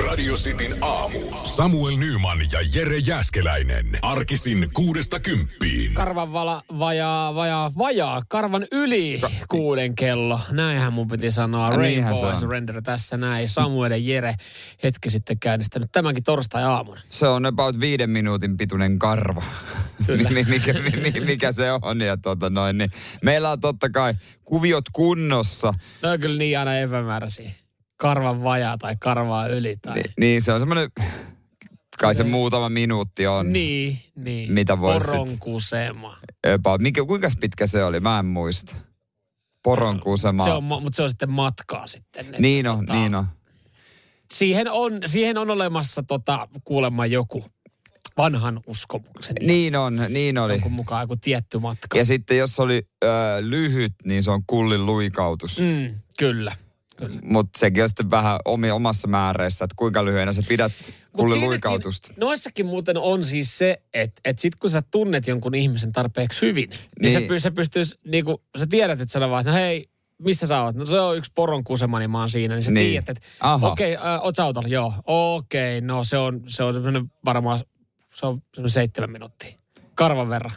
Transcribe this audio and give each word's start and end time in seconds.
Radio 0.00 0.34
Cityn 0.34 0.76
aamu. 0.80 1.18
Samuel 1.42 1.96
Nyman 1.96 2.38
ja 2.52 2.58
Jere 2.74 2.98
Jäskeläinen. 2.98 3.98
Arkisin 4.02 4.68
kuudesta 4.72 5.20
kymppiin. 5.20 5.94
Karvan 5.94 6.32
vala, 6.32 6.62
vajaa, 6.78 7.34
vajaa, 7.34 7.72
vajaa, 7.78 8.22
karvan 8.28 8.66
yli 8.72 9.20
kuuden 9.48 9.94
kello. 9.94 10.40
Näinhän 10.50 10.92
mun 10.92 11.08
piti 11.08 11.30
sanoa. 11.30 11.66
Ja 11.70 11.76
Rainbow 11.76 12.24
on. 12.24 12.36
Surrender 12.36 12.82
tässä 12.82 13.16
näin. 13.16 13.48
Samuel 13.48 13.90
ja 13.90 13.96
Jere 13.96 14.34
hetki 14.82 15.10
sitten 15.10 15.38
käynnistänyt 15.38 15.92
tämänkin 15.92 16.24
torstai-aamuna. 16.24 17.00
Se 17.10 17.26
on 17.28 17.46
about 17.46 17.80
viiden 17.80 18.10
minuutin 18.10 18.56
pituinen 18.56 18.98
karva. 18.98 19.42
Kyllä. 20.06 20.30
Mikä, 20.30 20.72
mi- 20.72 21.20
mikä 21.20 21.52
se 21.52 21.72
on. 21.82 22.00
Ja 22.00 22.16
tota 22.16 22.50
noin, 22.50 22.78
niin 22.78 22.90
meillä 23.22 23.50
on 23.50 23.60
totta 23.60 23.90
kai 23.90 24.14
kuviot 24.44 24.84
kunnossa. 24.92 25.74
Ne 26.02 26.08
on 26.10 26.20
kyllä 26.20 26.38
niin 26.38 26.58
aina 26.58 26.78
epämääräisiä. 26.78 27.50
Karvan 28.04 28.42
vajaa 28.42 28.78
tai 28.78 28.96
karvaa 29.00 29.46
yli 29.46 29.76
tai... 29.82 29.94
Ni, 29.94 30.02
niin 30.20 30.42
se 30.42 30.52
on 30.52 30.60
semmoinen, 30.60 30.88
kai 31.98 32.14
se 32.14 32.22
muutama 32.22 32.68
minuutti 32.68 33.26
on. 33.26 33.52
Niin, 33.52 34.00
niin. 34.16 34.52
Mitä 34.52 34.80
vois 34.80 35.04
Poron 35.04 35.38
kusema. 35.38 36.16
Mikä, 36.78 37.04
kuinka 37.04 37.28
pitkä 37.40 37.66
se 37.66 37.84
oli? 37.84 38.00
Mä 38.00 38.18
en 38.18 38.26
muista. 38.26 38.76
Poron 39.62 40.00
kusema. 40.00 40.44
Se 40.44 40.50
on, 40.50 40.64
mutta 40.64 40.90
se 40.96 41.02
on 41.02 41.08
sitten 41.08 41.30
matkaa 41.30 41.86
sitten. 41.86 42.26
että 42.26 42.38
Niin 42.38 42.66
on, 42.66 42.86
tota, 42.86 42.92
niin 42.92 43.14
on. 43.14 43.26
Siihen 44.32 44.70
on, 44.70 45.00
siihen 45.06 45.38
on 45.38 45.50
olemassa 45.50 46.02
tota, 46.02 46.48
kuulemma 46.64 47.06
joku 47.06 47.44
vanhan 48.16 48.60
uskomuksen. 48.66 49.36
Niin 49.40 49.76
on, 49.76 50.00
niin 50.08 50.38
oli. 50.38 50.52
Jonkun 50.52 50.72
mukaan 50.72 51.02
joku 51.02 51.16
tietty 51.16 51.58
matka. 51.58 51.98
Ja 51.98 52.04
sitten 52.04 52.38
jos 52.38 52.60
oli 52.60 52.82
äh, 53.04 53.10
lyhyt, 53.40 53.94
niin 54.04 54.22
se 54.22 54.30
on 54.30 54.42
kullin 54.46 54.86
luikautus. 54.86 55.60
Mm, 55.60 55.94
kyllä. 56.18 56.52
Mutta 57.22 57.58
sekin 57.58 57.82
on 57.82 57.88
sitten 57.88 58.10
vähän 58.10 58.38
omi, 58.44 58.70
omassa 58.70 59.08
määreissä, 59.08 59.64
että 59.64 59.74
kuinka 59.78 60.04
lyhyenä 60.04 60.32
sä 60.32 60.42
pidät 60.48 60.72
siinäkin- 60.72 61.40
luikautusta. 61.40 62.14
Noissakin 62.16 62.66
muuten 62.66 62.96
on 62.98 63.24
siis 63.24 63.58
se, 63.58 63.82
että 63.94 64.20
et 64.24 64.38
sit 64.38 64.56
kun 64.56 64.70
sä 64.70 64.82
tunnet 64.90 65.26
jonkun 65.26 65.54
ihmisen 65.54 65.92
tarpeeksi 65.92 66.46
hyvin, 66.46 66.70
niin, 66.70 66.80
Niin. 67.00 67.12
Se, 67.12 67.28
py, 67.28 67.40
se 67.40 67.50
pystyisi, 67.50 67.94
niinku, 68.06 68.42
sä 68.58 68.66
tiedät, 68.66 69.00
että 69.00 69.12
sä 69.12 69.30
vaan, 69.30 69.40
että 69.40 69.50
no 69.50 69.56
hei, 69.58 69.88
missä 70.18 70.46
sä 70.46 70.62
oot? 70.62 70.76
No 70.76 70.86
se 70.86 71.00
on 71.00 71.16
yksi 71.16 71.32
poron 71.34 71.64
kusema, 71.64 71.98
niin 71.98 72.10
mä 72.10 72.18
oon 72.18 72.28
siinä. 72.28 72.54
Niin 72.54 72.62
sä 72.62 72.70
Niin. 72.72 72.90
tiedät, 72.90 73.08
että 73.08 73.22
okei, 73.62 73.96
okay, 73.96 74.12
äh, 74.14 74.24
oot 74.24 74.36
sä 74.36 74.44
autolla? 74.44 74.68
Joo. 74.68 74.94
Okei, 75.06 75.78
okay, 75.78 75.86
no 75.86 76.04
se 76.04 76.18
on, 76.18 76.40
se 76.46 76.62
on 76.62 76.74
semmoinen 76.74 77.12
varmaan, 77.24 77.60
se 78.14 78.26
on 78.26 78.38
seitsemän 78.66 79.10
minuuttia. 79.10 79.58
Karvan 79.94 80.28
verran, 80.28 80.52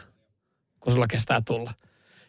kun 0.80 0.92
sulla 0.92 1.06
kestää 1.06 1.40
tulla. 1.40 1.74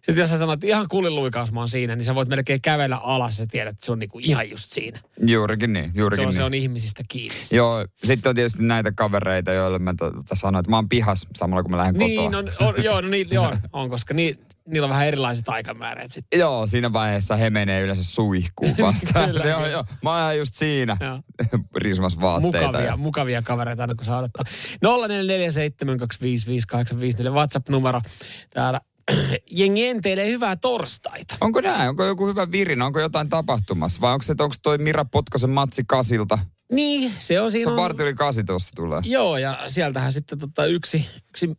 Sitten 0.02 0.22
jos 0.22 0.30
sä 0.30 0.38
sanot, 0.38 0.54
että 0.54 0.68
ihan 0.68 0.86
kulliluikaus 0.90 1.52
mä 1.52 1.60
oon 1.60 1.68
siinä, 1.68 1.96
niin 1.96 2.06
sä 2.06 2.16
voit 2.16 2.30
melkein 2.30 2.62
kävellä 2.62 2.98
alas 2.98 3.40
ja 3.40 3.48
tiedät, 3.48 3.74
että 3.76 3.86
se 3.86 3.92
on 3.92 4.00
niinku 4.00 4.20
ihan 4.20 4.50
just 4.50 4.70
siinä. 4.70 5.00
Juurikin 5.26 5.74
niin, 5.74 5.92
Se 5.94 6.00
juurikin 6.00 6.26
on, 6.26 6.30
niin. 6.30 6.36
se 6.36 6.44
on 6.44 6.54
ihmisistä 6.54 7.04
kiinni. 7.08 7.44
se. 7.44 7.56
Joo, 7.56 7.86
sitten 8.04 8.30
on 8.30 8.36
tietysti 8.36 8.64
näitä 8.64 8.92
kavereita, 8.92 9.52
joille 9.52 9.80
mä 9.80 9.94
tota 9.98 10.36
sanoin, 10.36 10.60
että 10.64 10.70
mä 10.70 10.76
oon 10.76 10.90
pihas 10.90 11.28
samalla 11.36 11.64
kun 11.64 11.72
mä 11.72 11.78
lähden 11.78 11.96
Niin, 11.96 12.22
kotoa. 12.32 12.40
on, 12.40 12.52
on, 12.76 12.84
joo, 12.84 13.02
no 13.02 13.08
niin, 13.08 13.28
joo, 13.32 13.54
on, 13.74 13.90
koska 13.90 14.14
ni, 14.14 14.40
niillä 14.68 14.86
on 14.86 14.90
vähän 14.90 15.08
erilaiset 15.08 15.50
aikamäärät 15.50 16.12
sitten. 16.12 16.40
Joo, 16.40 16.68
siinä 16.68 16.94
vaiheessa 16.94 17.36
he 17.36 17.50
menee 17.50 17.82
yleensä 17.82 18.04
suihkuun 18.04 18.76
vasta. 18.82 19.28
Kyllä, 19.28 19.46
joo, 19.46 19.58
kyllä. 19.58 19.70
joo, 19.72 19.84
mä 20.04 20.12
oon 20.12 20.20
ihan 20.22 20.38
just 20.38 20.56
siinä. 20.56 20.98
Rismas 21.76 22.22
vaatteita. 22.22 22.68
Mukavia, 22.68 22.86
ja- 22.88 22.98
mukavia 22.98 23.42
kavereita 23.42 23.84
aina 23.84 23.96
kun 23.96 24.06
saa 24.06 24.20
odottaa. 24.20 24.46
0447255854 24.86 27.32
WhatsApp-numero 27.34 28.02
täällä. 28.50 28.82
Jengi 29.60 29.88
enteilee 29.88 30.28
hyvää 30.28 30.56
torstaita. 30.56 31.36
Onko 31.42 31.62
näin? 31.62 31.90
Onko 31.90 32.06
joku 32.06 32.28
hyvä 32.28 32.52
virinä? 32.52 32.86
Onko 32.86 33.00
jotain 33.00 33.30
tapahtumassa? 33.30 34.02
Vai 34.02 34.14
onko 34.14 34.24
se, 34.24 34.36
onko 34.40 34.56
toi 34.64 34.78
Mira 34.78 35.06
Potkosen 35.06 35.50
matsi 35.50 35.84
kasilta? 35.88 36.40
Niin, 36.72 37.14
se 37.20 37.42
on 37.42 37.52
Se 37.52 37.54
siinä. 37.54 37.72
on 37.72 37.78
on- 37.78 37.84
varti 37.84 38.04
yli 38.04 38.14
kasi 38.14 38.44
tuossa 38.44 38.76
tulee. 38.76 39.02
Joo, 39.06 39.38
ja 39.38 39.60
sieltähän 39.68 40.12
sitten 40.14 40.38
tota 40.40 40.66
yksi, 40.66 41.06
yksi 41.30 41.50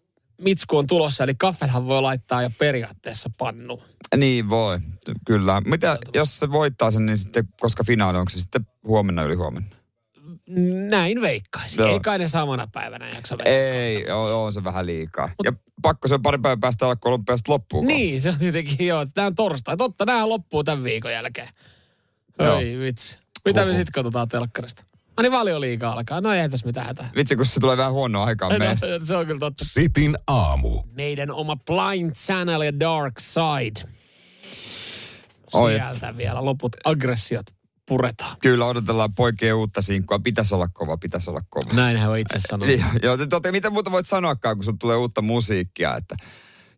mitsku 0.40 0.76
on 0.78 0.86
tulossa, 0.86 1.24
eli 1.24 1.34
kaffethan 1.34 1.86
voi 1.86 2.02
laittaa 2.02 2.42
jo 2.42 2.50
periaatteessa 2.58 3.30
pannuun. 3.38 3.82
Niin 4.16 4.50
voi, 4.50 4.78
kyllä. 5.26 5.60
Mitä, 5.64 5.98
jos 6.14 6.38
se 6.38 6.50
voittaa 6.52 6.90
sen, 6.90 7.06
niin 7.06 7.16
sitten, 7.18 7.48
koska 7.60 7.84
finaali, 7.84 8.18
onko 8.18 8.30
se 8.30 8.38
sitten 8.40 8.66
huomenna 8.86 9.22
yli 9.22 9.34
huomenna? 9.34 9.76
Näin 10.88 11.20
veikkaisin. 11.20 11.80
Joo. 11.80 11.92
Ei 11.92 12.00
kai 12.00 12.18
ne 12.18 12.28
samana 12.28 12.68
päivänä 12.72 13.08
jaksa 13.08 13.38
veikkaa. 13.38 13.52
Ei, 13.54 14.10
on, 14.10 14.34
on 14.34 14.52
se 14.52 14.64
vähän 14.64 14.86
liikaa. 14.86 15.30
Ja 15.44 15.52
pakko 15.82 16.08
se 16.08 16.14
on 16.14 16.22
pari 16.22 16.38
päivän 16.38 16.60
päästä 16.60 16.86
alkaa 16.86 17.10
olympiasta 17.12 17.52
loppuun. 17.52 17.86
Niin, 17.86 18.20
se 18.20 18.28
on 18.28 18.38
tietenkin 18.38 18.86
joo. 18.86 19.06
Tämä 19.14 19.26
on 19.26 19.34
torstai. 19.34 19.76
Totta, 19.76 20.04
nämä 20.04 20.28
loppuu 20.28 20.64
tämän 20.64 20.84
viikon 20.84 21.12
jälkeen. 21.12 21.48
Ei 22.58 22.78
vitsi. 22.78 23.18
Mitä 23.44 23.60
me 23.60 23.64
Huhhuh. 23.64 23.76
sitten 23.76 23.92
katsotaan 23.92 24.28
telkkarista? 24.28 24.84
Ai 25.16 25.22
niin 25.22 25.32
valioliiga 25.32 25.90
alkaa. 25.90 26.20
No 26.20 26.32
ei 26.32 26.48
tässä 26.48 26.66
mitään 26.66 26.86
hätää. 26.86 27.10
Vitsi, 27.16 27.36
kun 27.36 27.46
se 27.46 27.60
tulee 27.60 27.76
vähän 27.76 27.92
huonoa 27.92 28.24
aikaa 28.24 28.48
No, 28.52 28.58
meidän. 28.58 28.78
se 29.06 29.16
on 29.16 29.26
kyllä 29.26 29.38
totta. 29.40 29.64
Sitin 29.64 30.16
aamu. 30.26 30.82
Meidän 30.92 31.30
oma 31.30 31.56
Blind 31.56 32.12
Channel 32.12 32.62
ja 32.62 32.80
Dark 32.80 33.14
Side. 33.18 33.90
Oi. 35.54 35.72
Sieltä 35.72 36.16
vielä 36.16 36.44
loput 36.44 36.76
aggressiot 36.84 37.46
puretaan. 37.90 38.36
Kyllä 38.42 38.66
odotellaan 38.66 39.14
poikien 39.14 39.54
uutta 39.54 39.82
sinkkua. 39.82 40.18
Pitäisi 40.18 40.54
olla 40.54 40.68
kova, 40.72 40.96
pitäisi 40.96 41.30
olla 41.30 41.40
kova. 41.48 41.72
Näinhän 41.72 42.10
voi 42.10 42.20
itse 42.20 42.38
sanoa. 42.48 42.68
Joo, 42.68 42.88
joo 43.02 43.26
totta, 43.26 43.52
mitä 43.52 43.70
muuta 43.70 43.90
voit 43.90 44.06
sanoakaan, 44.06 44.56
kun 44.56 44.64
sun 44.64 44.78
tulee 44.78 44.96
uutta 44.96 45.22
musiikkia, 45.22 45.96
että 45.96 46.16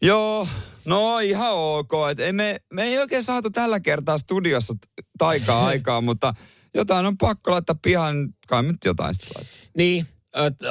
Joo, 0.02 0.48
no 0.84 1.18
ihan 1.18 1.52
ok. 1.52 1.92
Et 2.10 2.20
ei 2.20 2.32
me, 2.32 2.60
me 2.72 2.82
ei 2.82 2.98
oikein 2.98 3.22
saatu 3.22 3.50
tällä 3.50 3.80
kertaa 3.80 4.18
studiossa 4.18 4.74
taikaa 5.18 5.66
aikaa, 5.72 6.00
mutta 6.00 6.34
jotain 6.74 7.06
on 7.06 7.18
pakko 7.18 7.50
laittaa 7.50 7.76
pihan. 7.82 8.28
Kai 8.48 8.62
nyt 8.62 8.84
jotain 8.84 9.14
sitten 9.14 9.32
laittaa. 9.36 9.70
Niin, 9.76 10.06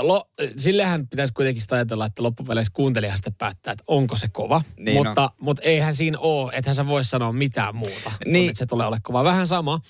lo, 0.01 0.29
sillehän 0.57 1.07
pitäisi 1.07 1.33
kuitenkin 1.33 1.61
sitä 1.61 1.75
ajatella, 1.75 2.05
että 2.05 2.23
loppupeleissä 2.23 2.71
kuuntelijahan 2.73 3.17
sitten 3.17 3.35
päättää, 3.37 3.71
että 3.71 3.83
onko 3.87 4.17
se 4.17 4.27
kova. 4.27 4.61
Niin 4.79 4.97
mutta, 4.97 5.29
mutta 5.39 5.61
eihän 5.63 5.93
siinä 5.93 6.19
ole, 6.19 6.51
ethän 6.55 6.75
sä 6.75 6.87
voi 6.87 7.05
sanoa 7.05 7.33
mitään 7.33 7.75
muuta, 7.75 8.11
niin. 8.25 8.47
Kun 8.47 8.55
se 8.55 8.65
tulee 8.65 8.87
ole 8.87 8.99
kova. 9.03 9.23
Vähän 9.23 9.47
sama 9.47 9.81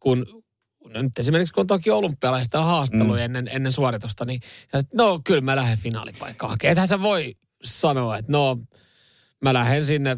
kuin 0.00 0.24
no 0.94 1.02
nyt 1.02 1.18
esimerkiksi 1.18 1.54
kun 1.54 1.60
on 1.60 1.66
toki 1.66 1.90
olympialaista 1.90 2.64
haastattelu 2.64 3.12
mm. 3.12 3.18
ennen, 3.18 3.48
ennen 3.52 3.72
suoritusta, 3.72 4.24
niin 4.24 4.40
ja 4.72 4.80
sit, 4.80 4.94
no 4.94 5.20
kyllä 5.24 5.40
mä 5.40 5.56
lähden 5.56 5.78
finaalipaikkaan 5.78 6.50
hakemaan. 6.50 6.72
Ethän 6.72 6.88
sä 6.88 7.02
voi 7.02 7.34
sanoa, 7.64 8.16
että 8.16 8.32
no 8.32 8.58
mä 9.42 9.52
lähden 9.54 9.84
sinne, 9.84 10.16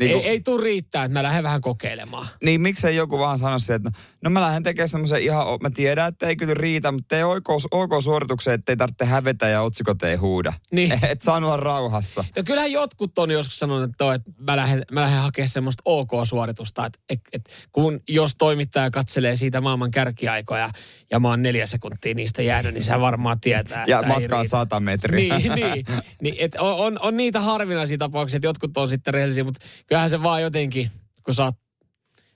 Niin, 0.00 0.10
ei, 0.10 0.16
kun- 0.16 0.24
ei 0.24 0.40
tule 0.40 0.62
riittää, 0.62 1.04
että 1.04 1.12
mä 1.12 1.22
lähden 1.22 1.42
vähän 1.42 1.60
kokeilemaan. 1.60 2.28
Niin 2.44 2.60
miksei 2.60 2.96
joku 2.96 3.18
vaan 3.18 3.38
sano 3.38 3.58
se, 3.58 3.74
että 3.74 3.90
no, 3.90 3.96
no 4.22 4.30
mä 4.30 4.40
lähden 4.40 4.62
tekemään 4.62 4.88
semmoisen 4.88 5.22
ihan, 5.22 5.46
mä 5.62 5.70
tiedän, 5.70 6.08
että 6.08 6.26
ei 6.26 6.36
kyllä 6.36 6.54
riitä, 6.54 6.92
mutta 6.92 7.08
tee 7.08 7.24
OK, 7.24 7.48
OK 7.70 8.02
suorituksen, 8.02 8.54
ettei 8.54 8.76
tarvitse 8.76 9.04
hävetä 9.04 9.48
ja 9.48 9.62
otsikot 9.62 10.02
ei 10.02 10.16
huuda. 10.16 10.52
Niin. 10.72 10.92
Et 11.10 11.22
saa 11.22 11.36
olla 11.36 11.56
rauhassa. 11.56 12.24
Ja 12.36 12.42
kyllähän 12.42 12.72
jotkut 12.72 13.18
on 13.18 13.30
joskus 13.30 13.58
sanonut, 13.58 13.84
että, 13.84 13.94
toi, 13.98 14.14
että 14.14 14.30
mä, 14.38 14.56
lähden, 14.56 14.82
mä 14.92 15.00
lähden 15.00 15.20
hakemaan 15.20 15.48
semmoista 15.48 15.82
OK-suoritusta, 15.84 16.86
että, 16.86 16.98
että, 17.10 17.30
että 17.32 17.50
kun 17.72 18.00
jos 18.08 18.34
toimittaja 18.38 18.90
katselee 18.90 19.36
siitä 19.36 19.60
maailman 19.60 19.90
kärkiaikoja 19.90 20.70
ja 21.10 21.20
mä 21.20 21.28
oon 21.28 21.42
neljä 21.42 21.66
sekuntia 21.66 22.14
niistä 22.14 22.42
jäänyt, 22.42 22.74
niin 22.74 22.84
se 22.84 23.00
varmaan 23.00 23.40
tietää. 23.40 23.84
Ja 23.86 24.00
ei 24.00 24.08
matkaa. 24.08 24.44
100 24.44 24.80
metriä. 24.80 25.38
Niin, 25.38 25.52
niin. 25.54 25.86
niin 26.22 26.34
että 26.38 26.62
on, 26.62 26.74
on, 26.74 26.98
on, 27.00 27.16
niitä 27.16 27.40
harvinaisia 27.40 27.98
tapauksia, 27.98 28.36
että 28.36 28.46
jotkut 28.46 28.76
on 28.76 28.88
sitten 28.88 29.14
rehellisiä, 29.14 29.44
mutta 29.44 29.64
kyllähän 29.86 30.10
se 30.10 30.22
vaan 30.22 30.42
jotenkin, 30.42 30.90
kun 31.22 31.34
sä 31.34 31.44
oot, 31.44 31.54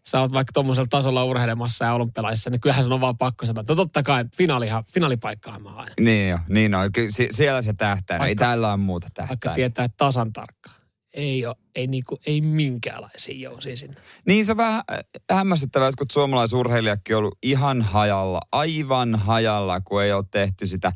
sä 0.09 0.21
oot 0.21 0.33
vaikka 0.33 0.53
tuommoisella 0.53 0.87
tasolla 0.91 1.25
urheilemassa 1.25 1.85
ja 1.85 1.93
olympialaisissa, 1.93 2.51
niin 2.51 2.61
kyllähän 2.61 2.85
se 2.85 2.95
on 2.95 3.01
vaan 3.01 3.19
pakko 3.19 3.47
sanoa, 3.47 3.61
että 3.61 3.73
no 3.73 3.77
totta 3.77 4.03
kai 4.03 4.25
finaalihan, 4.37 4.85
finaalipaikkahan 4.95 5.63
mä 5.63 5.71
haen. 5.71 5.93
Niin 6.01 6.31
jo, 6.31 6.39
niin 6.49 6.75
on. 6.75 6.93
Ky- 6.93 7.11
si- 7.11 7.29
siellä 7.31 7.63
se 7.63 7.73
tähtää. 7.73 8.17
Ei 8.17 8.21
Vaikka- 8.21 8.45
täällä 8.45 8.73
on 8.73 8.81
muuta 8.81 9.07
Vaikka 9.19 9.27
tähtää. 9.35 9.55
tietää 9.55 9.89
tasan 9.97 10.33
tarkkaan. 10.33 10.77
Ei, 11.15 11.47
ole, 11.47 11.57
ei, 11.75 11.87
niinku, 11.87 12.19
ei 12.27 12.41
minkäänlaisia 12.41 13.39
jousia 13.51 13.77
sinne. 13.77 13.97
Niin 14.27 14.47
se 14.47 14.53
on 14.53 14.57
vähän 14.57 14.83
äh, 14.93 14.99
hämmästyttävää, 15.37 15.89
että 15.89 15.99
kun 15.99 16.07
suomalaisurheilijakin 16.13 17.17
on 17.17 17.19
ollut 17.19 17.39
ihan 17.43 17.83
hajalla, 17.83 18.41
aivan 18.53 19.15
hajalla, 19.15 19.81
kun 19.81 20.03
ei 20.03 20.13
ole 20.13 20.25
tehty 20.31 20.67
sitä 20.67 20.93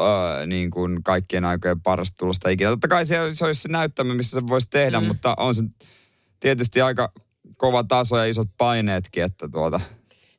öö, 0.00 0.46
niin 0.46 0.70
kuin 0.70 1.02
kaikkien 1.02 1.44
aikojen 1.44 1.80
parasta 1.80 2.16
tulosta 2.18 2.48
ikinä. 2.48 2.70
Totta 2.70 2.88
kai 2.88 3.06
se, 3.06 3.18
se 3.32 3.44
olisi 3.44 3.62
se 3.62 3.68
näyttämä, 3.68 4.14
missä 4.14 4.40
se 4.40 4.46
voisi 4.46 4.70
tehdä, 4.70 5.00
mm. 5.00 5.06
mutta 5.06 5.34
on 5.38 5.54
se 5.54 5.62
tietysti 6.40 6.80
aika 6.80 7.12
kova 7.56 7.84
taso 7.84 8.16
ja 8.16 8.24
isot 8.24 8.48
paineetkin, 8.58 9.22
että 9.22 9.48
tuota, 9.48 9.80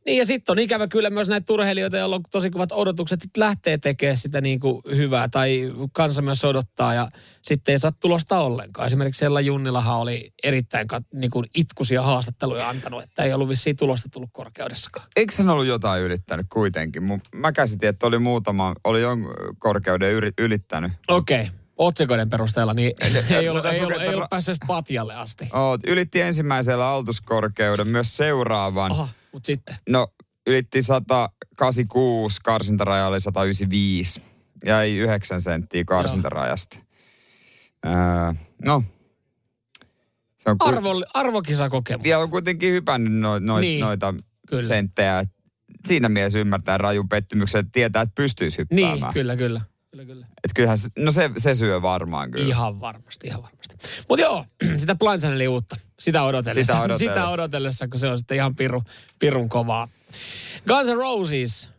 Niin 0.05 0.17
ja 0.17 0.25
sitten 0.25 0.53
on 0.53 0.59
ikävä 0.59 0.87
kyllä 0.87 1.09
myös 1.09 1.29
näitä 1.29 1.53
urheilijoita, 1.53 1.97
joilla 1.97 2.15
on 2.15 2.21
tosi 2.31 2.49
kovat 2.49 2.71
odotukset, 2.71 3.23
että 3.23 3.39
lähtee 3.39 3.77
tekemään 3.77 4.17
sitä 4.17 4.41
niin 4.41 4.59
kuin 4.59 4.81
hyvää 4.95 5.27
tai 5.29 5.73
kansa 5.93 6.21
myös 6.21 6.45
odottaa 6.45 6.93
ja 6.93 7.09
sitten 7.41 7.73
ei 7.73 7.79
saa 7.79 7.91
tulosta 7.91 8.39
ollenkaan. 8.39 8.87
Esimerkiksi 8.87 9.19
Sella 9.19 9.41
Junnilahan 9.41 9.97
oli 9.97 10.33
erittäin 10.43 10.87
kat, 10.87 11.03
niin 11.13 11.31
kuin 11.31 11.45
itkuisia 11.55 12.01
haastatteluja 12.01 12.69
antanut, 12.69 13.03
että 13.03 13.23
ei 13.23 13.33
ollut 13.33 13.49
vissiin 13.49 13.75
tulosta 13.75 14.09
tullut 14.11 14.29
korkeudessakaan. 14.33 15.07
eikö 15.15 15.33
sen 15.33 15.49
ollut 15.49 15.65
jotain 15.65 16.03
ylittänyt 16.03 16.45
kuitenkin? 16.49 17.03
Mä 17.35 17.51
käsitin, 17.51 17.89
että 17.89 18.07
oli 18.07 18.19
muutama, 18.19 18.75
oli 18.83 19.01
jonkun 19.01 19.33
korkeuden 19.59 20.11
yri, 20.11 20.31
ylittänyt. 20.37 20.91
Okei, 21.07 21.41
okay. 21.41 21.53
otsikoiden 21.77 22.29
perusteella 22.29 22.73
niin 22.73 22.93
ei, 23.29 23.49
ollut, 23.49 23.65
ei, 23.65 23.81
ollut, 23.81 24.01
ei 24.01 24.15
ollut 24.15 24.29
päässyt 24.29 24.57
patjalle 24.67 25.15
asti. 25.15 25.49
Oot, 25.53 25.81
ylitti 25.87 26.21
ensimmäisellä 26.21 26.87
altuskorkeuden, 26.87 27.87
myös 27.87 28.17
seuraavan. 28.17 28.91
Aha, 28.91 29.07
mutta 29.33 29.47
sitten. 29.47 29.75
No, 29.89 30.07
ylitti 30.47 30.81
186, 30.81 32.39
karsintaraja 32.43 33.07
oli 33.07 33.19
195. 33.19 34.21
Jäi 34.65 34.95
9 34.95 35.41
senttiä 35.41 35.83
karsintarajasta. 35.83 36.77
Öö, 37.85 37.93
no, 38.65 38.83
se 40.39 40.49
on 40.49 40.57
ku- 40.57 40.67
Arvo, 40.67 40.89
arvokisakokemus. 41.13 42.03
vielä 42.03 42.23
on 42.23 42.29
kuitenkin 42.29 42.71
hypännyt 42.73 43.13
no, 43.13 43.39
no, 43.39 43.59
Niin, 43.59 43.79
noita 43.79 44.13
kyllä. 44.47 44.63
senttejä. 44.63 45.23
Siinä 45.87 46.09
mielessä 46.09 46.39
ymmärtää 46.39 46.77
rajun 46.77 47.09
pettymyksen, 47.09 47.59
että 47.59 47.69
tietää, 47.73 48.01
että 48.01 48.13
pystyisi 48.15 48.57
hyppäämään. 48.57 48.93
Niin, 48.99 49.13
kyllä, 49.13 49.35
kyllä. 49.37 49.61
Kyllä, 49.91 50.05
kyllä. 50.05 50.27
Et 50.43 50.51
kyllähän, 50.55 50.77
se- 50.77 50.87
no 50.99 51.11
se, 51.11 51.29
se 51.37 51.55
syö 51.55 51.81
varmaan 51.81 52.31
kyllä. 52.31 52.47
Ihan 52.47 52.79
varmasti, 52.81 53.27
ihan 53.27 53.43
varmasti. 53.43 53.75
Mutta 54.09 54.21
joo, 54.21 54.45
sitä 54.77 54.95
Blind 54.95 55.19
Channelia 55.19 55.51
uutta. 55.51 55.77
Sitä 55.99 56.23
odotellessa. 56.23 56.73
Sitä 56.73 56.81
odotellessa. 56.83 57.13
sitä 57.21 57.29
odotellessa, 57.29 57.87
kun 57.87 57.99
se 57.99 58.07
on 58.07 58.17
sitten 58.17 58.37
ihan 58.37 58.55
piru, 58.55 58.83
pirun 59.19 59.49
kovaa. 59.49 59.87
Guns 60.67 60.89
N' 60.89 60.95
Roses. 60.97 61.69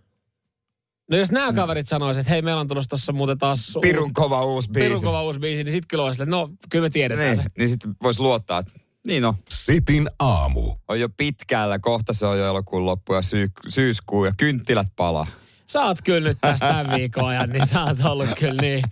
No 1.11 1.17
jos 1.17 1.31
nämä 1.31 1.53
kaverit 1.53 1.89
sanoisivat, 1.89 2.21
että 2.21 2.33
hei, 2.33 2.43
meillä 2.43 2.61
on 2.61 2.69
tulossa 2.69 2.89
tuossa 2.89 3.13
muuten 3.13 3.39
taas... 3.39 3.79
Pirun 3.81 4.15
kova 4.15 4.45
uusi 4.45 4.71
biisi. 4.71 4.89
pirun 4.89 5.03
kova 5.03 5.23
uusi 5.23 5.39
biisi, 5.39 5.65
niin 5.65 5.73
sitten 5.73 5.89
kyllä 5.89 6.05
olisi, 6.05 6.23
että 6.23 6.31
no 6.37 6.51
kyllä 6.69 6.83
me 6.83 6.91
tiedetään 6.91 7.27
niin, 7.27 7.37
se. 7.37 7.51
niin 7.59 7.69
sitten 7.69 7.97
voisi 8.03 8.21
luottaa, 8.21 8.59
että 8.59 8.73
niin 9.07 9.23
no, 9.23 9.35
Sitin 9.49 10.09
aamu. 10.19 10.75
on 10.89 11.01
jo 11.01 11.09
pitkällä, 11.17 11.79
kohta 11.79 12.13
se 12.13 12.27
on 12.27 12.39
jo 12.39 12.47
elokuun 12.49 12.87
loppu 12.87 13.15
ja 13.15 13.23
syy, 13.23 13.49
syyskuu 13.69 14.25
ja 14.25 14.33
kynttilät 14.37 14.87
palaa. 14.97 15.27
Sä 15.73 15.81
oot 15.81 15.99
kyllä 16.05 16.29
nyt 16.29 16.39
tästä 16.41 16.69
tämän 16.69 16.97
viikon 16.97 17.29
ajan, 17.29 17.51
niin 17.51 17.67
sä 17.67 17.85
oot 17.85 18.05
ollut 18.05 18.29
kyllä 18.39 18.63
niin. 18.63 18.83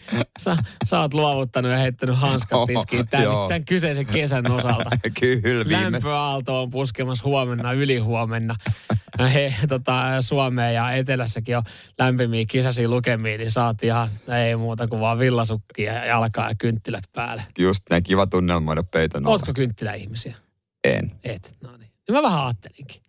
Sä, 0.40 0.56
sä 0.84 1.00
oot 1.00 1.14
luovuttanut 1.14 1.70
ja 1.70 1.78
heittänyt 1.78 2.18
hanskat 2.18 2.66
tiskiin 2.66 3.08
tämän, 3.08 3.24
Joo. 3.24 3.48
tämän 3.48 3.64
kyseisen 3.64 4.06
kesän 4.06 4.50
osalta. 4.50 4.90
Kyllä, 5.20 5.64
viime, 5.68 5.92
Lämpöaalto 5.92 6.62
on 6.62 6.70
puskemassa 6.70 7.24
huomenna, 7.24 7.72
ylihuomenna. 7.72 8.56
He, 9.32 9.54
tota, 9.68 10.20
Suomeen 10.20 10.74
ja 10.74 10.92
etelässäkin 10.92 11.56
on 11.56 11.62
lämpimiä 11.98 12.44
kisaisia 12.48 12.88
lukemia, 12.88 13.38
niin 13.38 13.50
saat 13.50 13.82
ihan 13.82 14.10
ei 14.46 14.56
muuta 14.56 14.88
kuin 14.88 15.00
vaan 15.00 15.18
villasukkia 15.18 15.92
ja 15.92 16.04
jalkaa 16.04 16.48
ja 16.48 16.54
kynttilät 16.58 17.04
päälle. 17.12 17.42
just 17.58 17.82
näin 17.90 18.02
kiva 18.02 18.26
tunnelmoida 18.26 18.82
peiton. 18.82 19.26
Ootko 19.26 19.52
kynttiläihmisiä? 19.54 20.36
En. 20.84 21.12
Et, 21.24 21.54
no 21.62 21.76
niin. 21.76 21.90
Mä 22.10 22.22
vähän 22.22 22.44
ajattelinkin. 22.44 23.07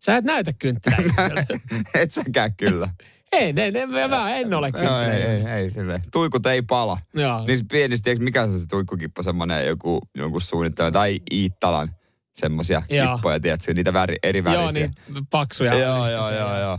Sä 0.00 0.16
et 0.16 0.24
näytä 0.24 0.52
kynttiläihmiseltä. 0.58 1.46
Et 2.00 2.10
säkään 2.10 2.54
kyllä. 2.54 2.88
ei, 3.32 3.52
ne, 3.52 3.70
ne, 3.70 3.86
mä, 3.86 4.36
en 4.36 4.54
ole 4.54 4.70
Joo, 4.74 4.80
ei, 4.82 4.86
kynttiläihminen. 4.86 5.46
ei, 5.46 5.62
ei, 5.62 5.70
silleen. 5.70 6.02
Tuikut 6.12 6.46
ei 6.46 6.62
pala. 6.62 6.98
Joo. 7.14 7.46
Niissä 7.46 7.64
pienissä, 7.70 8.04
tiedätkö, 8.04 8.24
mikä 8.24 8.46
se, 8.46 8.58
se 8.58 8.66
tuikkukippo, 8.66 9.22
semmoinen 9.22 9.66
joku, 9.66 10.00
joku 10.14 10.40
suunnittelu, 10.40 10.92
tai 10.92 11.20
Iittalan 11.32 11.90
semmoisia 12.36 12.82
Joo. 12.90 13.14
kippoja, 13.16 13.40
tiedätkö, 13.40 13.74
niitä 13.74 13.92
väri, 13.92 14.16
eri 14.22 14.38
Joo, 14.38 14.62
värisiä. 14.62 14.90
niin 15.08 15.26
paksuja. 15.30 15.74
joo, 15.78 16.10
joo, 16.10 16.34
joo, 16.34 16.58
joo. 16.60 16.78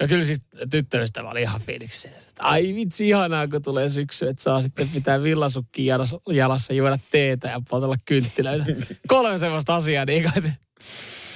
Ja 0.00 0.08
kyllä 0.08 0.24
siis 0.24 0.42
tyttöystävä 0.70 1.30
oli 1.30 1.42
ihan 1.42 1.60
fiiliksi. 1.60 2.08
Ai 2.38 2.74
vitsi, 2.74 3.08
ihanaa 3.08 3.48
kun 3.48 3.62
tulee 3.62 3.88
syksy, 3.88 4.28
että 4.28 4.42
saa 4.42 4.60
sitten 4.60 4.88
pitää 4.88 5.22
villasukki 5.22 5.86
jalassa, 5.86 6.20
jalassa 6.28 6.72
juoda 6.72 6.98
teetä 7.10 7.48
ja 7.48 7.60
poltella 7.70 7.96
kynttilöitä. 8.04 8.64
Kolme 9.08 9.38
semmoista 9.38 9.74
asiaa, 9.74 10.04
niin 10.04 10.22
kuin, 10.22 10.38
että 10.38 10.52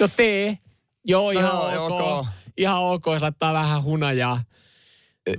no 0.00 0.08
tee, 0.16 0.58
joo 1.06 1.30
ihan 1.30 1.74
No, 1.74 1.86
ok. 1.86 2.00
ok. 2.00 2.26
Ihan 2.56 2.78
ok, 2.78 3.06
jos 3.06 3.22
laittaa 3.22 3.52
vähän 3.52 3.82
hunajaa. 3.82 4.42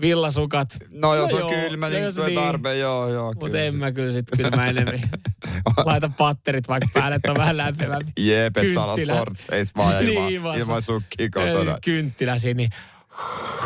Villasukat. 0.02 0.78
No 0.92 1.16
jos 1.16 1.34
on 1.34 1.40
joo, 1.40 1.50
kylmä, 1.50 1.90
no 1.90 1.94
niin 1.94 2.16
tulee 2.16 2.32
tarve, 2.32 2.78
joo, 2.78 3.10
joo. 3.10 3.34
Mutta 3.34 3.60
en 3.60 3.76
mä 3.76 3.92
kyllä 3.92 4.14
sit, 4.14 4.26
kyllä 4.38 4.50
mä 4.50 4.68
enemmän 4.68 5.02
laita 5.86 6.10
patterit 6.18 6.68
vaikka 6.68 6.88
päälle, 6.94 7.16
että 7.16 7.32
on 7.32 7.38
vähän 7.38 7.58
lämpimämpi. 7.58 8.12
Jep, 8.20 8.58
et 8.58 8.74
saa 8.74 8.86
olla 8.86 9.06
sortseis 9.06 9.76
vaan 9.76 9.94
ja 9.94 10.00
ilman, 10.10 10.28
Niin, 10.28 10.44
vaan 10.44 10.60
ilman 10.60 10.82
sukkia 10.82 11.30
kotona. 11.34 11.78
Kynttilä 11.84 12.38
siinä, 12.40 12.58
niin 12.58 12.70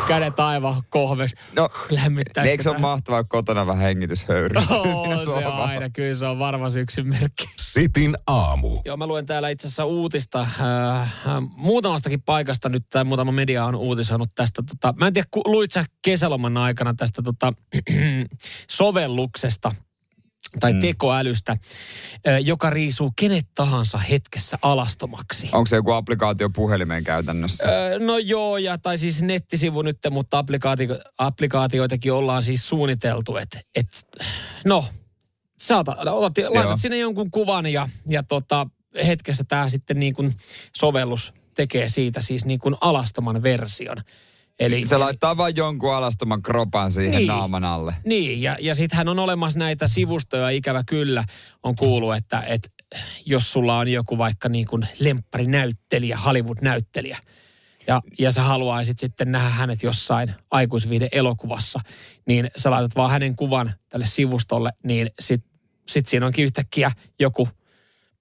kädet 0.08 0.40
aivan 0.40 0.82
kohves. 0.88 1.34
No, 1.56 1.68
Lämmittää. 1.90 2.44
eikö 2.44 2.62
se 2.62 2.70
ole 2.70 2.78
mahtavaa 2.78 3.24
kotona 3.24 3.66
vähän 3.66 3.82
hengityshöyrystä 3.82 4.74
Oo, 4.74 4.84
siinä 4.84 5.24
se 5.24 5.30
on 5.30 5.60
aina, 5.60 5.90
kyllä 5.90 6.14
se 6.14 6.26
on 6.26 6.38
varma 6.38 6.70
syksyn 6.70 7.08
merkki. 7.08 7.48
Sitin 7.56 8.16
aamu. 8.26 8.80
Joo, 8.84 8.96
mä 8.96 9.06
luen 9.06 9.26
täällä 9.26 9.48
itse 9.48 9.66
asiassa 9.66 9.84
uutista. 9.84 10.40
Äh, 10.40 11.00
äh, 11.00 11.10
muutamastakin 11.56 12.22
paikasta 12.22 12.68
nyt 12.68 12.84
tämä 12.90 13.04
muutama 13.04 13.32
media 13.32 13.64
on 13.64 13.74
uutisoinut 13.74 14.30
tästä. 14.34 14.62
Tota, 14.62 14.94
mä 14.98 15.06
en 15.06 15.12
tiedä, 15.12 15.28
ku- 15.30 15.42
luit 15.46 15.70
sä 15.70 15.84
kesäloman 16.02 16.56
aikana 16.56 16.94
tästä 16.94 17.22
tota, 17.22 17.52
sovelluksesta 18.70 19.74
tai 20.60 20.72
mm. 20.72 20.80
tekoälystä, 20.80 21.56
joka 22.42 22.70
riisuu 22.70 23.12
kenet 23.16 23.46
tahansa 23.54 23.98
hetkessä 23.98 24.58
alastomaksi. 24.62 25.48
Onko 25.52 25.66
se 25.66 25.76
joku 25.76 25.92
applikaatio 25.92 26.50
puhelimeen 26.50 27.04
käytännössä? 27.04 27.68
Öö, 27.68 27.98
no 27.98 28.18
joo, 28.18 28.58
ja, 28.58 28.78
tai 28.78 28.98
siis 28.98 29.22
nettisivu 29.22 29.82
nyt, 29.82 29.96
mutta 30.10 30.38
applikaatio, 30.38 30.98
applikaatioitakin 31.18 32.12
ollaan 32.12 32.42
siis 32.42 32.68
suunniteltu, 32.68 33.36
että 33.36 33.60
et, 33.74 33.88
no, 34.64 34.84
saata, 35.58 35.96
otat, 36.10 36.32
laitat 36.48 36.80
sinne 36.80 36.98
jonkun 36.98 37.30
kuvan 37.30 37.66
ja, 37.66 37.88
ja 38.08 38.22
tota, 38.22 38.66
hetkessä 39.06 39.44
tämä 39.48 39.68
sitten 39.68 40.00
niin 40.00 40.14
kuin 40.14 40.34
sovellus 40.76 41.32
tekee 41.54 41.88
siitä 41.88 42.20
siis 42.20 42.44
niin 42.44 42.60
kuin 42.60 42.76
alastoman 42.80 43.42
version. 43.42 43.96
Eli, 44.66 44.86
Se 44.86 44.96
laittaa 44.96 45.36
vain 45.36 45.56
jonkun 45.56 45.94
alastoman 45.94 46.42
kropan 46.42 46.92
siihen 46.92 47.16
Niin. 47.16 47.26
naaman 47.26 47.64
alle. 47.64 47.94
Niin, 48.04 48.42
ja, 48.42 48.56
ja 48.60 48.74
sittenhän 48.74 49.08
on 49.08 49.18
olemassa 49.18 49.58
näitä 49.58 49.88
sivustoja, 49.88 50.48
ikävä 50.48 50.82
kyllä, 50.86 51.24
on 51.62 51.76
kuullut, 51.76 52.16
että, 52.16 52.42
että 52.46 52.68
jos 53.26 53.52
sulla 53.52 53.78
on 53.78 53.88
joku 53.88 54.18
vaikka 54.18 54.48
niin 54.48 54.66
kuin 54.66 54.86
lempparinäyttelijä, 55.00 56.18
Hollywood-näyttelijä, 56.18 57.18
ja, 57.86 58.02
ja 58.18 58.32
sä 58.32 58.42
haluaisit 58.42 58.98
sitten 58.98 59.32
nähdä 59.32 59.48
hänet 59.48 59.82
jossain 59.82 60.34
aikuisviiden 60.50 61.08
elokuvassa, 61.12 61.80
niin 62.26 62.50
sä 62.56 62.70
laitat 62.70 62.96
vaan 62.96 63.10
hänen 63.10 63.36
kuvan 63.36 63.72
tälle 63.88 64.06
sivustolle, 64.06 64.70
niin 64.84 65.10
sit, 65.20 65.44
sit 65.88 66.06
siinä 66.06 66.26
onkin 66.26 66.44
yhtäkkiä 66.44 66.90
joku 67.20 67.48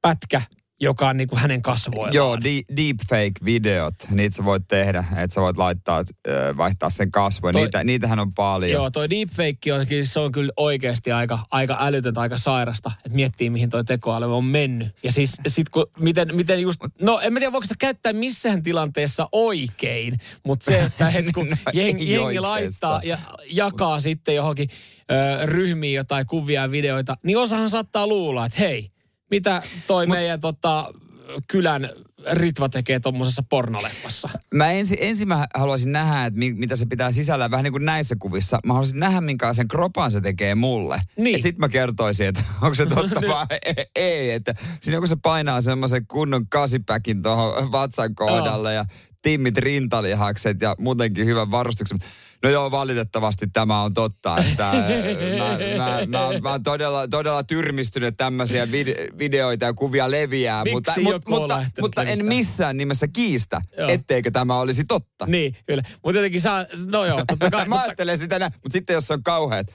pätkä, 0.02 0.42
joka 0.84 1.10
on 1.10 1.18
niin 1.18 1.28
kuin 1.28 1.40
hänen 1.40 1.62
kasvoillaan. 1.62 2.14
Joo, 2.14 2.38
di- 2.44 2.64
deepfake-videot, 2.78 3.94
niitä 4.12 4.36
sä 4.36 4.46
voit 4.46 4.64
tehdä, 4.68 5.04
että 5.18 5.34
sä 5.34 5.42
voit 5.42 5.58
laittaa, 5.58 6.04
vaihtaa 6.58 6.90
sen 6.90 7.12
kasvoja. 7.12 7.54
Toi- 7.54 7.62
Niitä, 7.62 7.84
niitähän 7.84 8.20
on 8.20 8.34
paljon. 8.34 8.72
Joo, 8.72 8.90
toi 8.92 9.10
deepfake 9.10 9.74
on, 9.74 9.86
se 10.04 10.20
on 10.20 10.32
kyllä 10.32 10.52
oikeasti 10.58 11.12
aika, 11.12 11.40
aika 11.52 11.78
älytöntä, 11.80 12.22
aika 12.22 12.38
sairasta, 12.38 12.92
että 12.98 13.16
miettii, 13.16 13.50
mihin 13.50 13.70
toi 13.70 13.84
tekoäly 13.84 14.36
on 14.38 14.46
mennyt. 14.46 14.88
Ja 15.04 15.12
siis 15.12 15.34
sit 15.48 15.70
kun, 15.70 15.86
miten, 16.00 16.36
miten 16.36 16.62
just, 16.62 16.80
no 17.02 17.20
en 17.20 17.34
mä 17.34 17.40
tiedä, 17.40 17.52
voiko 17.54 17.66
sitä 17.66 17.76
käyttää 17.80 18.14
missään 18.14 18.64
tilanteessa 18.64 19.30
oikein, 19.32 20.18
mutta 20.46 20.66
se, 20.72 20.80
että 20.80 21.10
et 21.16 21.26
kun 21.34 21.50
No 21.50 21.56
jeng, 21.74 22.00
jengi 22.00 22.18
oikeastaan. 22.18 22.52
laittaa 22.52 23.02
ja 23.04 23.18
jakaa 23.52 24.00
sitten 24.00 24.36
johonkin 24.36 24.70
ö, 25.12 25.46
ryhmiin 25.46 25.94
jotain 25.94 26.26
kuvia 26.28 26.62
ja 26.62 26.72
videoita, 26.72 27.16
niin 27.24 27.38
osahan 27.38 27.70
saattaa 27.70 28.08
luulla, 28.08 28.46
että 28.46 28.58
hei, 28.60 28.92
mitä 29.32 29.62
toi 29.88 30.08
Mut, 30.08 30.18
meidän 30.18 30.42
tota, 30.42 30.94
kylän 31.48 31.90
Ritva 32.32 32.70
tekee 32.70 33.00
tuommoisessa 33.00 33.44
pornoleffassa. 33.50 34.30
Mä 34.54 34.72
ensin, 34.72 34.98
ensin 35.02 35.28
mä 35.28 35.48
haluaisin 35.54 35.92
nähdä, 35.92 36.26
että 36.26 36.40
mi, 36.40 36.54
mitä 36.54 36.76
se 36.76 36.86
pitää 36.86 37.12
sisällä, 37.12 37.52
vähän 37.52 37.64
niin 37.64 37.72
kuin 37.72 37.86
näissä 37.86 38.16
kuvissa. 38.20 38.60
Mä 38.66 38.74
haluaisin 38.74 39.00
nähdä, 39.00 39.22
minkälaisen 39.22 39.68
kropan 39.68 40.12
se 40.12 40.22
tekee 40.22 40.56
mulle. 40.56 41.02
Niin. 41.18 41.38
Ja 41.38 41.42
sit 41.42 41.58
mä 41.58 41.70
kertoisin, 41.70 42.28
että 42.28 42.44
onko 42.62 42.76
se 42.76 42.86
totta 42.86 43.22
vai 43.30 43.46
ei, 43.66 43.86
ei. 43.96 44.32
Että 44.32 44.56
siinä 44.82 45.00
kun 45.00 45.08
se 45.08 45.18
painaa 45.22 45.62
semmoisen 45.62 46.08
kunnon 46.08 46.48
kasipäkin 46.48 47.24
tuohon 47.24 47.72
vatsan 47.72 48.16
kohdalle 48.16 48.74
ja 48.74 48.86
timmit 49.22 49.58
rintalihakset 49.58 50.62
ja 50.62 50.76
muutenkin 50.80 51.26
hyvän 51.26 51.52
varustuksen. 51.52 52.00
No 52.44 52.50
joo, 52.50 52.72
valitettavasti 52.72 53.48
tämä 53.54 53.82
on 53.82 53.94
totta. 53.94 54.38
Että 54.38 54.70
äh, 54.70 54.78
mä, 55.38 55.58
mä, 55.78 56.06
mä, 56.08 56.40
mä 56.42 56.52
oon 56.52 56.64
todella, 56.64 57.08
todella 57.08 57.44
tyrmistynyt, 57.44 58.08
että 58.08 58.24
tämmöisiä 58.24 58.66
vide- 58.66 59.18
videoita 59.18 59.66
ja 59.66 59.74
kuvia 59.74 60.12
leviää. 60.12 60.64
Miksi 60.64 61.02
mutta, 61.02 61.30
mutta, 61.30 61.58
lähtenyt 61.58 61.82
mutta 61.82 62.04
en 62.04 62.26
missään 62.26 62.78
nimessä 62.78 63.08
kiistä, 63.08 63.62
Joo. 63.78 63.90
etteikö 63.90 64.32
tämä 64.32 64.60
olisi 64.60 64.84
totta. 64.88 65.26
Niin, 65.26 65.58
kyllä. 65.66 65.84
Mutta 66.04 66.18
jotenkin 66.18 66.42
saa, 66.42 66.66
no 66.88 67.06
joo, 67.06 67.24
totta 67.28 67.50
kai. 67.52 67.66
mä 67.66 67.76
mutta, 67.76 67.82
ajattelen 67.82 68.18
sitä 68.18 68.40
näin, 68.40 68.52
mutta 68.54 68.74
sitten 68.74 68.94
jos 68.94 69.12
on 69.12 69.24
kauheat 69.24 69.68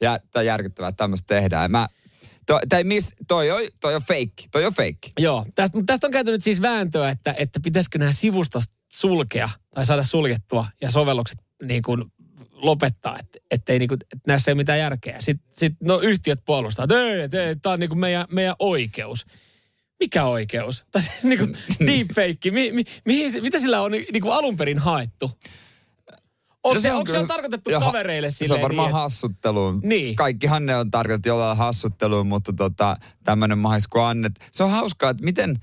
ja, 0.00 0.18
tai 0.30 0.46
järkyttävää, 0.46 0.88
että 0.88 1.02
tämmöistä 1.02 1.34
tehdään. 1.34 1.70
Mä, 1.70 1.88
to, 2.46 2.60
tai 2.68 2.84
miss, 2.84 3.14
toi, 3.28 3.50
on, 3.50 3.62
toi 3.80 3.94
on 3.94 4.02
fake, 4.02 4.48
toi 4.52 4.64
on 4.64 4.72
fake. 4.72 5.12
Joo, 5.18 5.46
tästä, 5.54 5.78
mutta 5.78 5.92
tästä 5.92 6.06
on 6.06 6.10
käyty 6.10 6.30
nyt 6.30 6.42
siis 6.42 6.62
vääntöä, 6.62 7.08
että, 7.08 7.34
että 7.38 7.60
pitäisikö 7.60 7.98
nämä 7.98 8.12
sivusta 8.12 8.60
sulkea 8.94 9.50
tai 9.74 9.86
saada 9.86 10.02
suljettua 10.02 10.66
ja 10.80 10.90
sovellukset 10.90 11.38
niin 11.62 11.82
kuin 11.82 12.04
lopettaa, 12.52 13.18
että 13.18 13.38
ettei 13.50 13.78
niin 13.78 13.88
kuin, 13.88 13.98
että 14.02 14.18
näissä 14.30 14.50
ei 14.50 14.52
ole 14.52 14.56
mitään 14.60 14.78
järkeä. 14.78 15.16
Sitten 15.20 15.48
sit, 15.56 15.72
no 15.80 15.98
yhtiöt 16.00 16.40
puolustaa, 16.44 16.86
että 17.24 17.42
ei, 17.44 17.56
tämä 17.56 17.72
on 17.72 17.80
niin 17.80 17.88
kuin 17.90 17.98
meidän, 17.98 18.26
meidän 18.30 18.54
oikeus. 18.58 19.26
Mikä 20.00 20.24
oikeus? 20.24 20.84
Tai 20.90 21.02
siis 21.02 21.24
niin 21.24 21.38
kuin 21.38 21.56
deepfake, 21.86 22.50
mi, 22.50 22.72
mi, 22.72 22.84
mihin, 23.04 23.32
se- 23.32 23.40
mitä 23.40 23.60
sillä 23.60 23.80
on 23.82 23.92
niin 23.92 24.22
kuin 24.22 24.32
alun 24.34 24.56
perin 24.56 24.78
haettu? 24.78 25.30
Onko 26.64 26.74
No 26.74 26.80
se, 26.80 26.92
on 26.92 26.98
onko 26.98 27.08
se 27.12 27.16
kyllä- 27.16 27.28
tarkoitettu 27.28 27.70
Joo, 27.70 27.80
kavereille 27.80 28.30
Se 28.30 28.36
silleen 28.36 28.58
on 28.58 28.62
varmaan 28.62 28.88
niin, 28.88 28.92
hassutteluun. 28.94 29.80
Niin. 29.84 30.16
Kaikkihan 30.16 30.66
ne 30.66 30.76
on 30.76 30.90
tarkoitettu 30.90 31.28
jollain 31.28 31.58
hassutteluun, 31.58 32.26
mutta 32.26 32.52
tota, 32.52 32.96
tämmöinen 33.24 33.58
mahis 33.58 33.88
kun 33.88 34.02
annet. 34.02 34.32
Se 34.52 34.62
on 34.64 34.70
hauskaa, 34.70 35.10
että 35.10 35.24
miten 35.24 35.58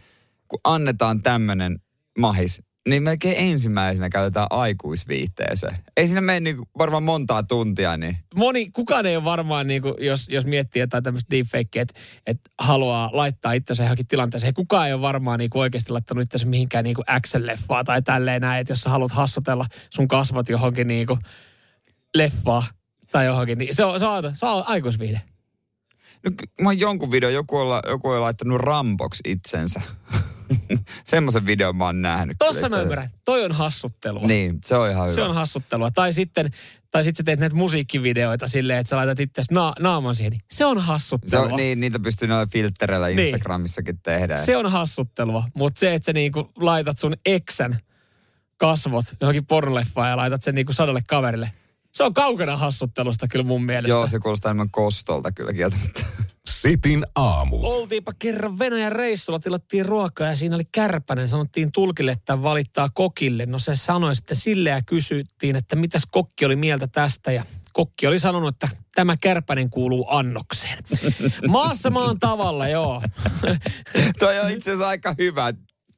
kun 0.48 0.60
annetaan 0.64 1.22
tämmöinen 1.22 1.80
mahis, 2.20 2.62
niin 2.90 3.04
melkein 3.04 3.36
ensimmäisenä 3.38 4.10
käytetään 4.10 4.48
aikuisviihteeseen. 4.50 5.76
Ei 5.98 6.08
siinä 6.08 6.22
mene 6.22 6.40
niin 6.40 6.58
varmaan 6.78 7.04
montaa 7.04 7.44
tuntia, 7.44 7.98
niin... 7.98 8.18
Moni, 8.36 8.70
kukaan 8.70 9.06
ei 9.06 9.16
ole 9.16 9.24
varmaan, 9.24 9.68
niin 9.68 9.82
kuin, 9.82 9.94
jos, 10.00 10.28
jos 10.30 10.46
miettii 10.46 10.80
jotain 10.80 11.04
tämmöistä 11.04 11.32
deepfakea, 11.32 11.82
että, 11.82 11.94
että 12.28 12.50
haluaa 12.60 13.10
laittaa 13.14 13.54
itsensä 13.54 13.84
johonkin 13.84 14.08
tilanteeseen. 14.08 14.54
Kukaan 14.54 14.88
ei 14.88 14.94
ole 14.94 15.02
varmaan 15.02 15.40
niin 15.40 15.50
kuin 15.50 15.62
oikeasti 15.62 15.92
laittanut 15.92 16.24
itsensä 16.24 16.48
mihinkään 16.48 16.84
niin 16.84 16.96
Action-leffaa 16.98 17.84
tai 17.86 18.02
tälleen 18.02 18.42
näin, 18.42 18.62
että 18.62 18.72
jos 18.72 18.82
sä 18.82 18.90
haluat 18.90 19.12
hassotella 19.12 19.66
sun 19.90 20.08
kasvot 20.08 20.50
johonkin 20.50 20.88
niin 20.88 21.08
kuin 21.08 21.20
leffaa 22.16 22.64
tai 23.12 23.26
johonkin, 23.26 23.58
niin 23.58 23.76
se 23.76 23.86
on, 23.86 24.00
se 24.00 24.06
on, 24.06 24.36
se 24.36 24.46
on 24.46 24.64
aikuisviihde. 24.68 25.22
No, 26.24 26.32
mä 26.62 26.70
oon 26.70 26.80
jonkun 26.80 27.12
video, 27.12 27.30
joku 27.30 27.58
on, 27.58 27.82
joku 27.88 28.10
on 28.10 28.22
laittanut 28.22 28.62
Rambox 28.62 29.20
itsensä. 29.26 29.82
Semmoisen 31.04 31.46
videon 31.46 31.76
mä 31.76 31.86
oon 31.86 32.02
nähnyt. 32.02 32.38
Tossa 32.40 32.70
mä 32.70 32.82
ymmärrän. 32.82 33.10
Toi 33.26 33.46
on 33.46 33.52
hassuttelua. 33.52 34.28
Niin, 34.28 34.60
se 34.66 34.76
on 34.76 34.90
ihan 34.90 35.04
hyvä. 35.04 35.16
Se 35.16 35.22
on 35.22 35.36
hassuttelua. 35.36 35.92
Tai 35.92 36.14
sitten, 36.14 36.52
tai 36.92 37.04
sitten 37.04 37.18
sä 37.18 37.24
teet 37.24 37.40
näitä 37.40 37.56
musiikkivideoita 37.56 38.48
silleen, 38.48 38.80
että 38.80 38.90
sä 38.90 38.96
laitat 38.96 39.20
itse 39.20 39.42
na- 39.52 39.74
naaman 39.80 40.16
siihen. 40.16 40.34
Se 40.52 40.66
on 40.66 40.78
hassuttelua. 40.78 41.48
Se 41.48 41.54
on, 41.54 41.58
niin, 41.58 41.80
niitä 41.80 42.00
pystyy 42.00 42.28
noilla 42.28 42.48
filtreillä 42.52 43.08
niin. 43.08 43.20
Instagramissakin 43.20 44.00
tehdä. 44.04 44.38
Se 44.38 44.58
on 44.58 44.72
hassuttelua. 44.72 45.44
Mutta 45.54 45.80
se, 45.80 45.94
että 45.94 46.06
sä 46.06 46.14
niinku 46.14 46.52
laitat 46.56 47.00
sun 47.00 47.14
eksän 47.26 47.80
kasvot 48.58 49.06
johonkin 49.22 49.46
pornoleffaan 49.46 50.10
ja 50.10 50.18
laitat 50.18 50.44
sen 50.44 50.56
niinku 50.56 50.74
sadalle 50.74 51.02
kaverille. 51.08 51.52
Se 51.92 52.04
on 52.04 52.14
kaukana 52.14 52.58
hassuttelusta 52.58 53.28
kyllä 53.28 53.46
mun 53.46 53.66
mielestä. 53.66 53.90
Joo, 53.90 54.08
se 54.08 54.20
kuulostaa 54.20 54.50
enemmän 54.50 54.72
kostolta 54.72 55.32
kyllä 55.32 55.54
kieltämättä. 55.54 56.06
Sitin 56.46 57.06
aamu. 57.16 57.58
Oltiinpa 57.64 58.14
kerran 58.20 58.60
Venäjän 58.60 58.92
reissulla, 58.92 59.40
tilattiin 59.40 59.86
ruokaa 59.86 60.28
ja 60.28 60.36
siinä 60.36 60.56
oli 60.56 60.68
kärpänen. 60.72 61.30
Sanottiin 61.30 61.72
tulkille, 61.72 62.12
että 62.12 62.44
valittaa 62.44 62.90
kokille. 62.94 63.46
No 63.46 63.60
se 63.60 63.76
sanoi 63.76 64.16
sitten 64.16 64.38
sille 64.38 64.70
ja 64.70 64.82
kysyttiin, 64.86 65.56
että 65.56 65.76
mitäs 65.76 66.02
kokki 66.12 66.46
oli 66.46 66.56
mieltä 66.56 66.88
tästä 66.88 67.32
ja 67.32 67.46
kokki 67.74 68.08
oli 68.08 68.20
sanonut, 68.20 68.56
että 68.56 68.70
tämä 68.96 69.18
kärpänen 69.18 69.70
kuuluu 69.70 70.06
annokseen. 70.10 70.78
Maassa 71.48 71.90
maan 71.90 72.20
tavalla, 72.20 72.68
joo. 72.68 73.02
Toi 74.20 74.40
on 74.40 74.52
itse 74.52 74.70
asiassa 74.70 74.88
aika 74.88 75.16
hyvä. 75.18 75.54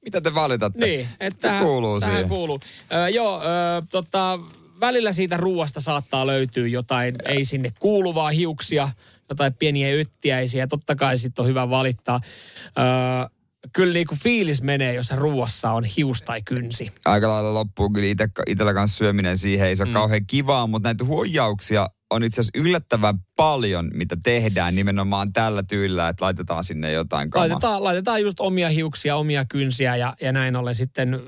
Mitä 0.05 0.21
te 0.21 0.35
valitatte? 0.35 0.85
Niin, 0.85 1.07
että 1.19 1.57
se 1.57 1.63
kuuluu 1.63 1.99
tähän 1.99 2.15
siihen. 2.15 2.29
kuuluu. 2.29 2.59
Ö, 2.93 3.09
joo, 3.09 3.41
ö, 3.41 3.45
tota, 3.91 4.39
välillä 4.79 5.11
siitä 5.11 5.37
ruoasta 5.37 5.79
saattaa 5.79 6.27
löytyä 6.27 6.67
jotain 6.67 7.15
ei 7.25 7.45
sinne 7.45 7.71
kuuluvaa 7.79 8.29
hiuksia, 8.29 8.89
jotain 9.29 9.53
pieniä 9.53 9.93
yttiäisiä. 9.93 10.67
Totta 10.67 10.95
kai 10.95 11.17
sitten 11.17 11.43
on 11.43 11.49
hyvä 11.49 11.69
valittaa. 11.69 12.19
Ö, 12.65 13.29
kyllä 13.73 13.93
niinku 13.93 14.15
fiilis 14.23 14.61
menee, 14.61 14.93
jos 14.93 15.11
ruuassa 15.11 15.71
on 15.71 15.83
hius 15.83 16.21
tai 16.21 16.41
kynsi. 16.41 16.91
Aika 17.05 17.29
lailla 17.29 17.53
loppuu 17.53 17.89
kyllä 17.89 18.07
ite, 18.07 18.29
itellä 18.47 18.73
kanssa 18.73 18.97
syöminen 18.97 19.37
siihen. 19.37 19.67
Ei 19.67 19.75
se 19.75 19.83
ole 19.83 19.89
mm. 19.89 19.93
kauhean 19.93 20.25
kivaa, 20.27 20.67
mutta 20.67 20.87
näitä 20.89 21.05
huijauksia 21.05 21.87
on 22.09 22.23
itse 22.23 22.41
asiassa 22.41 22.59
yllättävän 22.59 23.15
paljon, 23.35 23.91
mitä 23.93 24.17
tehdään 24.23 24.75
nimenomaan 24.75 25.33
tällä 25.33 25.63
tyylillä, 25.63 26.09
että 26.09 26.25
laitetaan 26.25 26.63
sinne 26.63 26.91
jotain 26.91 27.29
kamaa. 27.29 27.47
Laitetaan, 27.47 27.83
laitetaan 27.83 28.21
just 28.21 28.39
omia 28.39 28.69
hiuksia, 28.69 29.15
omia 29.15 29.45
kynsiä 29.45 29.95
ja, 29.95 30.13
ja 30.21 30.31
näin 30.31 30.55
ollen 30.55 30.75
sitten 30.75 31.21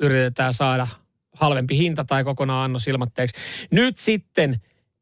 yritetään 0.00 0.54
saada 0.54 0.86
halvempi 1.32 1.78
hinta 1.78 2.04
tai 2.04 2.24
kokonaan 2.24 2.64
annos 2.64 2.88
ilmatteeksi. 2.88 3.36
Nyt 3.70 3.98
sitten 3.98 4.60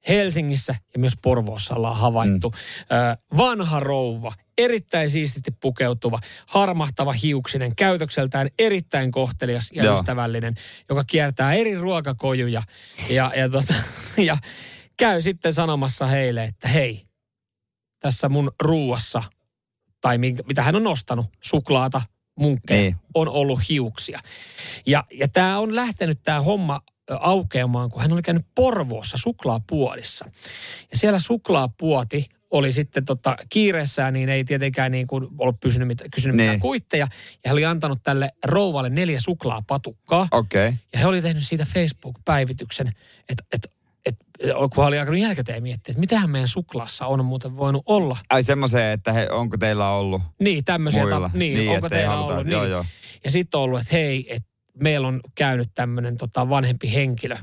Helsingissä 0.08 0.74
ja 0.94 0.98
myös 0.98 1.12
Porvoossa 1.22 1.74
ollaan 1.74 1.96
havaittu 1.96 2.50
mm. 2.50 2.56
ö, 2.96 3.16
vanha 3.36 3.80
rouva, 3.80 4.34
erittäin 4.58 5.10
siististi 5.10 5.50
pukeutuva, 5.50 6.18
harmahtava 6.46 7.12
hiuksinen, 7.12 7.76
käytökseltään 7.76 8.48
erittäin 8.58 9.10
kohtelias 9.10 9.70
ja 9.72 9.84
Joo. 9.84 9.94
ystävällinen, 9.94 10.54
joka 10.88 11.04
kiertää 11.04 11.54
eri 11.54 11.74
ruokakojuja 11.74 12.62
ja, 13.10 13.32
ja, 13.36 13.48
tota, 13.48 13.74
ja 14.28 14.36
käy 14.96 15.22
sitten 15.22 15.52
sanomassa 15.52 16.06
heille, 16.06 16.44
että 16.44 16.68
hei, 16.68 17.04
tässä 17.98 18.28
mun 18.28 18.52
ruuassa, 18.62 19.22
tai 20.00 20.18
minkä, 20.18 20.42
mitä 20.46 20.62
hän 20.62 20.76
on 20.76 20.82
nostanut, 20.84 21.26
suklaata, 21.42 22.02
munkkeja, 22.38 22.80
Niin. 22.82 22.96
on 23.14 23.28
ollut 23.28 23.68
hiuksia. 23.68 24.20
Ja, 24.86 25.04
ja 25.12 25.28
tämä 25.28 25.58
on 25.58 25.74
lähtenyt 25.76 26.18
tämä 26.22 26.40
homma 26.40 26.80
aukeamaan, 27.20 27.90
kun 27.90 28.02
hän 28.02 28.12
oli 28.12 28.22
käynyt 28.22 28.46
Porvoossa 28.54 29.16
suklaapuodissa. 29.16 30.24
Ja 30.90 30.96
siellä 30.98 31.18
suklaapuoti 31.18 32.26
oli 32.50 32.72
sitten 32.72 33.04
tota, 33.04 33.36
kiireessään, 33.48 34.12
niin 34.12 34.28
ei 34.28 34.44
tietenkään 34.44 34.92
niin 34.92 35.06
kuin 35.06 35.26
ollut 35.38 35.60
pysynyt 35.60 35.88
mit, 35.88 36.02
kysynyt 36.14 36.36
mitään 36.36 36.50
Niin. 36.52 36.60
kuitteja. 36.60 37.06
Ja 37.44 37.48
hän 37.48 37.52
oli 37.52 37.64
antanut 37.64 37.98
tälle 38.02 38.30
rouvalle 38.44 38.90
neljä 38.90 39.20
suklaapatukkaa. 39.20 40.28
Okei. 40.30 40.68
Okay. 40.68 40.78
Ja 40.92 40.98
he 40.98 41.06
oli 41.06 41.22
tehnyt 41.22 41.44
siitä 41.44 41.66
Facebook-päivityksen, 41.74 42.92
että, 43.28 43.44
että, 43.52 43.68
että 44.06 44.24
kun 44.74 44.84
hän 44.84 44.88
oli 44.88 44.98
alkanut 44.98 45.20
jälkikäteen 45.20 45.62
miettiä, 45.62 45.92
että 45.92 46.00
mitähän 46.00 46.30
meidän 46.30 46.48
suklaassa 46.48 47.06
on 47.06 47.24
muuten 47.24 47.56
voinut 47.56 47.82
olla. 47.86 48.16
Ai 48.30 48.42
semmoiseen, 48.42 48.90
että 48.92 49.12
he, 49.12 49.28
onko 49.30 49.56
teillä 49.56 49.90
ollut 49.90 50.22
Niin, 50.40 50.64
tämmöisiä. 50.64 51.06
Ta- 51.08 51.30
niin, 51.34 51.70
onko 51.70 51.86
ettei 51.86 51.98
teillä 51.98 52.14
haluta- 52.14 52.34
ollut? 52.34 52.48
Joo, 52.48 52.62
niin. 52.62 52.70
joo. 52.70 52.84
Ja 53.24 53.30
sitten 53.30 53.58
on 53.58 53.64
ollut, 53.64 53.80
että 53.80 53.92
hei, 53.96 54.34
että 54.34 54.48
meillä 54.80 55.08
on 55.08 55.20
käynyt 55.34 55.68
tämmöinen 55.74 56.16
tota 56.16 56.48
vanhempi 56.48 56.92
henkilö 56.92 57.36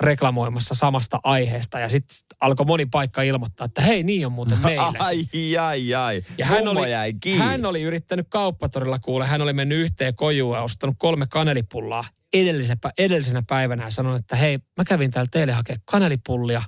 reklamoimassa 0.00 0.74
samasta 0.74 1.20
aiheesta. 1.22 1.78
Ja 1.80 1.88
sitten 1.88 2.16
alkoi 2.40 2.66
moni 2.66 2.86
paikka 2.86 3.22
ilmoittaa, 3.22 3.64
että 3.64 3.82
hei, 3.82 4.02
niin 4.02 4.26
on 4.26 4.32
muuten 4.32 4.58
meille. 4.58 4.98
Ai, 4.98 5.56
ai, 5.60 5.94
ai. 5.94 6.24
Ja 6.38 6.46
hän 6.46 6.64
Mummo 6.64 6.80
oli, 6.80 6.90
jäi 6.90 7.14
kiinni. 7.20 7.44
hän 7.44 7.66
oli 7.66 7.82
yrittänyt 7.82 8.26
kauppatorilla 8.30 8.98
kuule, 8.98 9.26
hän 9.26 9.42
oli 9.42 9.52
mennyt 9.52 9.78
yhteen 9.78 10.14
kojuun 10.14 10.56
ja 10.56 10.62
ostanut 10.62 10.96
kolme 10.98 11.26
kanelipullaa 11.26 12.04
edellisenä, 12.32 12.78
edellisenä 12.98 13.42
päivänä 13.48 13.84
ja 13.84 13.90
sanonut, 13.90 14.20
että 14.20 14.36
hei, 14.36 14.58
mä 14.76 14.84
kävin 14.84 15.10
täällä 15.10 15.28
teille 15.32 15.52
hakea 15.52 15.76
kanelipullia. 15.84 16.62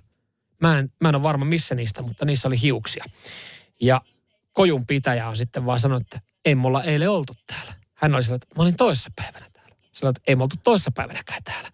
Mä 0.60 0.78
en, 0.78 0.92
mä 1.00 1.08
en 1.08 1.14
ole 1.14 1.22
varma 1.22 1.44
missä 1.44 1.74
niistä, 1.74 2.02
mutta 2.02 2.24
niissä 2.24 2.48
oli 2.48 2.62
hiuksia. 2.62 3.04
Ja 3.80 4.00
kojun 4.52 4.86
pitäjä 4.86 5.28
on 5.28 5.36
sitten 5.36 5.66
vaan 5.66 5.80
sanonut, 5.80 6.02
että 6.02 6.20
ei 6.44 6.54
mulla 6.54 6.82
eilen 6.82 7.10
oltu 7.10 7.32
täällä. 7.46 7.74
Hän 7.94 8.14
oli 8.14 8.22
sanonut, 8.22 8.42
että 8.44 8.54
mä 8.56 8.62
olin 8.62 8.76
toissa 8.76 9.10
päivänä 9.16 9.46
Sanoi, 9.96 10.10
että 10.10 10.22
ei 10.26 10.36
me 10.36 10.42
oltu 10.42 10.56
toissa 10.64 10.90
päivänäkään 10.90 11.42
täällä. 11.44 11.70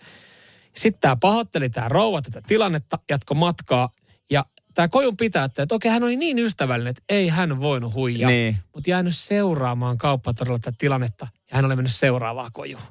Sitten 0.76 1.00
tämä 1.00 1.16
pahoitteli 1.16 1.70
tämä 1.70 1.88
rouva 1.88 2.22
tätä 2.22 2.42
tilannetta, 2.46 2.98
jatko 3.10 3.34
matkaa 3.34 3.88
ja 4.30 4.44
tämä 4.74 4.88
kojun 4.88 5.16
pitää, 5.16 5.44
että 5.44 5.74
okei, 5.74 5.90
hän 5.90 6.02
oli 6.02 6.16
niin 6.16 6.38
ystävällinen, 6.38 6.90
että 6.90 7.02
ei 7.08 7.28
hän 7.28 7.60
voinut 7.60 7.94
huijaa. 7.94 8.30
Niin. 8.30 8.56
Mutta 8.74 8.90
jäänyt 8.90 9.16
seuraamaan 9.16 9.98
kauppatorilla 9.98 10.58
tätä 10.58 10.76
tilannetta 10.78 11.28
ja 11.50 11.56
hän 11.56 11.64
oli 11.64 11.76
mennyt 11.76 11.94
seuraavaa 11.94 12.50
kojuun. 12.52 12.82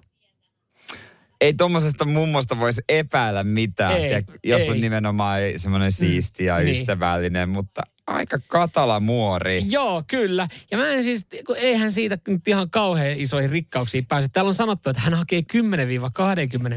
Ei 1.41 1.53
tuommoisesta 1.53 2.05
mummosta 2.05 2.59
voisi 2.59 2.81
epäillä 2.89 3.43
mitään, 3.43 3.93
Ei, 3.93 4.11
ja 4.11 4.21
jos 4.43 4.61
ei. 4.61 4.69
on 4.69 4.81
nimenomaan 4.81 5.39
semmoinen 5.57 5.91
siisti 5.91 6.45
ja 6.45 6.57
niin. 6.57 6.69
ystävällinen, 6.69 7.49
mutta 7.49 7.81
aika 8.13 8.39
katala 8.47 8.99
muori. 8.99 9.63
Joo, 9.69 10.03
kyllä. 10.07 10.47
Ja 10.71 10.77
mä 10.77 10.87
en 10.87 11.03
siis, 11.03 11.27
kun 11.47 11.57
eihän 11.57 11.91
siitä 11.91 12.17
nyt 12.27 12.47
ihan 12.47 12.69
kauhean 12.69 13.17
isoihin 13.19 13.49
rikkauksiin 13.49 14.05
pääse. 14.05 14.27
Täällä 14.29 14.49
on 14.49 14.53
sanottu, 14.53 14.89
että 14.89 15.01
hän 15.01 15.13
hakee 15.13 15.41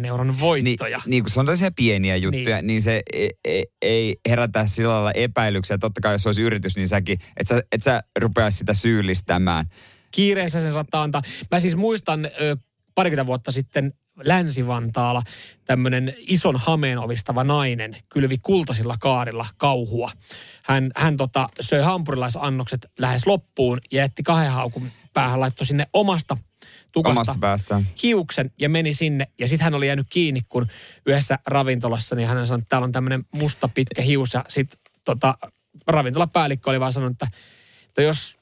10-20 0.02 0.04
euron 0.06 0.26
Niin, 0.26 0.40
voittoja. 0.40 1.00
niin 1.06 1.22
kun 1.22 1.30
se 1.30 1.40
on 1.40 1.46
tällaisia 1.46 1.70
pieniä 1.76 2.16
juttuja, 2.16 2.56
niin, 2.56 2.66
niin 2.66 2.82
se 2.82 3.02
ei, 3.12 3.30
ei, 3.44 3.64
ei 3.82 4.16
herätä 4.28 4.66
sillä 4.66 4.92
lailla 4.94 5.12
epäilyksiä. 5.12 5.78
Totta 5.78 6.00
kai 6.00 6.14
jos 6.14 6.26
olisi 6.26 6.42
yritys, 6.42 6.76
niin 6.76 6.88
säkin, 6.88 7.18
että 7.36 7.54
sä, 7.54 7.62
et 7.72 7.82
sä 7.82 8.02
rupeaisi 8.18 8.58
sitä 8.58 8.74
syyllistämään. 8.74 9.66
Kiireessä 10.10 10.60
sen 10.60 10.72
saattaa 10.72 11.02
antaa. 11.02 11.22
Mä 11.50 11.60
siis 11.60 11.76
muistan 11.76 12.28
parikymmentä 12.94 13.26
vuotta 13.26 13.52
sitten 13.52 13.92
Länsi-Vantaalla 14.22 15.22
tämmöinen 15.64 16.14
ison 16.18 16.56
hameen 16.56 16.98
ovistava 16.98 17.44
nainen 17.44 17.96
kylvi 18.08 18.38
kultasilla 18.42 18.96
kaarilla 19.00 19.46
kauhua. 19.56 20.10
Hän, 20.62 20.90
hän 20.96 21.16
tota, 21.16 21.48
söi 21.60 21.82
hampurilaisannokset 21.82 22.86
lähes 22.98 23.26
loppuun 23.26 23.80
ja 23.92 23.98
jätti 23.98 24.22
kahden 24.22 24.52
haukun 24.52 24.90
päähän, 25.12 25.40
laittoi 25.40 25.66
sinne 25.66 25.86
omasta 25.92 26.36
tukasta 26.92 27.20
Omasta 27.20 27.36
päästään. 27.40 27.86
hiuksen 28.02 28.50
ja 28.58 28.68
meni 28.68 28.94
sinne. 28.94 29.28
Ja 29.38 29.48
sitten 29.48 29.64
hän 29.64 29.74
oli 29.74 29.86
jäänyt 29.86 30.06
kiinni, 30.10 30.40
kun 30.48 30.66
yhdessä 31.06 31.38
ravintolassa, 31.46 32.16
niin 32.16 32.28
hän 32.28 32.46
sanoi, 32.46 32.58
että 32.58 32.68
täällä 32.68 32.84
on 32.84 32.92
tämmöinen 32.92 33.24
musta 33.34 33.68
pitkä 33.68 34.02
hius. 34.02 34.34
Ja 34.34 34.44
sitten 34.48 34.78
tota, 35.04 35.34
ravintolapäällikkö 35.86 36.70
oli 36.70 36.80
vaan 36.80 36.92
sanonut, 36.92 37.12
että, 37.22 37.38
että 37.88 38.02
jos 38.02 38.38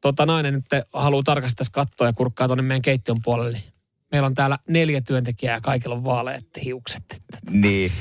tota, 0.00 0.26
nainen 0.26 0.54
nyt 0.54 0.64
haluaa 0.92 1.22
tarkasti 1.22 1.56
tässä 1.56 1.72
katsoa 1.72 2.06
ja 2.06 2.12
kurkkaa 2.12 2.48
tuonne 2.48 2.62
meidän 2.62 2.82
keittiön 2.82 3.18
puolelle, 3.24 3.52
niin 3.52 3.71
meillä 4.12 4.26
on 4.26 4.34
täällä 4.34 4.58
neljä 4.68 5.00
työntekijää 5.00 5.56
ja 5.56 5.60
kaikilla 5.60 5.94
on 5.94 6.04
vaaleat 6.04 6.44
hiukset. 6.64 7.22
Niin. 7.50 7.92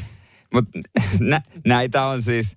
Mutta 0.54 0.80
nä, 1.20 1.42
näitä 1.68 2.06
on 2.06 2.22
siis, 2.22 2.56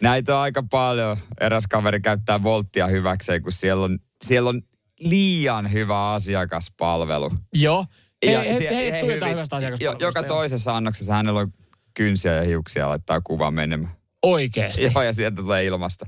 näitä 0.00 0.36
on 0.36 0.42
aika 0.42 0.62
paljon. 0.70 1.16
Eräs 1.40 1.64
kaveri 1.70 2.00
käyttää 2.00 2.42
volttia 2.42 2.86
hyväkseen, 2.86 3.42
kun 3.42 3.52
siellä 3.52 3.84
on, 3.84 3.98
siellä 4.24 4.48
on 4.50 4.62
liian 5.00 5.72
hyvä 5.72 6.10
asiakaspalvelu. 6.12 7.30
joo. 7.54 7.86
Hei, 8.26 8.32
Ja 8.34 8.40
hei, 8.40 8.58
sie- 8.58 8.70
hei, 8.74 8.86
he 8.86 8.92
hei 8.92 9.06
hyvin- 9.06 9.28
hyvästä 9.30 9.56
jo, 9.56 9.58
asiakaspalvelusta. 9.58 10.04
Joka 10.04 10.20
joo. 10.20 10.28
toisessa 10.28 10.76
annoksessa 10.76 11.14
hänellä 11.14 11.40
on 11.40 11.52
kynsiä 11.94 12.34
ja 12.34 12.42
hiuksia 12.42 12.88
laittaa 12.88 13.20
kuva 13.20 13.50
menemään. 13.50 13.92
Oikeesti. 14.22 14.82
Joo, 14.82 15.02
ja 15.02 15.12
sieltä 15.12 15.36
tulee 15.42 15.64
ilmasta. 15.64 16.06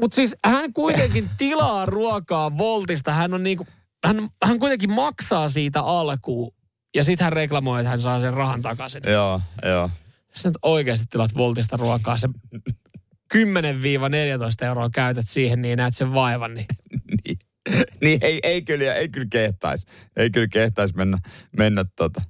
Mutta 0.00 0.14
siis 0.14 0.36
hän 0.44 0.72
kuitenkin 0.72 1.30
tilaa 1.38 1.86
ruokaa 1.86 2.58
Voltista. 2.58 3.12
Hän 3.12 3.34
on 3.34 3.42
niinku, 3.42 3.66
hän, 4.04 4.28
hän 4.44 4.58
kuitenkin 4.58 4.92
maksaa 4.92 5.48
siitä 5.48 5.80
alkuun 5.80 6.54
ja 6.94 7.04
sitten 7.04 7.24
hän 7.24 7.32
reklamoi, 7.32 7.80
että 7.80 7.90
hän 7.90 8.00
saa 8.00 8.20
sen 8.20 8.34
rahan 8.34 8.62
takaisin. 8.62 9.02
Joo, 9.06 9.40
joo. 9.62 9.90
Jos 10.28 10.42
sä 10.42 10.48
nyt 10.48 10.58
oikeasti 10.62 11.06
tilat 11.10 11.36
Voltista 11.36 11.76
ruokaa, 11.76 12.16
se 12.16 12.28
10-14 13.34 13.38
euroa 14.66 14.90
käytät 14.94 15.28
siihen, 15.28 15.62
niin 15.62 15.76
näet 15.76 15.96
sen 15.96 16.14
vaivan, 16.14 16.54
niin 16.54 16.66
niin, 17.24 17.38
niin 18.02 18.18
ei, 18.22 18.40
ei, 18.42 18.62
kyllä, 18.62 18.94
ei 18.94 19.08
kyllä 19.08 19.26
kehtaisi. 19.30 19.86
Ei 20.16 20.30
kyllä 20.30 20.48
kehtaisi 20.48 20.96
mennä, 20.96 21.18
mennä 21.58 21.84
tota. 21.96 22.22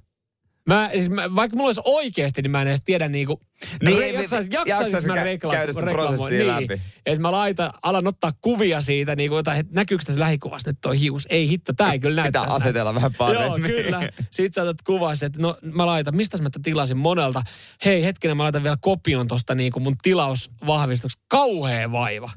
Mä, 0.67 0.89
siis 0.91 1.09
mä, 1.09 1.35
vaikka 1.35 1.57
mulla 1.57 1.67
olisi 1.67 1.81
oikeasti, 1.85 2.41
niin 2.41 2.51
mä 2.51 2.61
en 2.61 2.67
edes 2.67 2.81
tiedä 2.85 3.07
niinku, 3.07 3.41
Niin, 3.83 3.99
re, 3.99 4.09
jaksais, 4.09 4.45
niin, 4.49 4.53
jaksais, 4.53 4.79
jaksais 4.79 5.05
mä 5.05 5.15
rekla- 5.15 5.51
käydä 5.51 5.73
sitä 5.73 5.85
prosessia 5.85 6.27
niin, 6.27 6.47
läpi. 6.47 6.81
Että 7.05 7.21
mä 7.21 7.31
laitan, 7.31 7.71
alan 7.83 8.07
ottaa 8.07 8.31
kuvia 8.41 8.81
siitä, 8.81 9.15
niin 9.15 9.29
kuin, 9.29 9.39
että 9.39 9.63
näkyykö 9.71 10.03
tässä 10.05 10.19
lähikuvassa 10.19 10.69
nyt 10.69 10.77
toi 10.81 10.99
hius. 10.99 11.27
Ei 11.29 11.49
hitto, 11.49 11.73
tää 11.73 11.93
ei 11.93 11.99
kyllä 11.99 12.21
näytä. 12.21 12.39
Pitää 12.39 12.55
asetella 12.55 12.95
vähän 12.95 13.13
paremmin. 13.13 13.71
Joo, 13.71 13.83
kyllä. 13.83 14.09
Sitten 14.31 14.53
sä 14.53 14.61
otat 14.61 14.81
kuvassa, 14.81 15.25
että 15.25 15.41
no 15.41 15.57
mä 15.61 15.85
laitan, 15.85 16.15
mistä 16.15 16.41
mä 16.41 16.49
tilasin 16.63 16.97
monelta. 16.97 17.41
Hei, 17.85 18.03
hetkinen, 18.03 18.37
mä 18.37 18.43
laitan 18.43 18.63
vielä 18.63 18.77
kopion 18.81 19.27
tosta 19.27 19.55
niin 19.55 19.71
kuin 19.71 19.83
mun 19.83 19.95
tilausvahvistuksesta. 20.01 21.25
Kauhea 21.27 21.91
vaiva. 21.91 22.31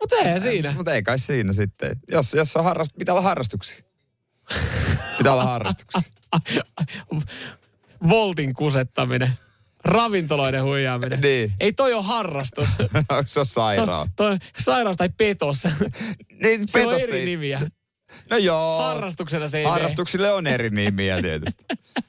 Mutta 0.00 0.16
eihän 0.16 0.40
siinä. 0.40 0.72
Mutta 0.76 0.94
ei 0.94 1.02
kai 1.02 1.18
siinä 1.18 1.52
sitten. 1.52 1.96
Jos, 2.08 2.34
jos 2.34 2.56
on 2.56 2.64
harrast, 2.64 2.92
pitää 2.98 3.14
olla 3.14 3.22
harrastuksia. 3.22 3.84
Pitää 5.18 5.32
olla 5.32 5.44
harrastuksia. 5.44 6.02
Voltin 8.08 8.54
kusettaminen. 8.54 9.32
Ravintoloiden 9.84 10.62
huijaaminen. 10.62 11.20
Niin. 11.20 11.52
Ei 11.60 11.72
toi 11.72 11.92
ole 11.94 12.02
harrastus. 12.02 12.68
se 13.26 13.40
on 13.40 13.46
sairaan. 13.46 14.08
toi 14.16 14.38
sairaus 14.58 14.96
tai 14.96 15.08
petos. 15.16 15.62
Niin, 16.42 16.68
Se 16.68 16.78
on 16.78 16.88
petos 16.88 17.02
eri 17.02 17.12
siitä. 17.12 17.24
nimiä. 17.26 17.60
No 18.30 18.36
joo. 18.36 18.82
Harrastuksena 18.82 19.48
se 19.48 19.58
ei 19.58 19.64
Harrastuksille 19.64 20.32
on 20.32 20.46
eri 20.46 20.70
nimiä 20.70 21.22
tietysti. 21.22 21.64
mene. 21.68 22.02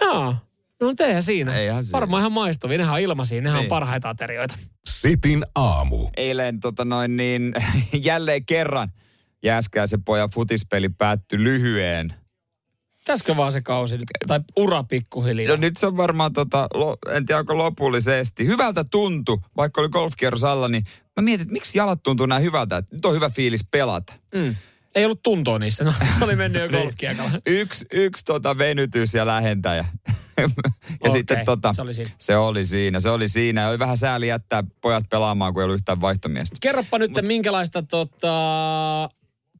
Joo. 0.00 0.34
No 0.80 0.86
mutta 0.88 1.06
eihän 1.06 1.22
siinä. 1.22 1.54
Eihän 1.58 1.84
siinä. 1.84 1.92
Varmaan 2.00 2.20
ihan 2.20 2.32
maistuvia. 2.32 2.78
Nehän 2.78 2.94
on 2.94 3.00
ilmaisia. 3.00 3.40
Nehän 3.40 3.56
Niin. 3.56 3.64
on 3.64 3.68
parhaita 3.68 4.08
aterioita. 4.08 4.54
Sitin 4.88 5.44
aamu. 5.54 6.08
Eilen 6.16 6.60
tota 6.60 6.84
noin 6.84 7.16
niin, 7.16 7.54
jälleen 7.92 8.44
kerran 8.46 8.92
Jääskäisen 9.44 10.04
pojan 10.04 10.30
futispeli 10.30 10.88
päättyi 10.88 11.42
lyhyeen. 11.42 12.14
Pitäisikö 13.04 13.36
vaan 13.36 13.52
se 13.52 13.60
kausi 13.60 13.98
nyt? 13.98 14.04
Tai 14.26 14.40
ura 14.56 14.82
pikkuhiljaa. 14.84 15.50
No 15.50 15.60
nyt 15.60 15.76
se 15.76 15.86
on 15.86 15.96
varmaan, 15.96 16.32
tota, 16.32 16.68
en 17.12 17.26
tiedä 17.26 17.38
onko 17.38 17.58
lopullisesti. 17.58 18.46
Hyvältä 18.46 18.84
tuntui, 18.84 19.38
vaikka 19.56 19.80
oli 19.80 19.88
golfkierros 19.88 20.44
alla, 20.44 20.68
niin 20.68 20.84
mä 21.16 21.22
mietin, 21.22 21.42
että 21.42 21.52
miksi 21.52 21.78
jalat 21.78 22.02
tuntuu 22.02 22.26
näin 22.26 22.42
hyvältä, 22.42 22.76
että 22.76 22.96
nyt 22.96 23.04
on 23.04 23.14
hyvä 23.14 23.30
fiilis 23.30 23.66
pelata. 23.70 24.12
Mm. 24.34 24.56
Ei 24.94 25.04
ollut 25.04 25.22
tuntoa 25.22 25.58
niissä. 25.58 25.84
No, 25.84 25.92
se 26.18 26.24
oli 26.24 26.36
mennyt 26.36 26.62
jo 26.62 26.68
Niin. 26.70 26.82
golfkiekalla. 26.82 27.30
Yksi, 27.46 27.86
yksi 27.92 28.24
tota 28.24 28.58
venytys 28.58 29.14
ja 29.14 29.26
lähentäjä. 29.26 29.84
ja 30.36 30.48
Okei, 31.00 31.12
sitten 31.12 31.44
tota, 31.44 31.72
se 31.74 31.82
oli 31.82 31.94
siinä. 31.94 32.10
se 32.18 32.36
oli 32.36 32.64
siinä, 32.64 33.00
se 33.00 33.10
oli 33.10 33.28
siinä. 33.28 33.60
Ja 33.60 33.68
oli 33.68 33.78
vähän 33.78 33.96
sääli 33.96 34.28
jättää 34.28 34.64
pojat 34.80 35.04
pelaamaan, 35.10 35.52
kun 35.52 35.62
ei 35.62 35.64
ollut 35.64 35.74
yhtään 35.74 36.00
vaihtomiestä. 36.00 36.56
Kerropa 36.60 36.98
nyt, 36.98 37.10
Mut... 37.10 37.26
minkälaista 37.26 37.82
tota, 37.82 39.08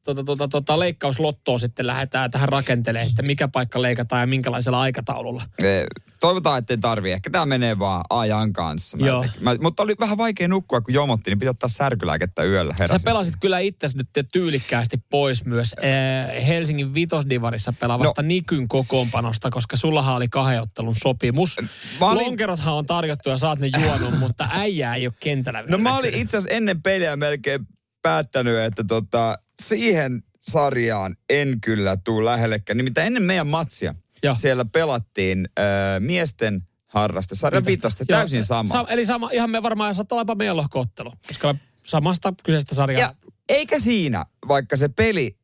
tota, 0.05 0.25
tota, 0.25 0.49
tota, 0.49 0.79
leikkauslottoa 0.79 1.59
sitten 1.59 1.87
lähdetään 1.87 2.31
tähän 2.31 2.49
rakentelemaan, 2.49 3.11
että 3.11 3.23
mikä 3.23 3.49
paikka 3.49 3.83
leikataan 3.83 4.21
ja 4.21 4.27
minkälaisella 4.27 4.81
aikataululla. 4.81 5.43
Eh, 5.63 5.85
Toivotaan, 6.21 6.59
ettei 6.59 6.79
tarvi. 6.79 7.13
Ehkä 7.13 7.31
tämä 7.31 7.47
menee 7.47 7.79
vaan 7.79 8.05
ajan 8.11 8.53
kanssa. 8.53 8.97
Mä 8.97 9.07
Joo. 9.07 9.27
Mä, 9.41 9.55
mutta 9.61 9.83
oli 9.83 9.95
vähän 10.01 10.19
vaikea 10.19 10.49
nukkua, 10.49 10.81
kun 10.81 10.95
jomotti, 10.95 11.31
niin 11.31 11.39
piti 11.39 11.49
ottaa 11.49 11.69
särkylääkettä 11.69 12.45
yöllä. 12.45 12.73
Sä 12.75 12.85
Heräsin. 12.85 13.05
pelasit 13.05 13.35
kyllä 13.41 13.59
itsesi 13.59 13.97
nyt 13.97 14.09
tyylikkäästi 14.33 14.99
pois 15.11 15.45
myös 15.45 15.75
eh, 15.83 16.47
Helsingin 16.47 16.95
vitosdivarissa 16.95 17.73
pelaavasta 17.81 18.23
no. 18.23 18.29
Nikyn 18.29 18.69
kokoonpanosta, 18.69 19.51
koska 19.51 19.77
sullahan 19.77 20.15
oli 20.17 20.29
kahdenottelun 20.29 20.95
sopimus. 21.03 21.57
Mä 22.01 22.07
olin- 22.11 22.27
Lonkerothan 22.27 22.75
on 22.75 22.87
tarjottu 22.87 23.29
ja 23.31 23.37
saat 23.39 23.59
ne 23.59 23.71
juonut, 23.83 24.19
mutta 24.19 24.49
äijää 24.53 24.95
ei 24.95 25.07
ole 25.07 25.15
kentällä 25.21 25.65
No 25.69 25.79
mä 25.79 25.97
olin 25.99 26.15
itse 26.15 26.37
asiassa 26.37 26.57
ennen 26.57 26.83
peliä 26.83 27.17
melkein 27.17 27.67
päättänyt, 28.03 28.59
että 28.59 28.85
tota, 28.85 29.39
siihen 29.63 30.23
sarjaan 30.41 31.17
en 31.31 31.61
kyllä 31.61 31.97
tuu 31.97 32.25
lähellekään. 32.25 32.77
Nimittäin 32.77 33.07
ennen 33.07 33.23
meidän 33.23 33.47
matsia 33.47 33.95
Joo. 34.23 34.37
siellä 34.37 34.65
pelattiin 34.65 35.49
äh, 35.59 35.65
miesten 36.01 36.63
harraste, 36.87 37.35
sarja 37.35 37.65
viitosta, 37.65 38.05
täysin 38.05 38.45
sama. 38.45 38.73
Sa- 38.73 38.87
eli 38.89 39.05
sama, 39.05 39.31
ihan 39.33 39.51
me 39.51 39.63
varmaan 39.63 39.95
saattaa 39.95 40.21
olla 40.21 40.35
meidän 40.35 40.57
lohkoottelu, 40.57 41.13
koska 41.27 41.53
me 41.53 41.59
samasta 41.87 42.35
kyseisestä 42.43 42.75
sarjaa. 42.75 43.01
Ja 43.01 43.15
eikä 43.49 43.79
siinä, 43.79 44.25
vaikka 44.49 44.77
se 44.77 44.89
peli 44.89 45.37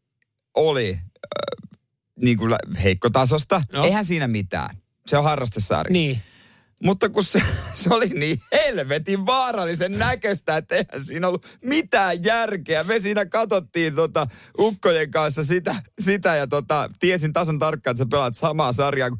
oli 0.55 0.93
äh, 0.93 1.71
niin 2.21 2.39
kuin 2.39 2.55
heikkotasosta, 2.83 3.63
Joo. 3.73 3.85
eihän 3.85 4.05
siinä 4.05 4.29
mitään. 4.29 4.77
Se 5.07 5.19
on 5.19 5.25
harrastesarja. 5.25 5.93
Niin. 5.93 6.23
Mutta 6.85 7.09
kun 7.09 7.25
se, 7.25 7.43
se 7.75 7.95
oli 7.95 8.09
niin 8.09 8.43
helvetin 8.53 9.27
vaarallisen 9.27 9.93
näköistä, 9.93 10.57
että 10.57 10.77
eihän 10.77 11.05
siinä 11.05 11.29
ollut 11.29 11.47
mitään 11.65 12.25
järkeä. 12.25 12.85
Me 12.85 13.01
siinä 13.01 13.27
katsottiin 13.27 13.95
tota 13.95 14.27
ukkojen 14.59 15.11
kanssa 15.11 15.45
sitä, 15.45 15.77
sitä 16.01 16.37
ja 16.37 16.47
tota, 16.47 16.91
tiesin 16.99 17.33
tasan 17.33 17.59
tarkkaan, 17.59 17.93
että 17.93 18.05
sä 18.05 18.09
pelaat 18.11 18.37
samaa 18.37 18.73
sarjaa. 18.73 19.11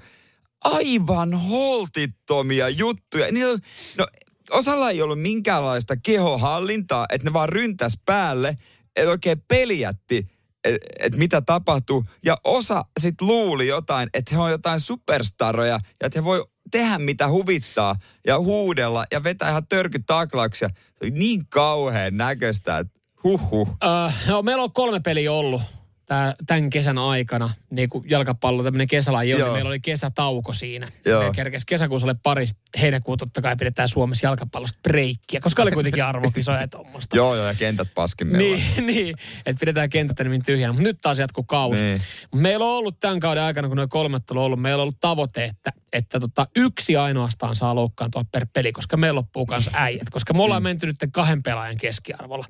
Aivan 0.65 1.35
holtittomia 1.35 2.69
juttuja. 2.69 3.33
Niillä, 3.33 3.59
no, 3.99 4.07
osalla 4.51 4.91
ei 4.91 5.03
ollut 5.03 5.23
minkäänlaista 5.23 5.97
kehohallintaa, 5.97 7.07
että 7.13 7.29
ne 7.29 7.33
vaan 7.33 7.49
ryntäs 7.49 7.99
päälle, 8.05 8.57
että 8.97 9.11
oikein 9.11 9.43
peliätti, 9.49 10.27
että 10.65 10.87
et 11.01 11.17
mitä 11.17 11.41
tapahtuu. 11.41 12.05
Ja 12.25 12.37
osa 12.45 12.85
sit 13.01 13.21
luuli 13.21 13.67
jotain, 13.67 14.09
että 14.15 14.35
he 14.35 14.41
on 14.41 14.51
jotain 14.51 14.81
superstaroja 14.81 15.81
ja 16.01 16.07
että 16.07 16.19
he 16.19 16.25
voi 16.25 16.47
tehdä 16.71 16.99
mitä 16.99 17.29
huvittaa 17.29 17.97
ja 18.27 18.39
huudella 18.39 19.05
ja 19.13 19.25
vetää 19.25 19.51
ihan 19.51 19.67
törkytaklauksia. 19.67 20.69
Se 20.69 20.99
oli 21.03 21.11
niin 21.11 21.47
kauhean 21.49 22.17
näköistä, 22.17 22.79
että 22.79 23.01
huhhuh. 23.25 23.69
Öö, 23.85 23.91
no, 24.27 24.43
meillä 24.43 24.63
on 24.63 24.73
kolme 24.73 25.01
peliä 25.01 25.33
ollut 25.33 25.63
tää, 26.11 26.35
tämän 26.47 26.71
kesän 26.71 26.99
aikana, 26.99 27.55
niin 27.71 27.89
kuin 27.89 28.05
jalkapallo, 28.11 28.63
tämmöinen 28.63 28.89
kesälaji 28.89 29.35
on, 29.35 29.41
niin 29.41 29.53
meillä 29.53 29.69
oli 29.69 29.81
kesätauko 29.81 30.53
siinä. 30.53 30.93
Joo. 31.05 31.33
Kerkes 31.33 31.65
kesäkuussa 31.65 32.07
oli 32.07 32.15
paris, 32.23 32.57
heinäkuun 32.81 33.19
totta 33.19 33.43
kai 33.43 33.57
pidetään 33.57 33.89
Suomessa 33.89 34.27
jalkapallosta 34.27 34.79
breikkiä, 34.83 35.41
koska 35.41 35.63
oli 35.63 35.71
kuitenkin 35.71 36.05
arvokisoja 36.05 36.61
ja 36.61 36.69
tuommoista. 36.69 37.17
Joo, 37.21 37.35
joo, 37.35 37.47
ja 37.47 37.55
kentät 37.55 37.89
paskimmilla. 37.95 38.57
Niin, 38.57 38.87
niin, 38.95 39.17
että 39.47 39.61
pidetään 39.61 39.91
kentät 39.91 40.21
enemmän 40.21 40.43
tyhjänä. 40.43 40.73
Mutta 40.73 40.89
nyt 40.89 40.99
taas 41.03 41.19
jatkuu 41.19 41.45
kausi. 41.45 41.83
Niin. 41.83 42.01
Meillä 42.35 42.65
on 42.65 42.71
ollut 42.71 43.01
tämän 43.01 43.21
kauden 43.21 43.43
aikana, 43.43 43.69
kun 43.69 43.77
noin 43.77 43.89
kolmet 43.89 44.31
on 44.31 44.39
ollut, 44.39 44.61
meillä 44.61 44.81
on 44.81 44.83
ollut 44.83 45.01
tavoite, 45.01 45.45
että, 45.45 45.73
että 45.93 46.21
tota, 46.21 46.47
yksi 46.57 46.97
ainoastaan 46.97 47.57
saa 47.57 47.75
loukkaantua 47.75 48.25
per 48.33 48.47
peli, 48.53 48.73
koska 48.73 48.97
meillä 48.97 49.19
loppuu 49.19 49.47
kanssa 49.47 49.71
äijät. 49.75 50.11
Koska 50.11 50.35
me 50.35 50.43
ollaan 50.43 50.63
menty 50.63 50.87
nyt 50.87 50.97
kahden 51.13 51.43
pelaajan 51.43 51.77
keskiarvolla. 51.77 52.45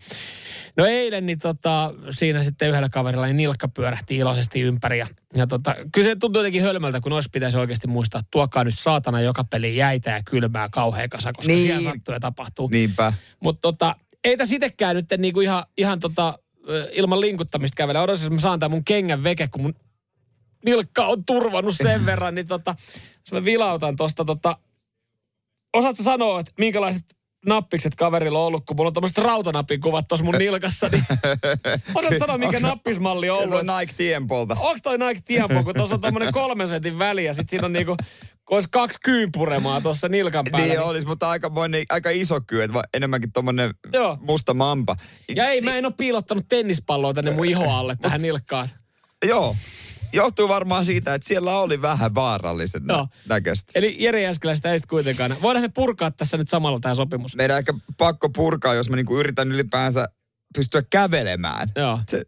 No 0.77 0.87
eilen 0.87 1.27
niin 1.27 1.39
tota, 1.39 1.95
siinä 2.11 2.43
sitten 2.43 2.69
yhdellä 2.69 2.89
kaverilla 2.89 3.27
niin 3.27 3.37
nilkka 3.37 3.69
pyörähti 3.69 4.17
iloisesti 4.17 4.61
ympäri. 4.61 4.99
Ja, 4.99 5.07
ja 5.35 5.47
tota, 5.47 5.75
kyllä 5.93 6.09
se 6.09 6.17
tuntuu 6.17 6.41
jotenkin 6.41 6.63
hölmöltä, 6.63 7.01
kun 7.01 7.13
olisi 7.13 7.29
pitäisi 7.33 7.59
oikeasti 7.59 7.89
muistaa, 7.89 8.19
että 8.19 8.29
tuokaa 8.31 8.65
nyt 8.65 8.79
saatana 8.79 9.21
joka 9.21 9.45
peli 9.45 9.77
jäitä 9.77 10.11
ja 10.11 10.23
kylmää 10.31 10.69
kauhea 10.69 11.09
kasa, 11.09 11.33
koska 11.33 11.53
Niin. 11.53 11.67
siellä 11.67 11.91
sattuu 11.93 12.15
ja 12.15 12.21
tapahtuu. 12.21 12.69
Niinpä. 12.69 13.13
Mutta 13.41 13.61
tota, 13.61 13.95
ei 14.25 14.37
tässä 14.37 14.55
itsekään 14.57 14.97
nyt 14.97 15.07
niinku 15.19 15.41
ihan, 15.41 15.65
ihan 15.79 16.01
tota, 16.01 16.39
ilman 16.93 17.21
linkuttamista 17.21 17.77
kävellä. 17.77 18.03
Odotas, 18.03 18.23
jos 18.23 18.31
mä 18.31 18.39
saan 18.39 18.59
tämän 18.59 18.71
mun 18.71 18.85
kengän 18.85 19.25
veke, 19.25 19.49
kun 19.49 19.63
mun 19.63 19.75
nilkka 20.65 21.07
on 21.07 21.25
turvannut 21.25 21.77
sen 21.77 22.07
verran, 22.07 22.35
niin 22.35 22.47
tota, 22.47 22.75
jos 23.13 23.33
mä 23.33 23.45
vilautan 23.45 23.97
tosta 23.97 24.25
tota, 24.25 24.57
osaatko 25.75 26.03
sanoa, 26.03 26.41
että 26.41 26.53
minkälaiset 26.59 27.05
nappikset 27.47 27.95
kaverilla 27.95 28.39
on 28.39 28.47
ollut, 28.47 28.67
kun 28.67 28.77
mulla 28.77 28.89
on 28.89 28.95
tämmöiset 28.95 29.19
rautanapin 29.19 29.81
kuvat 29.81 30.09
tuossa 30.09 30.25
mun 30.25 30.35
nilkassa, 30.35 30.89
niin 30.89 31.05
osaatko 31.95 32.19
sanoa, 32.19 32.39
mikä 32.39 32.59
Onks- 32.59 32.63
nappismalli 32.63 33.31
on 33.31 33.39
ollut? 33.39 33.61
Nike 33.79 33.93
Tiempolta. 33.97 34.57
Onko 34.61 34.79
toi 34.83 34.99
Nike 34.99 35.21
Tiempo, 35.25 35.65
kun 35.65 35.75
tuossa 35.75 35.95
on 35.95 36.01
tommonen 36.01 36.33
kolmen 36.43 36.69
sentin 36.69 36.99
väli 36.99 37.25
ja 37.25 37.35
sit 37.35 37.49
siinä 37.49 37.67
on 37.67 37.73
niinku, 37.73 37.97
kun 38.45 38.57
olisi 38.57 38.69
kaksi 38.73 38.99
kyynpuremaa 39.05 39.81
tuossa 39.81 40.09
nilkan 40.09 40.45
päällä. 40.51 40.69
Niin 40.69 40.81
olisi, 40.81 41.07
mutta 41.07 41.31
aika, 41.31 41.49
moni, 41.49 41.85
aika 41.91 42.11
iso 42.11 42.41
kyy, 42.47 42.63
että 42.63 42.83
enemmänkin 42.95 43.33
tommonen 43.33 43.71
Joo. 43.93 44.19
musta 44.21 44.55
mampa. 44.55 44.97
Ja 45.37 45.49
ei, 45.49 45.61
mä 45.61 45.75
en 45.75 45.87
ole 45.87 45.95
piilottanut 45.97 46.45
tennispalloa 46.49 47.15
tänne 47.15 47.31
mun 47.31 47.47
iho 47.47 47.71
alle 47.71 47.97
tähän 48.01 48.21
nilkkaan. 48.21 48.69
Joo. 49.27 49.57
Johtuu 50.13 50.49
varmaan 50.49 50.85
siitä, 50.85 51.15
että 51.15 51.29
siellä 51.29 51.59
oli 51.59 51.83
vähän 51.83 52.15
vaarallisen 52.15 52.85
nä- 52.85 53.07
näköistä. 53.29 53.73
Eli 53.75 53.97
Jere 53.99 54.23
Jääskeläistä 54.23 54.73
ei 54.73 54.79
sitten 54.79 54.89
kuitenkaan. 54.91 55.37
Voidaan 55.43 55.65
me 55.65 55.69
purkaa 55.75 56.11
tässä 56.11 56.37
nyt 56.37 56.49
samalla 56.49 56.79
tämä 56.81 56.95
sopimus. 56.95 57.37
Meidän 57.37 57.59
ehkä 57.59 57.75
pakko 57.99 58.29
purkaa, 58.29 58.75
jos 58.75 58.91
mä 58.91 58.97
niinku 58.97 59.19
yritän 59.19 59.53
ylipäänsä 59.53 60.09
pystyä 60.55 60.83
kävelemään. 60.91 61.69
Joo. 61.77 62.01
Se, 62.09 62.23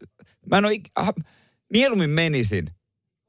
mä 0.51 0.59
en 0.59 0.65
ole, 0.65 0.73
ik- 0.73 0.91
ah, 0.97 1.13
mieluummin 1.73 2.11
menisin 2.11 2.67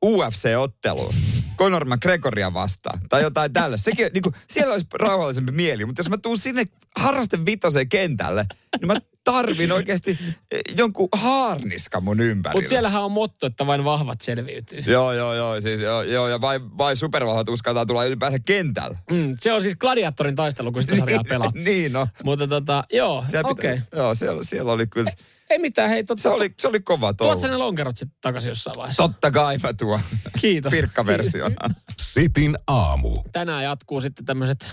UFC-otteluun. 0.04 1.14
Conor 1.58 1.86
McGregoria 1.86 2.54
vastaan 2.54 3.00
tai 3.10 3.22
jotain 3.22 3.54
tällaista. 3.54 3.86
Sekin, 3.86 4.10
niin 4.14 4.22
kuin, 4.22 4.36
siellä 4.50 4.74
olisi 4.74 4.88
rauhallisempi 5.00 5.52
mieli, 5.52 5.86
mutta 5.86 6.00
jos 6.00 6.10
mä 6.10 6.18
tuun 6.18 6.38
sinne 6.38 6.64
harrasten 7.00 7.46
vitoseen 7.46 7.90
kentälle, 7.90 8.46
niin 8.80 8.88
mä 8.88 8.96
tarvin 9.24 9.72
oikeasti 9.72 10.18
eh, 10.52 10.62
jonkun 10.78 11.10
haarniska 11.16 12.02
mun 12.02 12.20
ympärillä. 12.20 12.58
Mutta 12.62 12.70
siellähän 12.70 13.04
on 13.04 13.12
motto, 13.12 13.46
että 13.46 13.68
vain 13.68 13.84
vahvat 13.84 14.22
selviytyy. 14.22 14.84
Joo, 14.88 15.14
joo, 15.14 15.34
joo. 15.34 15.62
Siis, 15.62 15.80
joo, 15.80 16.02
joo 16.02 16.28
ja 16.28 16.42
vain, 16.42 16.78
vain 16.78 16.98
supervahvat 16.98 17.50
uskaltaa 17.50 17.86
tulla 17.86 18.06
ylipäänsä 18.06 18.40
kentällä. 18.40 18.98
Mm, 19.12 19.38
se 19.42 19.54
on 19.54 19.62
siis 19.62 19.76
gladiattorin 19.76 20.36
taistelu, 20.36 20.72
kun 20.72 20.82
sitä 20.84 20.96
sarjaa 21.02 21.24
pelaa. 21.30 21.52
niin, 21.56 21.94
no. 21.94 22.08
Mutta 22.24 22.48
tota, 22.48 22.84
joo, 22.94 23.26
okei. 23.44 23.76
pitä- 23.78 23.98
Joo, 23.98 24.16
siellä, 24.16 24.44
siellä 24.44 24.72
oli 24.72 24.88
kyllä, 24.88 25.12
Ei 25.50 25.60
mitään, 25.60 25.90
hei, 25.90 26.04
tota, 26.04 26.22
se 26.22 26.30
oli, 26.30 26.54
se 26.60 26.68
oli 26.68 26.80
kova 26.80 27.14
touhu. 27.14 27.32
tuot 27.32 27.42
sä 27.42 27.48
ne 27.48 27.58
lonkerot 27.58 27.98
sitten 27.98 28.18
takaisin 28.22 28.50
jossain 28.50 28.78
vaiheessa. 28.78 29.04
Totta 29.04 29.32
kai 29.32 29.58
mä 29.58 29.74
tuon. 29.74 30.00
Kiitos. 30.42 30.72
Pirkkaversiona. 30.72 31.70
Sitin 31.98 32.58
aamu. 32.68 33.22
Tänään 33.32 33.64
jatkuu 33.64 34.00
sitten 34.00 34.26
tämmöiset 34.26 34.68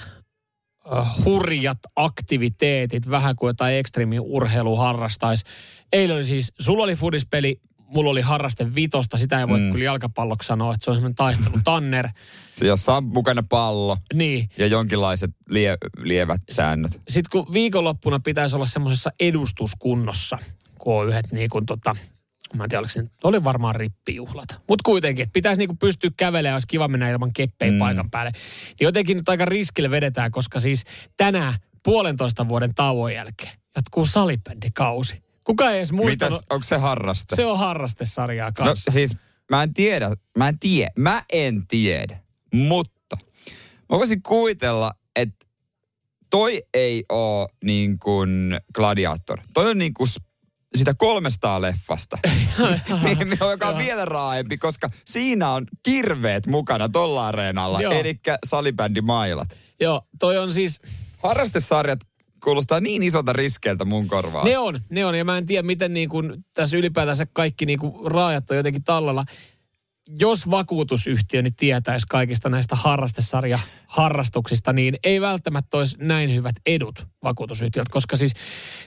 uh, 0.92 1.24
hurjat 1.24 1.78
aktiviteetit, 1.96 3.10
vähän 3.10 3.36
kuin 3.36 3.48
jotain 3.48 3.76
ekstriimin 3.76 4.20
urheilu 4.20 4.76
harrastaisi. 4.76 5.44
Eilen 5.92 6.16
oli 6.16 6.24
siis, 6.24 6.52
sulla 6.58 6.82
oli 6.82 6.94
fudispeli, 6.94 7.60
mulla 7.90 8.10
oli 8.10 8.20
harraste 8.20 8.74
vitosta, 8.74 9.16
sitä 9.16 9.40
ei 9.40 9.48
voi 9.48 9.60
mm. 9.60 9.72
kyllä 9.72 9.84
jalkapalloksi 9.84 10.46
sanoa, 10.46 10.74
että 10.74 10.84
se 10.84 10.90
on 10.90 10.96
semmoinen 10.96 11.14
taistelu 11.14 11.54
tanner. 11.64 12.08
Se, 12.54 12.66
jossa 12.66 12.96
on 12.96 13.04
mukana 13.04 13.42
pallo 13.48 13.96
Niin, 14.14 14.48
ja 14.58 14.66
jonkinlaiset 14.66 15.30
lie, 15.48 15.76
lievät 15.98 16.40
säännöt. 16.50 17.00
sitten 17.08 17.30
kun 17.30 17.52
viikonloppuna 17.52 18.20
pitäisi 18.20 18.56
olla 18.56 18.66
semmoisessa 18.66 19.10
edustuskunnossa, 19.20 20.38
kun 20.82 20.94
on 20.94 21.08
yhdet 21.08 21.32
niin 21.32 21.50
kuin 21.50 21.66
tota, 21.66 21.96
mä 22.54 22.64
en 22.64 22.70
tiedä, 22.70 22.80
oliko 22.80 22.92
se 22.92 23.02
nyt, 23.02 23.12
oli 23.24 23.44
varmaan 23.44 23.74
rippijuhlat. 23.74 24.48
Mutta 24.68 24.82
kuitenkin, 24.84 25.22
että 25.22 25.32
pitäisi 25.32 25.58
niinku 25.58 25.76
pystyä 25.80 26.10
kävelemään, 26.16 26.54
olisi 26.54 26.66
kiva 26.66 26.88
mennä 26.88 27.10
ilman 27.10 27.32
keppejä 27.32 27.72
mm. 27.72 27.78
paikan 27.78 28.10
päälle. 28.10 28.30
Niin 28.66 28.84
jotenkin 28.84 29.16
nyt 29.16 29.28
aika 29.28 29.44
riskille 29.44 29.90
vedetään, 29.90 30.30
koska 30.30 30.60
siis 30.60 30.84
tänään 31.16 31.54
puolentoista 31.84 32.48
vuoden 32.48 32.74
tauon 32.74 33.14
jälkeen 33.14 33.52
jatkuu 33.76 34.06
salibändikausi. 34.06 35.22
Kuka 35.44 35.70
ei 35.70 35.76
edes 35.76 35.92
muistanut, 35.92 36.38
Mitäs, 36.38 36.46
onko 36.50 36.64
se 36.64 36.76
harraste? 36.76 37.36
se 37.36 37.46
on 37.46 37.58
harrastesarjaa 37.58 38.48
no 38.48 38.64
kanssa. 38.64 38.90
siis, 38.90 39.16
mä 39.50 39.62
en 39.62 39.74
tiedä, 39.74 40.16
mä 40.38 40.48
en 40.48 40.58
tiedä, 40.60 40.90
mä 40.98 41.24
en 41.32 41.66
tiedä, 41.68 42.20
mutta 42.54 43.16
mä 43.90 43.98
voisin 43.98 44.22
kuvitella, 44.22 44.92
että 45.16 45.46
toi 46.30 46.62
ei 46.74 47.04
oo 47.08 47.48
niin 47.64 47.98
kuin 47.98 48.60
gladiator. 48.74 49.40
Toi 49.54 49.70
on 49.70 49.78
niin 49.78 49.94
kuin 49.94 50.08
sitä 50.76 50.94
300 50.98 51.60
leffasta, 51.60 52.18
Niin, 53.04 53.38
joka 53.40 53.68
on 53.68 53.78
vielä 53.78 54.04
raaempi, 54.04 54.58
koska 54.58 54.90
siinä 55.04 55.50
on 55.50 55.66
kirveet 55.82 56.46
mukana 56.46 56.88
tolla 56.88 57.28
areenalla, 57.28 57.82
eli 57.82 58.20
salibändimailat. 58.46 59.48
Joo, 59.80 60.02
toi 60.18 60.38
on 60.38 60.52
siis, 60.52 60.80
Harrastesarjat 61.22 62.00
kuulostaa 62.44 62.80
niin 62.80 63.02
isolta 63.02 63.32
riskeiltä 63.32 63.84
mun 63.84 64.08
korvaan. 64.08 64.46
ne 64.46 64.58
on, 64.58 64.80
ne 64.90 65.04
on. 65.04 65.14
Ja 65.14 65.24
mä 65.24 65.38
en 65.38 65.46
tiedä, 65.46 65.62
miten 65.62 65.94
niin 65.94 66.08
kuin 66.08 66.44
tässä 66.54 66.76
ylipäätänsä 66.76 67.26
kaikki 67.32 67.66
niin 67.66 67.78
kuin 67.78 68.12
raajat 68.12 68.50
on 68.50 68.56
jotenkin 68.56 68.84
tallella. 68.84 69.24
Jos 70.18 70.50
vakuutusyhtiö 70.50 71.42
niin 71.42 71.56
tietäisi 71.56 72.06
kaikista 72.10 72.48
näistä 72.48 72.76
harrastesarja 72.76 73.58
harrastuksista, 73.86 74.72
niin 74.72 74.96
ei 75.04 75.20
välttämättä 75.20 75.76
olisi 75.76 75.96
näin 76.00 76.34
hyvät 76.34 76.56
edut 76.66 77.06
vakuutusyhtiöltä, 77.24 77.90
koska 77.92 78.16
siis 78.16 78.32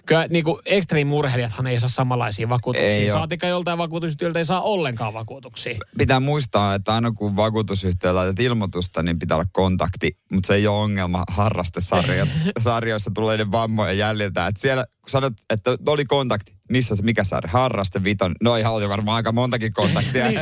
kyllä 0.06 0.28
niin 0.28 0.44
kuin 0.44 0.62
extreme-urheilijathan 0.66 1.68
ei 1.68 1.80
saa 1.80 1.90
samanlaisia 1.90 2.50
vakuutuksia. 2.50 2.90
Ei. 2.90 3.10
Saatika 3.10 3.48
joltain 3.48 3.78
vakuutusyhtiöltä 3.78 4.40
ei 4.40 4.46
saa 4.46 4.62
ollenkaan 4.62 5.14
vakuutuksia. 5.14 5.78
Pitää 5.98 6.20
muistaa, 6.20 6.76
että 6.76 6.94
aina 6.94 7.12
kun 7.12 7.36
vakuutusyhtiö 7.36 8.16
laitat 8.16 8.40
ilmoitusta, 8.40 9.04
niin 9.04 9.20
pitää 9.20 9.38
olla 9.38 9.50
kontakti, 9.52 10.18
mutta 10.32 10.48
se 10.48 10.56
ei 10.56 10.68
ole 10.68 10.80
ongelma 10.80 11.24
harrastesarjoissa 11.28 13.12
tulleiden 13.16 13.52
vammojen 13.52 13.98
jäljiltä. 13.98 14.48
Että 14.48 14.62
siellä, 14.62 14.86
kun 15.02 15.10
sanot, 15.10 15.34
että 15.50 15.78
oli 15.88 16.06
kontakti, 16.06 16.56
missä 16.70 16.96
se, 16.96 17.04
mikä 17.04 17.24
sarja? 17.24 17.52
Harraste 17.52 18.04
viton. 18.04 18.36
No 18.42 18.56
ihan 18.56 18.74
oli 18.74 18.90
varmaan 18.90 19.16
aika 19.16 19.32
montakin 19.32 19.74
kontaktia. 19.74 20.28
Niin. 20.28 20.40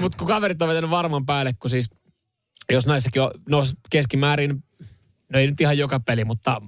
Mutta 0.00 0.18
kun 0.18 0.26
kaverit 0.26 0.62
on 0.62 0.68
vetänyt 0.68 0.90
varman 0.90 1.26
päälle, 1.26 1.52
kun 1.60 1.70
siis 1.70 1.90
jos 2.72 2.86
näissäkin 2.86 3.22
on 3.22 3.30
no 3.48 3.62
keskimäärin, 3.90 4.64
no 5.32 5.38
ei 5.38 5.46
nyt 5.46 5.60
ihan 5.60 5.78
joka 5.78 6.00
peli, 6.00 6.24
mutta 6.24 6.62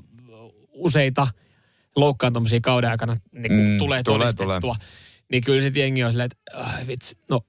useita 0.68 1.26
loukkaantumisia 1.96 2.60
kauden 2.62 2.90
aikana 2.90 3.16
niin 3.32 3.52
Mm, 3.52 3.78
tulee 3.78 4.02
tulee, 4.02 4.18
todistettua, 4.18 4.60
tulee. 4.60 4.76
niin 5.30 5.44
kyllä 5.44 5.60
sitten 5.60 5.80
jengi 5.80 6.04
on 6.04 6.10
silleen, 6.12 6.30
että 6.32 6.60
äh, 6.60 6.86
vitsi, 6.86 7.18
no 7.30 7.40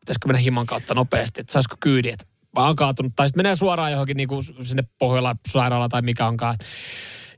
pitäisikö 0.00 0.26
mennä 0.26 0.38
himan 0.40 0.66
kautta 0.66 0.94
nopeasti, 0.94 1.40
että 1.40 1.52
saisiko 1.52 1.76
kyydi, 1.80 2.08
että 2.08 2.26
oon 2.56 2.76
kaatunut, 2.76 3.12
tai 3.16 3.28
sitten 3.28 3.38
menee 3.38 3.56
suoraan 3.56 3.92
johonkin 3.92 4.16
niin 4.16 4.28
kuin 4.28 4.42
sinne 4.62 4.84
Pohjola 4.98 5.36
sairaala 5.48 5.88
tai 5.88 6.02
mikä 6.02 6.26
onkaan, 6.26 6.54
että 6.54 6.66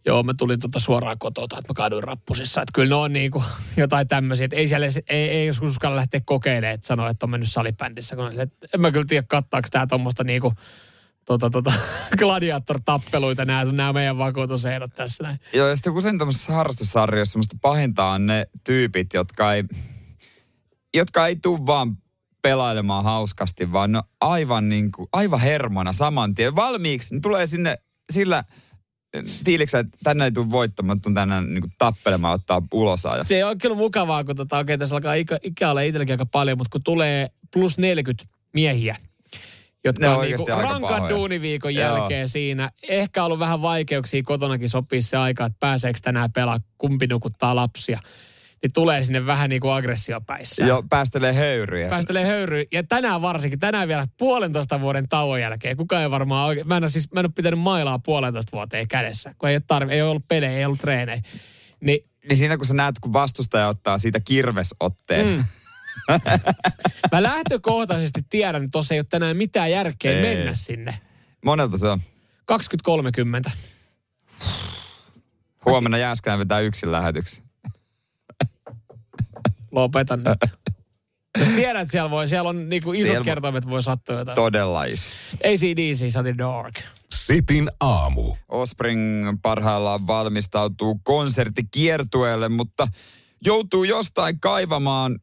joo, 0.07 0.23
mä 0.23 0.35
tulin 0.35 0.61
tuota 0.61 0.79
suoraan 0.79 1.19
kotoa, 1.19 1.45
että 1.45 1.59
mä 1.59 1.75
kaaduin 1.75 2.05
rappusissa. 2.05 2.63
Että 2.63 2.73
kyllä 2.75 2.89
ne 2.89 2.95
on 2.95 3.13
niin 3.13 3.31
kuin 3.31 3.45
jotain 3.77 4.09
tämmöisiä, 4.09 4.45
että 4.45 4.57
ei 4.57 4.69
siellä, 4.69 4.87
ei, 5.09 5.29
ei 5.29 5.51
uskalla 5.63 5.97
lähteä 5.97 6.21
kokeilemaan, 6.25 6.75
että 6.75 6.87
sanoo, 6.87 7.09
että 7.09 7.27
on 7.27 7.31
mennyt 7.31 7.53
salibändissä, 7.53 8.17
kun 8.17 8.25
on 8.25 8.31
silleen, 8.31 8.49
että 8.53 8.67
en 8.75 8.81
mä 8.81 8.93
kyllä 8.93 9.07
tiedä, 9.09 9.27
kattaako 9.29 9.69
tämä 9.71 9.87
tuommoista 9.87 10.25
niin 10.25 10.41
kuin, 10.41 10.55
tota, 11.25 11.51
tota, 11.51 11.73
gladiator-tappeluita, 12.19 13.45
nämä, 13.45 13.65
nämä 13.65 13.93
meidän 13.93 14.19
vakuutusehdot 14.19 14.95
tässä 14.95 15.25
näin. 15.25 15.41
Joo, 15.53 15.69
ja 15.69 15.77
sitten 15.77 15.93
usein 15.93 16.19
tämmöisessä 16.19 16.53
harrastesarjoissa 16.53 17.39
musta 17.39 17.57
pahinta 17.63 18.05
on 18.05 18.27
ne 18.27 18.47
tyypit, 18.65 19.15
jotka 19.15 19.55
ei, 19.55 19.65
jotka 20.95 21.27
ei 21.27 21.37
tuu 21.37 21.67
vaan 21.67 21.97
pelailemaan 22.43 23.05
hauskasti, 23.05 23.73
vaan 23.73 23.93
ne 23.93 23.99
on 23.99 24.05
aivan, 24.21 24.69
niin 24.69 24.93
kuin, 24.93 25.09
aivan 25.13 25.41
hermona 25.41 25.93
saman 25.93 26.35
tien. 26.35 26.57
Valmiiksi, 26.57 27.15
ne 27.15 27.21
tulee 27.21 27.47
sinne 27.47 27.79
sillä 28.13 28.45
fiiliksellä, 29.45 29.81
että 29.81 29.99
tänne 30.05 30.25
ei 30.25 30.33
tule 30.33 30.51
voittamaan, 30.51 30.97
mutta 30.97 31.11
tänne 31.15 31.41
niin 31.41 31.73
tappelemaan, 31.79 32.35
ottaa 32.35 32.63
ulos 32.73 33.05
ja 33.05 33.25
Se 33.25 33.45
on 33.45 33.59
kyllä 33.59 33.77
mukavaa, 33.77 34.25
kun 34.25 34.37
tota, 34.37 34.59
okei, 34.59 34.79
tässä 34.79 34.95
alkaa 34.95 35.15
ikä, 35.15 35.39
ikä 35.43 35.71
olla 35.71 35.81
itselläkin 35.81 36.13
aika 36.13 36.27
paljon, 36.27 36.59
mutta 36.59 36.71
kun 36.73 36.83
tulee 36.83 37.31
plus 37.53 37.79
40 37.79 38.25
miehiä, 38.55 38.97
jotka 39.85 40.07
Ne 40.07 40.09
on 40.09 40.19
on 40.19 40.25
niinku 40.25 40.47
rankan 40.47 40.81
pahoja. 40.81 41.11
duuniviikon 41.11 41.75
Joo. 41.75 41.97
jälkeen 41.97 42.29
siinä. 42.29 42.71
Ehkä 42.89 43.25
ollut 43.25 43.39
vähän 43.39 43.63
vaikeuksia 43.63 44.23
kotonakin 44.23 44.69
sopii 44.69 45.03
se 45.03 45.17
aika, 45.17 45.45
että 45.47 45.57
pääseekö 45.61 45.99
tänään 46.03 46.33
pelaa, 46.33 46.61
kumpi 46.79 47.07
nukuttaa 47.07 47.57
lapsia. 47.57 48.01
Niin 48.65 48.73
tulee 48.73 49.05
sinne 49.05 49.27
vähän 49.27 49.51
niin 49.51 49.61
kuin 49.61 49.73
aggressiopäissä. 49.73 50.65
jo 50.65 50.83
päästelee 50.89 51.33
höyryjä. 51.33 51.89
Päästelee 51.89 52.27
höyryä. 52.27 52.65
Ja 52.73 52.83
tänään 52.83 53.23
varsinkin, 53.23 53.59
tänään 53.59 53.89
vielä 53.89 54.07
puolentoista 54.19 54.81
vuoden 54.81 55.09
tauon 55.09 55.41
jälkeen. 55.41 55.77
Kuka 55.77 56.03
ei 56.03 56.11
varmaan 56.11 56.49
oikein, 56.49 56.69
mä 56.69 56.77
en, 56.77 56.83
ole 56.83 56.91
siis, 56.91 57.13
mä 57.13 57.21
en 57.21 57.27
ole 57.27 57.33
pitänyt 57.37 57.61
mailaa 57.61 57.99
puolentoista 57.99 58.53
vuoteen 58.53 58.89
kädessä, 58.89 59.35
kun 59.39 59.49
ei 59.49 59.57
ole, 59.57 59.63
tarvi, 59.67 59.93
ei 59.93 60.03
ole 60.03 60.11
ollut 60.11 60.29
pelejä, 60.29 60.59
ei 60.59 60.65
ollut 60.65 60.81
treenejä. 60.81 61.23
Niin 61.81 62.05
Niin 62.29 62.37
siinä 62.37 62.57
kun 62.57 62.67
sä 62.67 62.75
näet, 62.75 62.99
kun 63.01 63.13
vastustaja 63.13 63.69
ottaa 63.69 63.99
siitä 63.99 64.21
kirvesotteen. 64.21 65.27
Mm. 65.27 65.45
Mä 67.13 67.23
lähtökohtaisesti 67.23 68.21
tiedän, 68.31 68.63
että 68.63 68.73
tuossa 68.73 68.95
ei 68.95 69.01
ole 69.01 69.07
tänään 69.11 69.37
mitään 69.37 69.71
järkeä 69.71 70.13
Ei. 70.13 70.23
mennä 70.23 70.55
sinne. 70.55 70.99
Monelta 71.45 71.79
se 71.79 71.87
on. 71.89 72.01
20-30. 73.49 73.51
Huomenna 75.67 75.99
Jääskään 75.99 76.39
vetää 76.39 76.61
yksin 76.61 76.93
lähetyksen. 76.93 77.44
Lopetan 79.75 80.19
nyt. 80.25 80.51
Jos 81.39 81.49
tiedät, 81.49 81.83
että 81.83 81.93
siellä, 81.93 82.11
voi, 82.11 82.29
siellä 82.29 82.49
on 82.49 82.69
niinku 82.69 82.93
isot 82.93 83.07
Siellä- 83.07 83.25
kertoimet, 83.25 83.71
voi 83.71 83.83
sattua 83.83 84.19
jotain. 84.19 84.35
Todella 84.35 84.85
iso. 84.85 85.09
ACDC, 85.45 86.11
Satin 86.13 86.39
Dark. 86.39 86.75
Sitin 87.11 87.69
aamu. 87.81 88.35
Offspring 88.49 89.39
parhaillaan 89.43 90.07
valmistautuu 90.07 91.01
konserttikiertueelle, 91.05 92.49
mutta 92.49 92.87
joutuu 93.45 93.85
jostain 93.85 94.41
kaivamaan 94.41 95.19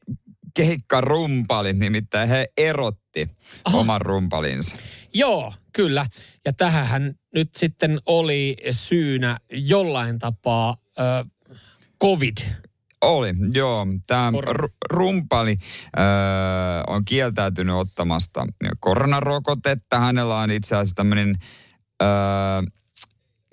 keikkarumpalin, 0.53 1.79
nimittäin 1.79 2.29
he 2.29 2.47
erotti 2.57 3.29
oman 3.73 4.01
rumpalinsa. 4.01 4.75
Joo, 5.13 5.53
kyllä. 5.73 6.05
Ja 6.45 6.53
tähän 6.53 7.15
nyt 7.33 7.49
sitten 7.57 7.99
oli 8.05 8.55
syynä 8.71 9.37
jollain 9.51 10.19
tapaa 10.19 10.75
ö, 10.99 11.25
COVID. 12.01 12.37
Oli, 13.01 13.33
joo. 13.53 13.87
Tämä 14.07 14.31
ru- 14.31 14.75
rumpali 14.91 15.57
öö, 15.99 16.05
on 16.87 17.05
kieltäytynyt 17.05 17.75
ottamasta 17.75 18.45
koronarokotetta. 18.79 19.99
Hänellä 19.99 20.37
on 20.37 20.51
itse 20.51 20.75
asiassa 20.75 20.95
tämmöinen 20.95 21.37
öö, 22.03 22.07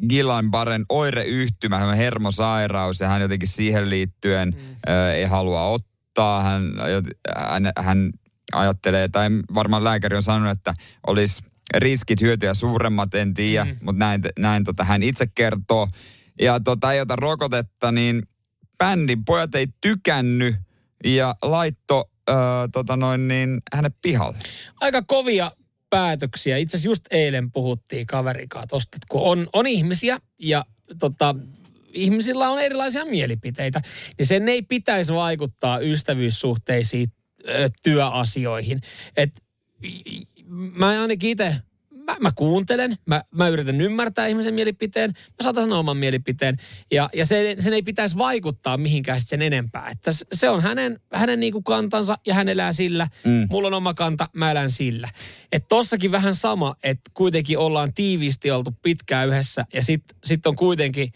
Guillain-Barren 0.08 0.84
oireyhtymä, 0.88 1.78
tämmöinen 1.78 2.04
hermosairaus, 2.04 3.00
ja 3.00 3.08
hän 3.08 3.22
jotenkin 3.22 3.48
siihen 3.48 3.90
liittyen 3.90 4.48
mm. 4.48 4.76
öö, 4.88 5.14
ei 5.14 5.24
halua 5.24 5.66
ottaa. 5.66 6.42
Hän, 6.42 6.62
hän, 7.36 7.72
hän 7.78 8.10
ajattelee, 8.52 9.08
tai 9.08 9.28
varmaan 9.54 9.84
lääkäri 9.84 10.16
on 10.16 10.22
sanonut, 10.22 10.58
että 10.58 10.74
olisi 11.06 11.42
riskit, 11.74 12.20
hyötyjä 12.20 12.54
suuremmat, 12.54 13.14
en 13.14 13.34
tiedä, 13.34 13.64
mm. 13.64 13.76
mutta 13.82 13.98
näin, 13.98 14.22
näin 14.38 14.64
tota, 14.64 14.84
hän 14.84 15.02
itse 15.02 15.26
kertoo. 15.34 15.88
Ja 16.40 16.60
tota, 16.60 16.92
ei 16.92 17.00
ota 17.00 17.16
rokotetta, 17.16 17.92
niin 17.92 18.22
bändin 18.78 19.24
pojat 19.24 19.54
ei 19.54 19.66
tykännyt 19.80 20.56
ja 21.04 21.34
laitto 21.42 22.10
öö, 22.28 22.36
tota 22.72 22.96
noin 22.96 23.28
niin, 23.28 23.60
hänet 23.72 23.94
pihalle. 24.02 24.38
Aika 24.80 25.02
kovia 25.02 25.50
päätöksiä. 25.90 26.56
Itse 26.56 26.76
asiassa 26.76 26.88
just 26.88 27.04
eilen 27.10 27.52
puhuttiin 27.52 28.06
kaverikaa 28.06 28.66
tosta, 28.66 28.96
että 28.96 29.06
kun 29.10 29.22
on, 29.22 29.48
on 29.52 29.66
ihmisiä 29.66 30.18
ja 30.38 30.64
tota, 30.98 31.34
ihmisillä 31.92 32.50
on 32.50 32.58
erilaisia 32.58 33.04
mielipiteitä, 33.04 33.82
niin 34.18 34.26
sen 34.26 34.48
ei 34.48 34.62
pitäisi 34.62 35.14
vaikuttaa 35.14 35.78
ystävyyssuhteisiin, 35.78 37.12
työasioihin. 37.82 38.80
Et, 39.16 39.42
mä 40.50 40.88
ainakin 40.88 41.30
itse 41.30 41.56
mä, 42.08 42.16
mä 42.20 42.32
kuuntelen, 42.34 42.96
mä, 43.06 43.22
mä 43.34 43.48
yritän 43.48 43.80
ymmärtää 43.80 44.26
ihmisen 44.26 44.54
mielipiteen, 44.54 45.10
mä 45.10 45.42
saatan 45.42 45.64
sanoa 45.64 45.78
oman 45.78 45.96
mielipiteen. 45.96 46.56
Ja, 46.90 47.10
ja 47.14 47.26
sen, 47.26 47.62
sen 47.62 47.72
ei 47.72 47.82
pitäisi 47.82 48.18
vaikuttaa 48.18 48.76
mihinkään 48.76 49.20
sen 49.20 49.42
enempää. 49.42 49.88
Että 49.88 50.10
se 50.32 50.50
on 50.50 50.62
hänen, 50.62 51.00
hänen 51.12 51.40
niinku 51.40 51.62
kantansa 51.62 52.18
ja 52.26 52.34
hän 52.34 52.48
elää 52.48 52.72
sillä. 52.72 53.08
Mm. 53.24 53.46
Mulla 53.50 53.66
on 53.66 53.74
oma 53.74 53.94
kanta, 53.94 54.28
mä 54.32 54.50
elän 54.50 54.70
sillä. 54.70 55.08
Että 55.52 55.68
tossakin 55.68 56.12
vähän 56.12 56.34
sama, 56.34 56.76
että 56.82 57.10
kuitenkin 57.14 57.58
ollaan 57.58 57.94
tiiviisti 57.94 58.50
oltu 58.50 58.76
pitkään 58.82 59.28
yhdessä 59.28 59.64
ja 59.74 59.82
sitten 59.82 60.18
sit 60.24 60.46
on 60.46 60.56
kuitenkin 60.56 61.12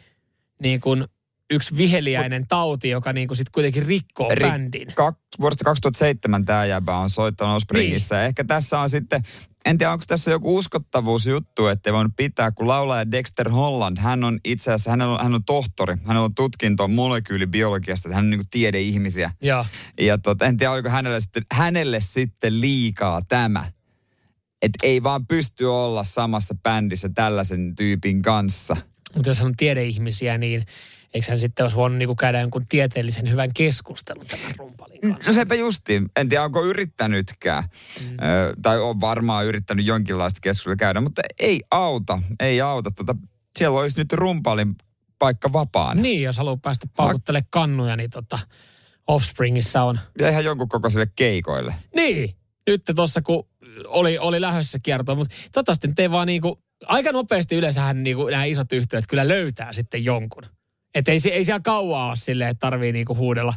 niin 0.62 0.80
kuin 0.80 1.04
yksi 1.50 1.76
viheliäinen 1.76 2.42
Mut, 2.42 2.48
tauti, 2.48 2.88
joka 2.88 3.12
niin 3.12 3.28
kuin 3.28 3.38
sit 3.38 3.50
kuitenkin 3.50 3.86
rikkoo 3.86 4.30
ri, 4.34 4.46
bändin. 4.46 4.88
Kak, 4.94 5.18
vuodesta 5.40 5.64
2007 5.64 6.44
tämä 6.44 6.66
jäbä 6.66 6.96
on 6.96 7.10
soittanut 7.10 7.62
Springissä. 7.62 8.14
Niin. 8.16 8.26
Ehkä 8.26 8.44
tässä 8.44 8.80
on 8.80 8.90
sitten 8.90 9.22
en 9.64 9.78
tiedä, 9.78 9.92
onko 9.92 10.04
tässä 10.08 10.30
joku 10.30 10.56
uskottavuusjuttu, 10.56 11.66
että 11.66 11.90
ei 11.90 11.94
voinut 11.94 12.12
pitää, 12.16 12.50
kun 12.50 12.68
laulaja 12.68 13.10
Dexter 13.10 13.50
Holland, 13.50 13.96
hän 14.00 14.24
on 14.24 14.40
itse 14.44 14.72
asiassa, 14.72 14.90
hän 14.90 15.02
on, 15.02 15.18
hän 15.22 15.34
on 15.34 15.44
tohtori, 15.44 15.96
hän 16.04 16.16
on 16.16 16.34
tutkinto 16.34 16.88
molekyylibiologiasta, 16.88 18.08
että 18.08 18.16
hän 18.16 18.24
on 18.24 18.30
niin 18.30 18.42
tiedeihmisiä. 18.50 19.30
Ja, 19.42 19.64
ja 20.00 20.18
tot, 20.18 20.42
en 20.42 20.56
tiedä, 20.56 20.72
oliko 20.72 20.88
hänelle 20.88 21.20
sitten, 21.20 21.42
hänelle 21.52 22.00
sitten 22.00 22.60
liikaa 22.60 23.22
tämä. 23.28 23.72
Että 24.62 24.78
ei 24.86 25.02
vaan 25.02 25.26
pysty 25.26 25.64
olla 25.64 26.04
samassa 26.04 26.54
bändissä 26.62 27.10
tällaisen 27.14 27.76
tyypin 27.76 28.22
kanssa. 28.22 28.76
Mutta 29.14 29.30
jos 29.30 29.38
hän 29.38 29.46
on 29.46 29.56
tiedeihmisiä, 29.56 30.38
niin 30.38 30.66
eikö 31.14 31.26
hän 31.28 31.40
sitten 31.40 31.64
olisi 31.64 31.76
voinut 31.76 31.98
niinku 31.98 32.14
käydä 32.14 32.40
jonkun 32.40 32.66
tieteellisen 32.66 33.30
hyvän 33.30 33.50
keskustelun 33.54 34.26
tämän 34.26 34.54
rumpalin 34.58 35.00
kanssa? 35.00 35.30
No 35.30 35.34
sepä 35.34 35.54
justiin. 35.54 36.08
En 36.16 36.28
tiedä, 36.28 36.44
onko 36.44 36.64
yrittänytkään. 36.64 37.64
Mm. 38.00 38.06
Ö, 38.10 38.54
tai 38.62 38.78
on 38.78 39.00
varmaan 39.00 39.46
yrittänyt 39.46 39.86
jonkinlaista 39.86 40.38
keskustelua 40.42 40.76
käydä, 40.76 41.00
mutta 41.00 41.22
ei 41.38 41.60
auta. 41.70 42.18
Ei 42.40 42.60
auta. 42.60 42.90
Tota, 42.90 43.16
siellä 43.58 43.80
olisi 43.80 44.00
nyt 44.00 44.12
rumpalin 44.12 44.74
paikka 45.18 45.52
vapaana. 45.52 46.02
Niin, 46.02 46.22
jos 46.22 46.36
haluaa 46.36 46.56
päästä 46.56 46.86
paukuttelemaan 46.96 47.48
kannuja, 47.50 47.96
niin 47.96 48.10
tota, 48.10 48.38
Offspringissa 49.06 49.82
on. 49.82 49.98
Ja 50.18 50.28
ihan 50.28 50.44
jonkun 50.44 50.68
kokoisille 50.68 51.06
keikoille. 51.16 51.74
Niin. 51.94 52.36
Nyt 52.66 52.82
tuossa 52.96 53.22
kun 53.22 53.48
oli, 53.86 54.18
oli 54.18 54.40
lähdössä 54.40 54.78
kiertoa, 54.82 55.14
mutta 55.14 55.34
toivottavasti 55.52 55.88
nyt 55.88 55.98
ei 55.98 56.10
vaan 56.10 56.26
niinku, 56.26 56.62
aika 56.86 57.12
nopeasti 57.12 57.54
yleensähän 57.56 58.02
niinku 58.02 58.26
nämä 58.26 58.44
isot 58.44 58.72
yhtiöt 58.72 59.06
kyllä 59.06 59.28
löytää 59.28 59.72
sitten 59.72 60.04
jonkun. 60.04 60.42
Että 60.94 61.12
ei, 61.12 61.18
ei 61.32 61.44
siellä 61.44 61.60
kauaa 61.60 62.08
ole 62.08 62.16
silleen, 62.16 62.50
että 62.50 62.60
tarvii 62.60 62.92
niinku 62.92 63.16
huudella 63.16 63.54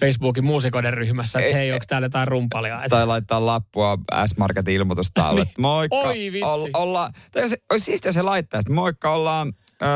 Facebookin 0.00 0.44
muusikoiden 0.44 0.94
ryhmässä, 0.94 1.38
että 1.38 1.56
hei, 1.56 1.72
onko 1.72 1.84
täällä 1.88 2.06
jotain 2.06 2.28
rumpalia? 2.28 2.82
Tai 2.88 3.06
laittaa 3.06 3.46
lappua 3.46 3.98
S-Marketin 4.26 4.74
ilmoitusta 4.74 5.32
niin. 5.32 5.46
Moikka. 5.58 5.96
Oi 5.96 6.32
vitsi. 6.32 6.44
Ol, 6.44 6.68
olla, 6.74 7.10
tai 7.32 7.48
se, 7.48 7.56
olisi 7.72 7.84
siistiä 7.84 8.12
se 8.12 8.22
laittaa, 8.22 8.60
että 8.60 8.72
moikka 8.72 9.14
ollaan 9.14 9.52
öö, 9.82 9.88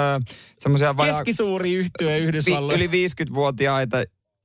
semmoisia 0.59 0.97
vaja... 0.97 1.13
Keskisuuri 1.13 1.75
yhtyö 1.75 2.17
Yhdysvalloissa. 2.17 2.91
Vi, 2.91 3.03
yli 3.03 3.09
50-vuotiaita 3.09 3.97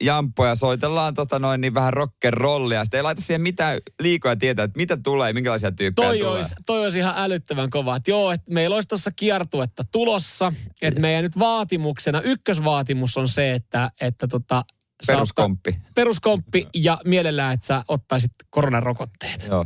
jamppoja, 0.01 0.55
soitellaan 0.55 1.13
tota 1.13 1.39
noin 1.39 1.61
niin 1.61 1.73
vähän 1.73 1.93
rollia. 2.29 2.83
Sitten 2.83 2.97
ei 2.97 3.03
laita 3.03 3.21
siihen 3.21 3.41
mitään 3.41 3.79
liikoja 4.01 4.35
tietää, 4.35 4.65
että 4.65 4.77
mitä 4.77 4.97
tulee, 5.03 5.33
minkälaisia 5.33 5.71
tyyppejä 5.71 6.07
toi 6.07 6.19
tulee. 6.19 6.31
Olisi, 6.31 6.55
toi 6.65 6.83
olisi 6.83 6.99
ihan 6.99 7.13
älyttävän 7.17 7.69
kova. 7.69 7.95
Että 7.95 8.11
joo, 8.11 8.31
että 8.31 8.53
meillä 8.53 8.75
olisi 8.75 8.87
tuossa 8.87 9.11
kiertuetta 9.11 9.83
tulossa. 9.91 10.53
Että 10.81 10.99
meidän 10.99 11.23
nyt 11.23 11.39
vaatimuksena, 11.39 12.21
ykkösvaatimus 12.21 13.17
on 13.17 13.27
se, 13.27 13.51
että, 13.51 13.91
että 14.01 14.27
tota, 14.27 14.63
Peruskomppi. 15.07 15.69
Ottaa, 15.69 15.91
peruskomppi 15.95 16.67
ja 16.75 17.01
mielellään, 17.05 17.53
että 17.53 17.67
sä 17.67 17.83
ottaisit 17.87 18.31
koronarokotteet. 18.49 19.47
Joo. 19.47 19.65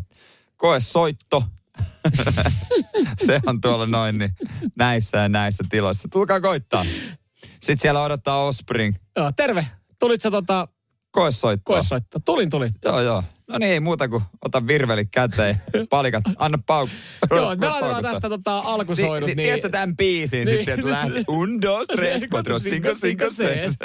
Koe 0.58 0.80
soitto. 0.80 1.44
se 3.26 3.40
on 3.46 3.62
tuolla 3.62 3.86
noin 3.86 4.18
niin 4.18 4.32
näissä 4.76 5.18
ja 5.18 5.30
näissä 5.30 5.64
tiloissa. 5.70 6.08
Tulkaa 6.12 6.42
koittaa. 6.42 6.86
Sitten 7.42 7.80
siellä 7.80 8.04
odottaa 8.04 8.46
Ospring. 8.46 8.96
Joo, 9.18 9.32
terve. 9.32 9.68
Tulit 10.00 10.22
sä 10.22 10.32
tota... 10.32 10.68
Koesoittoa. 11.12 11.76
Koesoittoa. 11.76 12.22
Tulin, 12.26 12.50
tulin. 12.50 12.72
Joo, 12.86 13.02
joo. 13.02 13.24
No 13.48 13.58
niin, 13.58 13.72
ei 13.72 13.80
muuta 13.80 14.10
kuin 14.10 14.24
ota 14.46 14.68
virveli 14.68 15.06
käteen, 15.06 15.62
palikat, 15.90 16.24
anna 16.38 16.60
pau. 16.66 16.88
Joo, 17.32 17.56
me 17.56 17.68
laitetaan 17.70 18.04
tästä 18.04 18.30
tota, 18.30 18.60
alkusoidut. 18.60 19.28
Niin, 19.28 19.38
niin, 19.38 19.46
tiedätkö 19.46 19.70
tämän 19.70 19.98
biisin? 19.98 20.46
Niin. 20.46 20.58
Sitten 20.58 20.66
sieltä 20.66 20.92
lähti. 20.92 21.24
Un, 21.28 21.62
dos, 21.62 21.88
tres, 21.88 22.26
cuatro, 22.32 22.60
cinco, 22.60 22.94
cinco, 22.94 23.26
seis. 23.30 23.78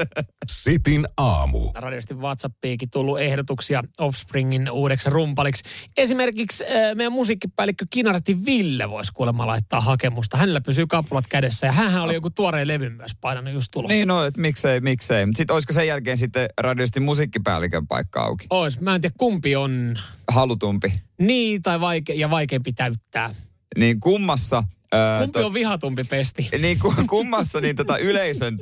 Sitin 0.46 1.07
aamu. 1.16 1.70
Radiosti 1.75 2.14
WhatsAppiinkin 2.14 2.90
tullut 2.90 3.20
ehdotuksia 3.20 3.83
Offspringin 3.99 4.70
uudeksi 4.70 5.11
rumpaliksi. 5.11 5.64
Esimerkiksi 5.96 6.64
äh, 6.64 6.94
meidän 6.94 7.12
musiikkipäällikkö 7.12 7.87
Kinaretti 7.90 8.44
Ville 8.44 8.90
voisi 8.90 9.12
kuulemma 9.12 9.46
laittaa 9.46 9.81
hakemusta. 9.81 10.37
Hänellä 10.37 10.61
pysyy 10.61 10.87
kapulat 10.87 11.27
kädessä 11.27 11.66
ja 11.66 11.73
hän 11.73 12.03
oli 12.03 12.14
joku 12.14 12.31
tuoreen 12.31 12.68
levy 12.68 12.90
myös 12.90 13.12
painanut 13.20 13.55
just 13.55 13.68
tulossa. 13.73 13.94
Niin 13.94 14.09
no, 14.09 14.25
että 14.25 14.40
miksei, 14.40 14.81
miksei. 14.81 15.27
Sitten 15.35 15.55
olisiko 15.55 15.73
sen 15.73 15.87
jälkeen 15.87 16.16
sitten 16.16 16.49
radiosti 16.61 17.01
musiikkipäällikön 17.01 17.87
paikka 17.87 18.23
auki? 18.23 18.46
Ois. 18.51 18.81
Mä 18.81 18.94
en 18.94 19.01
tiedä 19.01 19.14
kumpi 19.18 19.49
on... 19.56 19.98
Halutumpi. 20.32 21.02
Niin, 21.18 21.62
tai 21.62 21.80
vaike- 21.80 22.14
ja 22.14 22.30
vaikeampi 22.30 22.72
täyttää. 22.72 23.34
Niin 23.76 24.00
kummassa... 24.00 24.64
Ää, 24.92 25.20
Kumpi 25.20 25.40
to, 25.40 25.46
on 25.46 25.54
vihatumpi 25.54 26.04
pesti? 26.04 26.48
Niin 26.58 26.78
kummassa 27.10 27.60
niin 27.60 27.76
tota 27.76 27.98
yleisön 27.98 28.58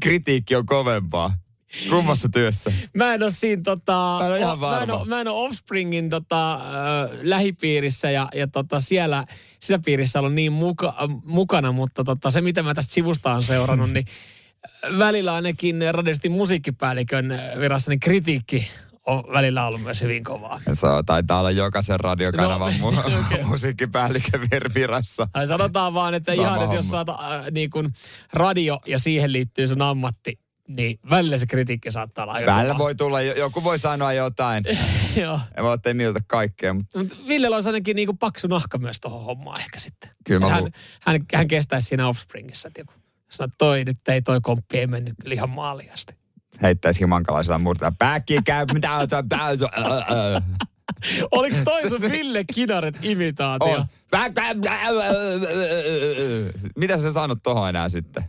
kritiikki 0.00 0.56
on 0.56 0.66
kovempaa. 0.66 1.34
Kummassa 1.90 2.28
työssä? 2.28 2.72
Mä 2.94 3.14
en 3.14 3.22
ole 3.22 3.30
siinä 3.30 3.62
tota... 3.62 4.16
Mä 4.18 4.26
en 4.26 4.32
ole 4.32 4.38
ihan 4.38 4.60
varma. 4.60 4.76
Mä 4.76 4.82
en 4.82 4.90
ole, 4.90 5.08
mä 5.08 5.20
en 5.20 5.28
ole 5.28 5.46
Offspringin 5.46 6.10
tota, 6.10 6.54
äh, 6.54 6.60
lähipiirissä 7.22 8.10
ja, 8.10 8.28
ja 8.34 8.46
tota, 8.46 8.80
siellä 8.80 9.26
sisäpiirissä 9.60 10.20
on 10.20 10.34
niin 10.34 10.52
muka, 10.52 10.88
äh, 10.88 11.22
mukana, 11.24 11.72
mutta 11.72 12.04
tota, 12.04 12.30
se 12.30 12.40
mitä 12.40 12.62
mä 12.62 12.74
tästä 12.74 12.92
sivusta 12.92 13.32
on 13.32 13.42
seurannut, 13.42 13.90
niin 13.90 14.06
välillä 14.98 15.34
ainakin 15.34 15.80
radistin 15.90 16.32
musiikkipäällikön 16.32 17.40
virassa 17.60 17.90
niin 17.90 18.00
kritiikki 18.00 18.70
on 19.08 19.24
välillä 19.32 19.66
ollut 19.66 19.82
myös 19.82 20.02
hyvin 20.02 20.24
kovaa. 20.24 20.60
Se 20.72 20.86
taitaa 21.06 21.38
olla 21.38 21.50
jokaisen 21.50 22.00
radiokanavan 22.00 22.74
no, 22.80 22.90
mu- 22.90 22.98
okay. 22.98 23.44
musiikkipäällikön 23.50 24.40
virassa. 24.74 25.28
Tai 25.32 25.46
sanotaan 25.46 25.94
vaan, 25.94 26.14
että 26.14 26.34
Sama 26.34 26.46
ihan, 26.46 26.62
että 26.62 26.76
jos 26.76 26.88
saat 26.88 27.08
äh, 27.08 27.16
niin 27.50 27.70
kuin 27.70 27.92
radio 28.32 28.80
ja 28.86 28.98
siihen 28.98 29.32
liittyy 29.32 29.68
sun 29.68 29.82
ammatti, 29.82 30.38
niin 30.68 30.98
välillä 31.10 31.38
se 31.38 31.46
kritiikki 31.46 31.90
saattaa 31.90 32.24
olla 32.24 32.32
aika 32.32 32.54
Välillä 32.54 32.78
voi 32.78 32.94
tulla, 32.94 33.20
joku 33.20 33.64
voi 33.64 33.78
sanoa 33.78 34.12
jotain. 34.12 34.64
Joo. 35.22 35.40
En 35.56 35.64
voi 35.64 35.72
ottaa 35.72 35.94
miltä 35.94 36.20
kaikkea. 36.26 36.74
Mutta... 36.74 36.98
Mut 36.98 37.28
Ville 37.28 37.48
olisi 37.48 37.68
ainakin 37.68 37.96
niinku 37.96 38.14
paksu 38.14 38.46
nahka 38.46 38.78
myös 38.78 39.00
tuohon 39.00 39.24
hommaan 39.24 39.60
ehkä 39.60 39.78
sitten. 39.78 40.10
Kyllä 40.26 40.40
mä 40.40 40.48
hän, 40.48 40.72
hän, 41.00 41.20
hän, 41.34 41.48
kestäisi 41.48 41.88
siinä 41.88 42.08
Offspringissa, 42.08 42.68
että 42.68 42.80
joku 42.80 42.92
sanoo, 43.28 43.50
toi 43.58 43.84
nyt 43.84 44.08
ei 44.08 44.22
toi 44.22 44.40
komppi 44.42 44.78
ei 44.78 44.86
mennyt 44.86 45.14
kyllä 45.22 45.34
ihan 45.34 45.50
maaliasti 45.50 46.17
heittäisi 46.62 47.00
himankalaisella 47.00 47.58
murtaa. 47.58 47.92
Päkki 47.98 48.38
käy, 48.44 48.66
mitä 48.72 48.90
Oliko 51.30 51.56
toi 51.64 51.88
sun 51.88 52.00
Ville 52.00 52.44
Kinaret 52.54 52.98
imitaatio? 53.02 53.68
On. 53.68 53.84
Mitä 56.76 56.96
sä 56.96 57.12
sanot 57.12 57.38
tohon 57.42 57.68
enää 57.68 57.88
sitten? 57.88 58.24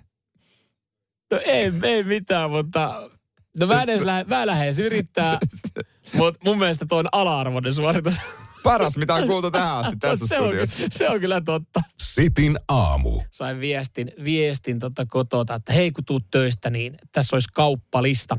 No 1.32 1.40
ei, 1.46 1.72
ei 1.84 2.04
mitään, 2.04 2.52
mutta... 2.52 3.10
No 3.58 3.68
mä, 3.68 3.84
edes 3.84 4.02
lähe, 4.02 4.24
mä 4.28 4.48
lähes 4.48 4.80
yrittää, 4.80 5.38
mutta 6.18 6.40
mun 6.44 6.58
mielestä 6.58 6.86
tuo 6.86 7.00
on 7.00 7.10
ala-arvoinen 7.12 7.74
suoritus. 7.74 8.22
Paras, 8.70 8.98
mitä 8.98 9.14
on 9.14 9.28
kuultu 9.28 9.52
tähän 9.52 9.78
asti 9.78 9.98
tässä 9.98 10.28
se 10.28 10.36
studiossa. 10.36 10.84
On, 10.84 10.90
se 10.92 11.10
on 11.10 11.20
kyllä 11.20 11.42
totta. 11.42 11.82
Sitin 11.98 12.58
aamu. 12.68 13.22
Sain 13.32 13.60
viestin, 13.60 14.12
viestin 14.24 14.80
tota 14.80 15.06
kotota, 15.06 15.56
että 15.56 15.74
hei 15.74 15.92
kun 15.92 16.06
tuut 16.06 16.26
töistä, 16.32 16.70
niin 16.70 16.98
tässä 17.12 17.36
olisi 17.36 17.50
kauppalista. 17.54 18.38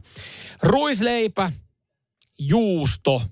Ruisleipä, 0.63 1.53
juusto, 2.39 3.23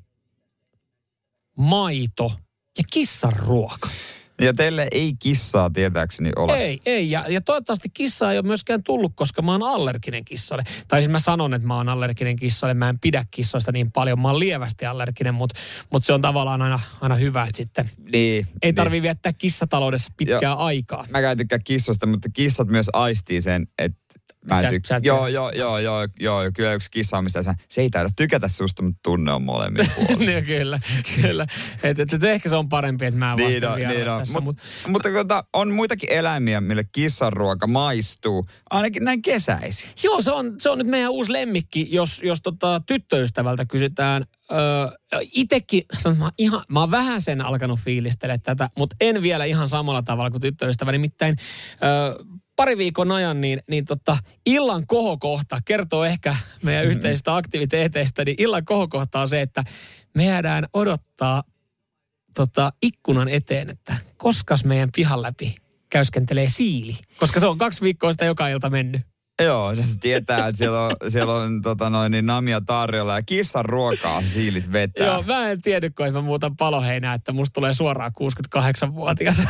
maito 1.58 2.32
ja 2.78 2.84
kissan 2.92 3.32
ruoka. 3.32 3.88
Ja 4.40 4.54
teille 4.54 4.88
ei 4.92 5.14
kissaa 5.18 5.70
tietääkseni 5.70 6.30
ole. 6.36 6.58
Ei, 6.58 6.80
ei. 6.86 7.10
Ja, 7.10 7.24
ja 7.28 7.40
toivottavasti 7.40 7.88
kissa 7.88 8.32
ei 8.32 8.38
ole 8.38 8.46
myöskään 8.46 8.82
tullut, 8.82 9.12
koska 9.14 9.42
mä 9.42 9.52
oon 9.52 9.62
allerginen 9.62 10.24
kissalle. 10.24 10.62
Tai 10.88 11.00
siis 11.00 11.10
mä 11.10 11.18
sanon, 11.18 11.54
että 11.54 11.68
mä 11.68 11.76
oon 11.76 11.88
allerginen 11.88 12.36
kissalle. 12.36 12.74
Mä 12.74 12.88
en 12.88 12.98
pidä 12.98 13.24
kissoista 13.30 13.72
niin 13.72 13.92
paljon. 13.92 14.20
Mä 14.20 14.28
oon 14.28 14.38
lievästi 14.38 14.86
allerginen, 14.86 15.34
mutta 15.34 15.58
mut 15.90 16.04
se 16.04 16.12
on 16.12 16.20
tavallaan 16.20 16.62
aina, 16.62 16.80
aina 17.00 17.14
hyvä, 17.14 17.42
että 17.42 17.56
sitten 17.56 17.90
niin, 18.12 18.46
ei 18.62 18.72
tarvii 18.72 18.96
niin. 18.96 19.02
viettää 19.02 19.32
kissataloudessa 19.32 20.12
pitkää 20.16 20.40
Joo. 20.42 20.58
aikaa. 20.58 21.06
Mä 21.10 21.36
tykkää 21.36 21.58
kissosta, 21.58 22.06
mutta 22.06 22.28
kissat 22.32 22.68
myös 22.68 22.90
aistii 22.92 23.40
sen, 23.40 23.68
että 23.78 24.07
Mä 24.48 24.56
en 24.56 24.62
Sä- 24.62 24.70
tyk- 24.70 24.86
sä 24.86 24.96
et- 24.96 25.04
joo, 25.04 25.26
joo, 25.26 25.50
joo, 25.50 25.78
joo, 25.78 26.08
joo, 26.20 26.42
kyllä 26.54 26.72
yksi 26.74 26.90
kissa 26.90 27.18
on 27.18 27.24
mistä 27.24 27.42
sä, 27.42 27.54
se 27.68 27.80
ei 27.80 27.90
taida 27.90 28.10
tykätä 28.16 28.48
susta, 28.48 28.82
mutta 28.82 28.98
tunne 29.04 29.32
on 29.32 29.42
molemmin 29.42 29.86
puolin. 29.96 30.26
niin, 30.26 30.44
kyllä, 30.44 30.80
kyllä. 31.22 31.46
Et, 31.82 31.98
et, 31.98 32.12
et, 32.12 32.24
ehkä 32.24 32.48
se 32.48 32.56
on 32.56 32.68
parempi, 32.68 33.04
että 33.06 33.18
mä 33.18 33.34
Niin 33.36 33.48
vastaan 33.48 33.72
on, 33.72 33.78
vielä 33.78 33.92
niin 33.92 34.04
tässä. 34.06 34.40
Mut, 34.40 34.44
Mut, 34.44 34.58
mutta 34.92 35.08
tota, 35.12 35.44
on 35.52 35.70
muitakin 35.72 36.12
eläimiä, 36.12 36.60
mille 36.60 36.84
kissan 36.92 37.32
ruoka 37.32 37.66
maistuu, 37.66 38.48
ainakin 38.70 39.04
näin 39.04 39.22
kesäisin. 39.22 39.90
Joo, 40.04 40.22
se 40.22 40.30
on, 40.32 40.54
se 40.60 40.70
on 40.70 40.78
nyt 40.78 40.86
meidän 40.86 41.10
uusi 41.10 41.32
lemmikki, 41.32 41.88
jos, 41.90 42.20
jos 42.22 42.40
tota, 42.42 42.80
tyttöystävältä 42.86 43.64
kysytään. 43.64 44.24
Öö, 44.52 45.20
itekin, 45.34 45.82
sanon, 45.98 46.18
mä, 46.18 46.24
oon 46.24 46.32
ihan, 46.38 46.62
mä 46.68 46.80
oon 46.80 46.90
vähän 46.90 47.22
sen 47.22 47.40
alkanut 47.42 47.80
fiilistellä 47.80 48.38
tätä, 48.38 48.68
mutta 48.78 48.96
en 49.00 49.22
vielä 49.22 49.44
ihan 49.44 49.68
samalla 49.68 50.02
tavalla 50.02 50.30
kuin 50.30 50.40
tyttöystävä. 50.40 50.92
Nimittäin 50.92 51.36
öö, 51.84 52.24
pari 52.58 52.78
viikon 52.78 53.12
ajan, 53.12 53.40
niin, 53.40 53.62
niin 53.68 53.84
tota, 53.84 54.18
illan 54.46 54.86
kohokohta 54.86 55.58
kertoo 55.64 56.04
ehkä 56.04 56.36
meidän 56.62 56.84
yhteisistä 56.84 57.36
aktiviteeteista, 57.36 58.24
niin 58.24 58.34
illan 58.38 58.64
kohokohta 58.64 59.20
on 59.20 59.28
se, 59.28 59.40
että 59.40 59.64
me 60.14 60.24
jäädään 60.24 60.66
odottaa 60.72 61.42
tota, 62.34 62.72
ikkunan 62.82 63.28
eteen, 63.28 63.70
että 63.70 63.96
koskas 64.16 64.64
meidän 64.64 64.88
pihan 64.96 65.22
läpi 65.22 65.56
käyskentelee 65.90 66.48
siili. 66.48 66.96
Koska 67.18 67.40
se 67.40 67.46
on 67.46 67.58
kaksi 67.58 67.80
viikkoa 67.80 68.12
sitä 68.12 68.24
joka 68.24 68.48
ilta 68.48 68.70
mennyt. 68.70 69.00
Joo, 69.42 69.74
se 69.74 69.82
se 69.82 69.98
tietää, 70.00 70.48
että 70.48 70.58
siellä 70.58 70.82
on, 70.82 70.92
siellä 71.08 71.34
on 71.34 71.62
tota 71.62 71.90
noin, 71.90 72.12
niin 72.12 72.26
namia 72.26 72.60
tarjolla 72.60 73.14
ja 73.14 73.22
kissan 73.22 73.64
ruokaa 73.64 74.22
siilit 74.22 74.72
vetää. 74.72 75.06
Joo, 75.06 75.22
mä 75.22 75.50
en 75.50 75.62
tiedä, 75.62 75.90
kun 75.90 76.12
mä 76.12 76.20
muutan 76.20 76.56
paloheinää, 76.56 77.14
että 77.14 77.32
musta 77.32 77.54
tulee 77.54 77.74
suoraan 77.74 78.12
68-vuotias. 78.22 79.42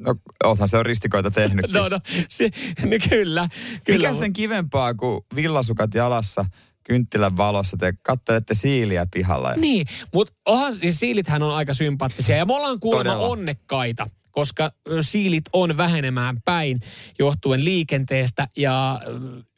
No, 0.00 0.14
oothan 0.44 0.68
se 0.68 0.76
on 0.76 0.86
ristikoita 0.86 1.30
tehnyt. 1.30 1.72
no, 1.72 1.88
no, 1.88 2.00
se, 2.28 2.50
niin 2.84 3.00
kyllä, 3.08 3.48
kyllä. 3.84 3.98
Mikä 3.98 4.14
sen 4.14 4.32
kivempaa 4.32 4.94
kuin 4.94 5.20
villasukat 5.34 5.94
jalassa, 5.94 6.44
kynttilän 6.84 7.36
valossa, 7.36 7.76
te 7.76 7.94
kattelette 8.02 8.54
siiliä 8.54 9.06
pihalla. 9.14 9.50
Ja... 9.50 9.56
Niin, 9.56 9.86
mutta 10.14 10.32
onhan, 10.46 10.74
siis 10.74 11.00
siilithän 11.00 11.42
on 11.42 11.54
aika 11.54 11.74
sympaattisia 11.74 12.36
ja 12.36 12.46
me 12.46 12.54
ollaan 12.54 12.80
kuulemma 12.80 13.12
Todella. 13.12 13.32
onnekkaita, 13.32 14.06
koska 14.30 14.72
siilit 15.00 15.44
on 15.52 15.76
vähenemään 15.76 16.36
päin 16.44 16.80
johtuen 17.18 17.64
liikenteestä 17.64 18.48
ja 18.56 19.00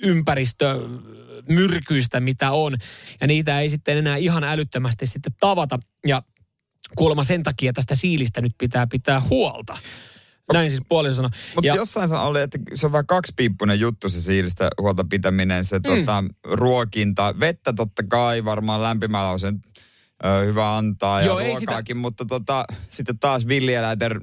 ympäristömyrkyistä, 0.03 2.21
mitä 2.21 2.53
on. 2.53 2.77
Ja 3.21 3.27
niitä 3.27 3.61
ei 3.61 3.71
sitten 3.71 3.97
enää 3.97 4.17
ihan 4.17 4.45
älyttömästi 4.45 5.07
sitten 5.07 5.33
tavata. 5.41 5.79
Ja 6.07 6.23
kuulemma 6.97 7.25
sen 7.25 7.43
takia 7.43 7.73
tästä 7.73 7.95
siilistä 7.95 8.41
nyt 8.41 8.55
pitää 8.59 8.87
pitää 8.87 9.21
huolta. 9.21 9.79
Näin 10.53 10.71
siis 10.71 10.83
puolin 10.89 11.15
sanoi. 11.15 11.31
Mutta 11.55 11.67
Ja- 11.67 11.75
jossain 11.75 12.09
se 12.09 12.15
oli, 12.17 12.41
että 12.41 12.59
se 12.75 12.87
on 12.87 12.93
vähän 12.93 13.07
kaksipiippunen 13.07 13.81
juttu 13.81 14.09
se 14.09 14.21
siilistä 14.21 14.71
huolta 14.81 15.05
pitäminen, 15.11 15.65
se 15.65 15.79
mm. 15.79 15.83
tota, 15.83 16.25
ruokinta. 16.45 17.35
Vettä 17.41 17.73
totta 17.73 18.03
kai 18.09 18.45
varmaan 18.45 18.83
lämpimällä 18.83 19.31
on 19.31 19.39
sen 19.41 19.61
ö, 20.25 20.45
hyvä 20.45 20.77
antaa 20.77 21.21
ja 21.21 21.27
Joo, 21.27 21.39
ruokaakin, 21.41 21.97
mutta 21.97 22.25
tota, 22.25 22.65
sitten 22.89 23.19
taas 23.19 23.47
villieläinten 23.49 24.21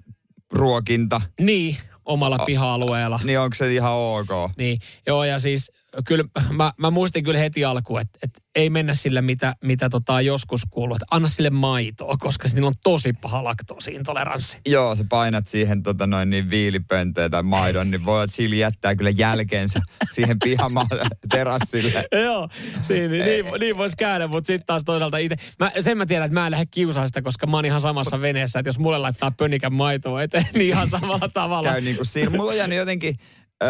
ruokinta, 0.54 1.22
Niin, 1.40 1.78
omalla 2.06 2.38
piha-alueella. 2.46 3.20
niin 3.24 3.40
onko 3.40 3.54
se 3.56 3.74
ihan 3.74 3.92
ok? 3.94 4.52
Niin, 4.58 4.80
joo 5.08 5.24
ja 5.24 5.40
siis 5.40 5.72
kyllä 6.08 6.24
mä, 6.52 6.72
mä 6.78 6.92
muistin 6.92 7.24
kyllä 7.24 7.40
heti 7.40 7.66
alkuun, 7.66 8.02
että, 8.02 8.20
että 8.24 8.42
ei 8.56 8.70
mennä 8.70 8.94
sillä 8.94 9.22
mitä, 9.22 9.56
mitä 9.64 9.90
tota 9.90 10.22
joskus 10.22 10.62
kuuluu, 10.70 10.96
että 10.96 11.06
anna 11.12 11.28
sille 11.28 11.50
maitoa, 11.50 12.16
koska 12.20 12.48
sillä 12.48 12.68
on 12.68 12.74
tosi 12.84 13.14
paha 13.14 13.44
laktoosiintoleranssi. 13.44 14.58
Joo, 14.68 14.96
sä 14.96 15.06
painat 15.10 15.48
siihen 15.48 15.84
tota 15.84 16.08
noin 16.08 16.30
niin 16.30 16.50
viilipöntöön 16.50 17.32
tai 17.32 17.44
maidon, 17.44 17.92
niin 17.92 18.06
voi 18.06 18.24
että 18.24 18.36
siili 18.36 18.60
jättää 18.60 18.96
kyllä 18.96 19.10
jälkeensä 19.10 19.80
siihen 20.12 20.38
pihamaan 20.44 20.88
terassille. 21.32 22.06
Joo, 22.24 22.50
siinä, 22.82 23.26
niin, 23.26 23.46
niin 23.60 23.78
voisi 23.78 23.98
käydä, 23.98 24.28
mutta 24.28 24.48
sitten 24.48 24.66
taas 24.66 24.84
toisaalta 24.84 25.18
itse, 25.18 25.36
mä, 25.60 25.72
sen 25.80 25.98
mä 25.98 26.06
tiedän, 26.06 26.26
että 26.26 26.34
mä 26.34 26.48
en 26.48 26.52
lähde 26.52 26.66
kiusaa 26.72 27.08
sitä, 27.08 27.22
koska 27.22 27.48
mä 27.48 27.58
oon 27.58 27.66
ihan 27.66 27.82
samassa 27.82 28.22
veneessä, 28.22 28.60
että 28.60 28.70
jos 28.70 28.80
mulle 28.80 28.98
laittaa 28.98 29.32
pönikän 29.32 29.74
maitoa 29.74 30.24
eteen, 30.24 30.48
niin 30.54 30.70
ihan 30.70 30.90
samalla 30.90 31.30
tavalla. 31.30 31.70
Käy 31.70 31.82
niin 31.82 31.96
kuin 31.96 32.06
siinä. 32.06 32.30
Mulla 32.30 32.52
on 32.52 32.58
jäänyt 32.58 32.78
jotenkin 32.78 33.16
öö, 33.64 33.70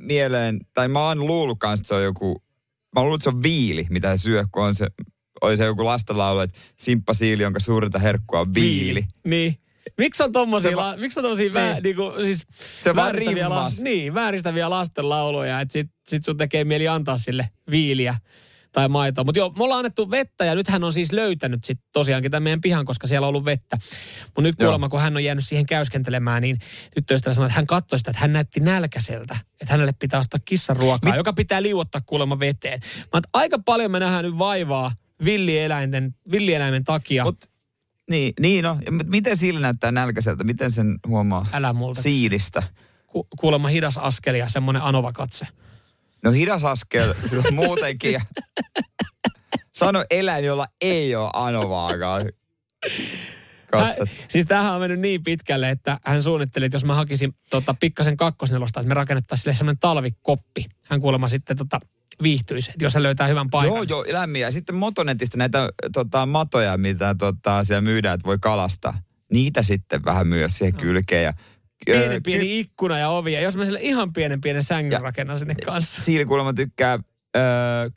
mieleen, 0.00 0.58
tai 0.74 0.88
mä 0.88 1.00
oon 1.08 1.26
luullut 1.26 1.58
kanssa, 1.58 1.82
että 1.82 1.88
se 1.88 1.94
on 1.94 2.02
joku, 2.02 2.42
mä 2.94 3.00
oon 3.00 3.04
luullut, 3.04 3.20
että 3.20 3.30
se 3.30 3.36
on 3.36 3.42
viili, 3.42 3.86
mitä 3.90 4.16
se 4.16 4.22
syö, 4.22 4.44
kun 4.52 4.62
on 4.64 4.74
se, 4.74 4.86
oli 5.42 5.56
se 5.56 5.64
joku 5.64 5.84
lastenlaulu, 5.84 6.40
että 6.40 6.58
simppa 6.78 7.14
siili, 7.14 7.42
jonka 7.42 7.60
suurinta 7.60 7.98
herkkua 7.98 8.40
on 8.40 8.54
viili. 8.54 9.04
Niin. 9.24 9.58
Miksi 9.98 10.22
on 10.22 10.32
tommosia, 10.32 10.76
va- 10.76 10.90
la, 10.90 10.96
miksi 10.96 11.18
on 11.20 11.22
tommosia 11.24 11.52
vää, 11.54 11.72
Niin. 11.72 11.82
niinku, 11.82 12.02
siis 12.24 12.46
Se 12.80 12.96
vääristäviä, 12.96 13.42
rimmas. 13.48 13.80
niin, 13.82 14.14
vääristäviä 14.14 14.70
lastenlauluja, 14.70 15.60
että 15.60 15.72
sit, 15.72 15.86
sit 16.08 16.24
sun 16.24 16.36
tekee 16.36 16.64
mieli 16.64 16.88
antaa 16.88 17.16
sille 17.16 17.48
viiliä 17.70 18.16
tai 18.72 18.88
maitoa. 18.88 19.24
Mutta 19.24 19.38
joo, 19.38 19.52
me 19.58 19.64
ollaan 19.64 19.78
annettu 19.78 20.10
vettä 20.10 20.44
ja 20.44 20.54
nyt 20.54 20.68
hän 20.68 20.84
on 20.84 20.92
siis 20.92 21.12
löytänyt 21.12 21.64
sit 21.64 21.80
tosiaankin 21.92 22.30
tämän 22.30 22.42
meidän 22.42 22.60
pihan, 22.60 22.84
koska 22.84 23.06
siellä 23.06 23.24
on 23.24 23.28
ollut 23.28 23.44
vettä. 23.44 23.78
Mutta 24.24 24.42
nyt 24.42 24.54
Joo. 24.58 24.66
kuulemma, 24.66 24.88
kun 24.88 25.00
hän 25.00 25.16
on 25.16 25.24
jäänyt 25.24 25.46
siihen 25.46 25.66
käyskentelemään, 25.66 26.42
niin 26.42 26.58
tyttöystävä 26.94 27.34
sanoi, 27.34 27.46
että 27.46 27.56
hän 27.56 27.66
katsoi 27.66 27.98
sitä, 27.98 28.10
että 28.10 28.20
hän 28.20 28.32
näytti 28.32 28.60
nälkäiseltä. 28.60 29.36
Että 29.60 29.74
hänelle 29.74 29.92
pitää 29.92 30.20
ostaa 30.20 30.40
kissan 30.44 30.76
ruokaa, 30.76 31.16
joka 31.16 31.32
pitää 31.32 31.62
liuottaa 31.62 32.00
kuulemma 32.06 32.40
veteen. 32.40 32.80
Mä 33.14 33.20
aika 33.32 33.58
paljon 33.58 33.90
me 33.90 34.00
nähdään 34.00 34.24
nyt 34.24 34.38
vaivaa 34.38 34.92
villieläinten, 35.24 36.14
villieläimen 36.30 36.84
takia. 36.84 37.24
Mut, 37.24 37.50
niin, 38.10 38.32
niin 38.40 38.64
no. 38.64 38.78
Miten 39.04 39.36
siili 39.36 39.60
näyttää 39.60 39.92
nälkäiseltä? 39.92 40.44
Miten 40.44 40.70
sen 40.70 40.98
huomaa? 41.06 41.46
Älä 41.52 41.72
multa. 41.72 42.02
Siilistä. 42.02 42.62
ku, 43.06 43.28
kuulemma 43.40 43.68
hidas 43.68 43.98
askel 43.98 44.34
ja 44.34 44.48
semmoinen 44.48 44.82
anova 44.82 45.12
katse. 45.12 45.46
No 46.24 46.32
hidas 46.32 46.64
askel, 46.64 47.14
sillä 47.30 47.50
muutenkin. 47.50 48.20
Sano 49.76 50.04
eläin, 50.10 50.44
jolla 50.44 50.66
ei 50.80 51.14
ole 51.14 51.30
anovaakaan. 51.32 52.22
Katsot. 53.70 54.08
Hän, 54.08 54.18
siis 54.28 54.46
tämähän 54.46 54.74
on 54.74 54.80
mennyt 54.80 55.00
niin 55.00 55.22
pitkälle, 55.22 55.70
että 55.70 55.98
hän 56.04 56.22
suunnitteli, 56.22 56.64
että 56.64 56.74
jos 56.74 56.84
mä 56.84 56.94
hakisin 56.94 57.34
tota, 57.50 57.74
pikkasen 57.80 58.16
kakkosnelosta, 58.16 58.80
että 58.80 58.88
me 58.88 58.94
rakennettaisiin 58.94 59.42
sille 59.42 59.54
semmoinen 59.54 59.78
talvikoppi. 59.78 60.64
Hän 60.84 61.00
kuulemma 61.00 61.28
sitten 61.28 61.56
tota, 61.56 61.80
viihtyisi, 62.22 62.70
että 62.70 62.84
jos 62.84 62.94
hän 62.94 63.02
löytää 63.02 63.26
hyvän 63.26 63.50
paikan. 63.50 63.76
Joo, 63.76 63.82
joo, 63.82 64.04
lämmin. 64.12 64.40
Ja 64.40 64.52
sitten 64.52 64.74
Motonetista 64.74 65.38
näitä 65.38 65.68
tota, 65.92 66.26
matoja, 66.26 66.78
mitä 66.78 67.14
tota, 67.18 67.64
siellä 67.64 67.80
myydään, 67.80 68.14
että 68.14 68.26
voi 68.26 68.38
kalastaa. 68.40 68.98
Niitä 69.32 69.62
sitten 69.62 70.04
vähän 70.04 70.26
myös 70.26 70.58
siihen 70.58 70.74
kylkeen. 70.74 71.24
Ja, 71.24 71.32
Pieni, 71.86 72.20
pieni 72.20 72.58
ikkuna 72.60 72.98
ja 72.98 73.08
ovi. 73.08 73.32
Ja 73.32 73.40
jos 73.40 73.56
mä 73.56 73.64
sille 73.64 73.80
ihan 73.82 74.12
pienen 74.12 74.40
pienen 74.40 74.62
sängyn 74.62 74.92
Ja- 74.92 74.98
rakennan 74.98 75.38
sinne 75.38 75.54
kanssa. 75.54 76.02
Siili 76.02 76.24
kuulemma 76.24 76.52
tykkää 76.52 76.98
ö, 77.36 77.40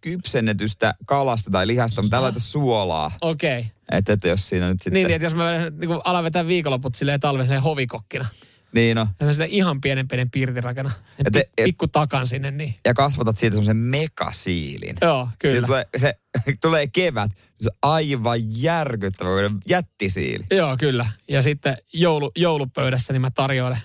kypsennetystä 0.02 0.94
kalasta 1.06 1.52
tai 1.52 1.68
lihasta, 1.68 2.02
mutta 2.02 2.18
älä 2.18 2.34
suolaa. 2.38 3.12
Okei. 3.22 3.60
Okay. 3.60 3.72
Että, 3.92 4.14
että 4.14 4.28
jos 4.28 4.50
siinä 4.50 4.68
nyt 4.68 4.82
sitten... 4.82 4.94
Niin, 4.94 5.08
niin, 5.08 5.16
että 5.16 5.26
jos 5.26 5.36
mä 5.36 5.52
niin 5.80 6.00
alan 6.04 6.24
vetää 6.24 6.48
viikonloput 6.48 6.96
silleen 6.96 7.20
talven 7.20 7.46
silleen 7.46 7.62
hovikokkina. 7.62 8.26
Niin 8.74 8.96
no. 8.96 9.08
Ja 9.20 9.34
sille 9.34 9.48
ihan 9.50 9.82
pienen 9.82 10.08
pienen 10.08 10.32
piirtin 10.32 10.64
rakennan. 10.64 10.94
Ja 11.18 11.24
Ja 11.26 11.32
te- 11.32 11.50
pikku 11.64 11.88
takan 11.88 12.28
sinne, 12.28 12.52
niin. 12.52 12.76
Ja 12.86 12.94
kasvatat 12.94 13.38
siitä 13.38 13.54
semmoisen 13.56 13.78
megasiilin. 13.78 14.96
Joo, 15.02 15.30
kyllä. 15.40 15.54
Siitä 15.54 15.66
tulee, 15.66 15.86
se 15.98 16.14
tulee 16.62 16.88
kevät. 16.88 17.32
Se 17.60 17.70
on 17.74 17.92
aivan 17.92 18.40
järkyttävä 18.62 19.30
jättisiili. 19.70 20.46
Joo, 20.52 20.78
kyllä. 20.78 21.06
Ja 21.30 21.42
sitten 21.42 21.78
joulu, 21.94 22.32
joulupöydässä 22.38 23.14
niin 23.14 23.22
mä 23.22 23.32
tarjoilen 23.32 23.80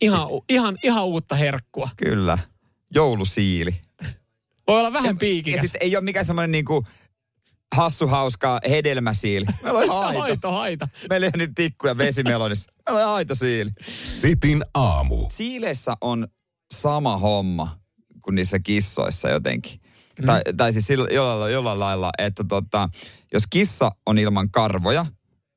ihan, 0.00 0.30
u, 0.30 0.44
ihan, 0.48 0.78
ihan 0.82 1.04
uutta 1.04 1.34
herkkua. 1.34 1.90
Kyllä. 1.96 2.38
Joulusiili. 2.94 3.74
Voi 4.66 4.78
olla 4.80 4.92
vähän 4.92 5.08
Ja 5.14 5.14
piikikäs. 5.20 5.60
sitten 5.60 5.82
ei 5.82 5.96
ole 5.96 6.04
mikään 6.04 6.24
semmoinen 6.24 6.50
niinku 6.52 6.86
hassu 7.72 8.06
hauska 8.06 8.60
hedelmäsiili. 8.70 9.46
Meillä 9.62 9.78
on 9.78 9.84
ihan 9.84 10.04
aito. 10.06 10.20
Haito, 10.20 10.52
haita. 10.52 10.88
Meillä 11.10 11.26
ei 11.26 11.30
ole 11.34 11.42
nyt 11.46 11.52
tikkuja 11.54 11.98
vesimelonissa. 11.98 12.72
Meillä 12.86 12.98
on 12.98 13.02
ihan 13.04 13.14
aito 13.14 13.34
siili. 13.34 13.70
Sitin 14.04 14.62
aamu. 14.74 15.26
Siileissä 15.30 15.96
on 16.00 16.28
sama 16.74 17.16
homma 17.16 17.78
kuin 18.22 18.34
niissä 18.34 18.58
kissoissa 18.58 19.28
jotenkin. 19.28 19.80
Mm. 20.20 20.26
Tai, 20.26 20.42
tai 20.56 20.72
siis 20.72 20.86
sillä, 20.86 21.08
jollain, 21.12 21.52
jollain 21.52 21.80
lailla, 21.80 22.10
että 22.18 22.44
tota, 22.48 22.88
jos 23.34 23.42
kissa 23.50 23.90
on 24.06 24.18
ilman 24.18 24.50
karvoja, 24.50 25.06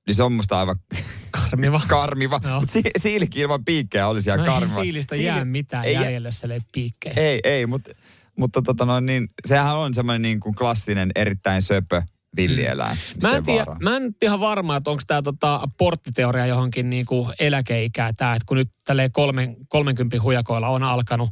niin 0.08 0.16
se 0.16 0.24
on 0.24 0.32
musta 0.34 0.60
aivan 0.60 0.76
Karmiva. 1.32 1.82
karmiva. 1.88 2.40
Joo. 2.44 2.60
Mutta 2.60 2.74
si, 2.74 2.82
siilikin 2.98 3.42
ilman 3.42 3.66
piikkejä 3.66 4.08
olisi 4.08 4.30
ihan 4.30 4.40
No 4.40 4.46
ei 4.46 4.52
karmiva. 4.52 4.82
siilistä 4.82 5.16
Siili- 5.16 5.28
jää 5.28 5.46
mitään 5.46 5.86
ei 5.86 5.94
jää- 5.94 6.04
jäljelle 6.04 6.32
sille 6.32 6.60
piikkeen. 6.72 7.20
Ei, 7.20 7.40
ei, 7.44 7.66
mutta, 7.66 7.92
mutta 8.40 8.62
tota 8.62 8.86
noin, 8.86 9.06
niin, 9.06 9.28
sehän 9.46 9.78
on 9.78 9.94
semmoinen 9.94 10.22
niin 10.22 10.40
kuin 10.40 10.56
klassinen, 10.56 11.12
erittäin 11.16 11.62
söpö 11.62 12.02
villieläin. 12.36 12.98
mistä 13.16 13.30
Mä 13.30 13.38
en, 13.38 13.44
tiedä, 13.44 13.66
vaaraa. 13.66 13.78
mä 13.82 13.96
en 13.96 14.16
ihan 14.22 14.40
varma, 14.40 14.76
että 14.76 14.90
onko 14.92 15.04
tämä 15.08 15.22
tota 15.22 15.68
porttiteoria 15.78 16.46
johonkin 16.46 16.90
niinku 16.90 17.32
eläkeikää 17.40 18.14
tämä, 18.14 18.34
että 18.34 18.46
kun 18.46 18.58
nyt 18.58 18.72
tälleen 18.86 19.12
kolmen, 19.12 19.56
30 19.70 20.22
hujakoilla 20.22 20.68
on 20.68 20.84
alkanut 20.84 21.30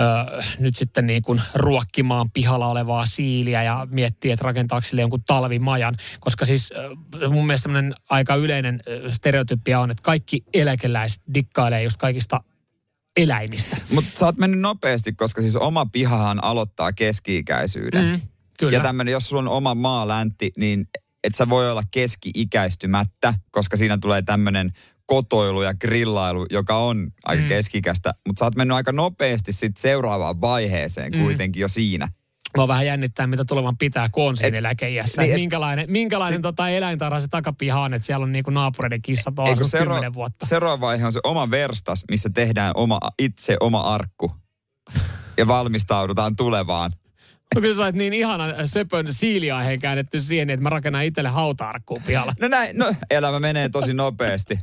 öö, 0.00 0.42
nyt 0.58 0.76
sitten 0.76 1.06
niin 1.06 1.22
kuin 1.22 1.42
ruokkimaan 1.54 2.30
pihalla 2.30 2.66
olevaa 2.66 3.06
siiliä 3.06 3.62
ja 3.62 3.86
miettii, 3.90 4.30
että 4.30 4.44
rakentaako 4.44 4.86
sille 4.86 5.00
jonkun 5.00 5.24
talvimajan. 5.26 5.96
Koska 6.20 6.44
siis 6.44 6.72
öö, 6.72 7.28
mun 7.28 7.46
mielestä 7.46 7.68
aika 8.10 8.34
yleinen 8.34 8.80
stereotypia 9.08 9.80
on, 9.80 9.90
että 9.90 10.02
kaikki 10.02 10.44
eläkeläiset 10.54 11.22
dikkailee 11.34 11.82
just 11.82 11.96
kaikista 11.96 12.40
eläimistä. 13.16 13.76
Mutta 13.92 14.18
sä 14.18 14.26
oot 14.26 14.38
mennyt 14.38 14.60
nopeasti, 14.60 15.12
koska 15.12 15.40
siis 15.40 15.56
oma 15.56 15.86
pihahan 15.86 16.44
aloittaa 16.44 16.92
keski-ikäisyyden. 16.92 18.04
Mm, 18.04 18.20
kyllä. 18.58 18.76
Ja 18.76 18.82
tämmöinen, 18.82 19.12
jos 19.12 19.28
sulla 19.28 19.42
on 19.42 19.48
oma 19.48 19.74
maaläntti, 19.74 20.52
niin 20.56 20.88
et 21.24 21.34
sä 21.34 21.48
voi 21.48 21.70
olla 21.70 21.82
keski-ikäistymättä, 21.90 23.34
koska 23.50 23.76
siinä 23.76 23.98
tulee 23.98 24.22
tämmöinen 24.22 24.70
kotoilu 25.06 25.62
ja 25.62 25.74
grillailu, 25.74 26.46
joka 26.50 26.76
on 26.76 27.10
aika 27.24 27.42
mm. 27.42 27.48
keskikästä. 27.48 28.14
Mutta 28.26 28.38
sä 28.38 28.44
oot 28.44 28.56
mennyt 28.56 28.74
aika 28.76 28.92
nopeasti 28.92 29.52
sit 29.52 29.76
seuraavaan 29.76 30.40
vaiheeseen 30.40 31.12
Mm. 31.12 31.22
kuitenkin 31.22 31.60
jo 31.60 31.68
siinä. 31.68 32.08
Mä 32.56 32.68
vähän 32.68 32.86
jännittää, 32.86 33.26
mitä 33.26 33.44
tulevan 33.44 33.76
pitää, 33.78 34.08
kun 34.12 34.28
on 34.28 34.36
siinä 34.36 34.58
eläkeiässä. 34.58 35.22
niin, 35.22 35.32
et- 35.32 35.40
minkälainen 35.40 35.90
minkälainen 35.90 36.38
se- 36.38 36.42
tota 36.42 36.68
eläintarha 36.68 37.20
se 37.20 37.28
takapiha 37.28 37.80
on, 37.80 37.94
että 37.94 38.06
siellä 38.06 38.24
on 38.24 38.32
niinku 38.32 38.50
naapureiden 38.50 39.02
kissat 39.02 39.38
on 39.38 39.50
asunut 39.50 39.70
seura- 39.70 40.14
vuotta. 40.14 40.46
seuraava 40.46 40.80
vaihe 40.80 41.06
on 41.06 41.12
se 41.12 41.20
oma 41.24 41.50
verstas, 41.50 42.04
missä 42.10 42.30
tehdään 42.34 42.72
oma, 42.74 42.98
itse 43.18 43.56
oma 43.60 43.80
arkku. 43.80 44.32
Ja 45.38 45.46
valmistaudutaan 45.46 46.36
tulevaan. 46.36 46.92
No 47.54 47.60
kyllä 47.60 47.76
sä 47.76 47.84
oot 47.84 47.94
niin 47.94 48.12
ihana 48.12 48.44
söpön 48.66 49.12
siiliaiheen 49.12 49.80
käännetty 49.80 50.20
siihen, 50.20 50.50
että 50.50 50.62
mä 50.62 50.70
rakennan 50.70 51.04
itselle 51.04 51.28
hauta-arkkuun 51.30 52.02
pihalla. 52.06 52.32
No 52.40 52.48
näin, 52.48 52.78
no 52.78 52.94
elämä 53.10 53.40
menee 53.40 53.68
tosi 53.68 53.94
nopeasti. 53.94 54.58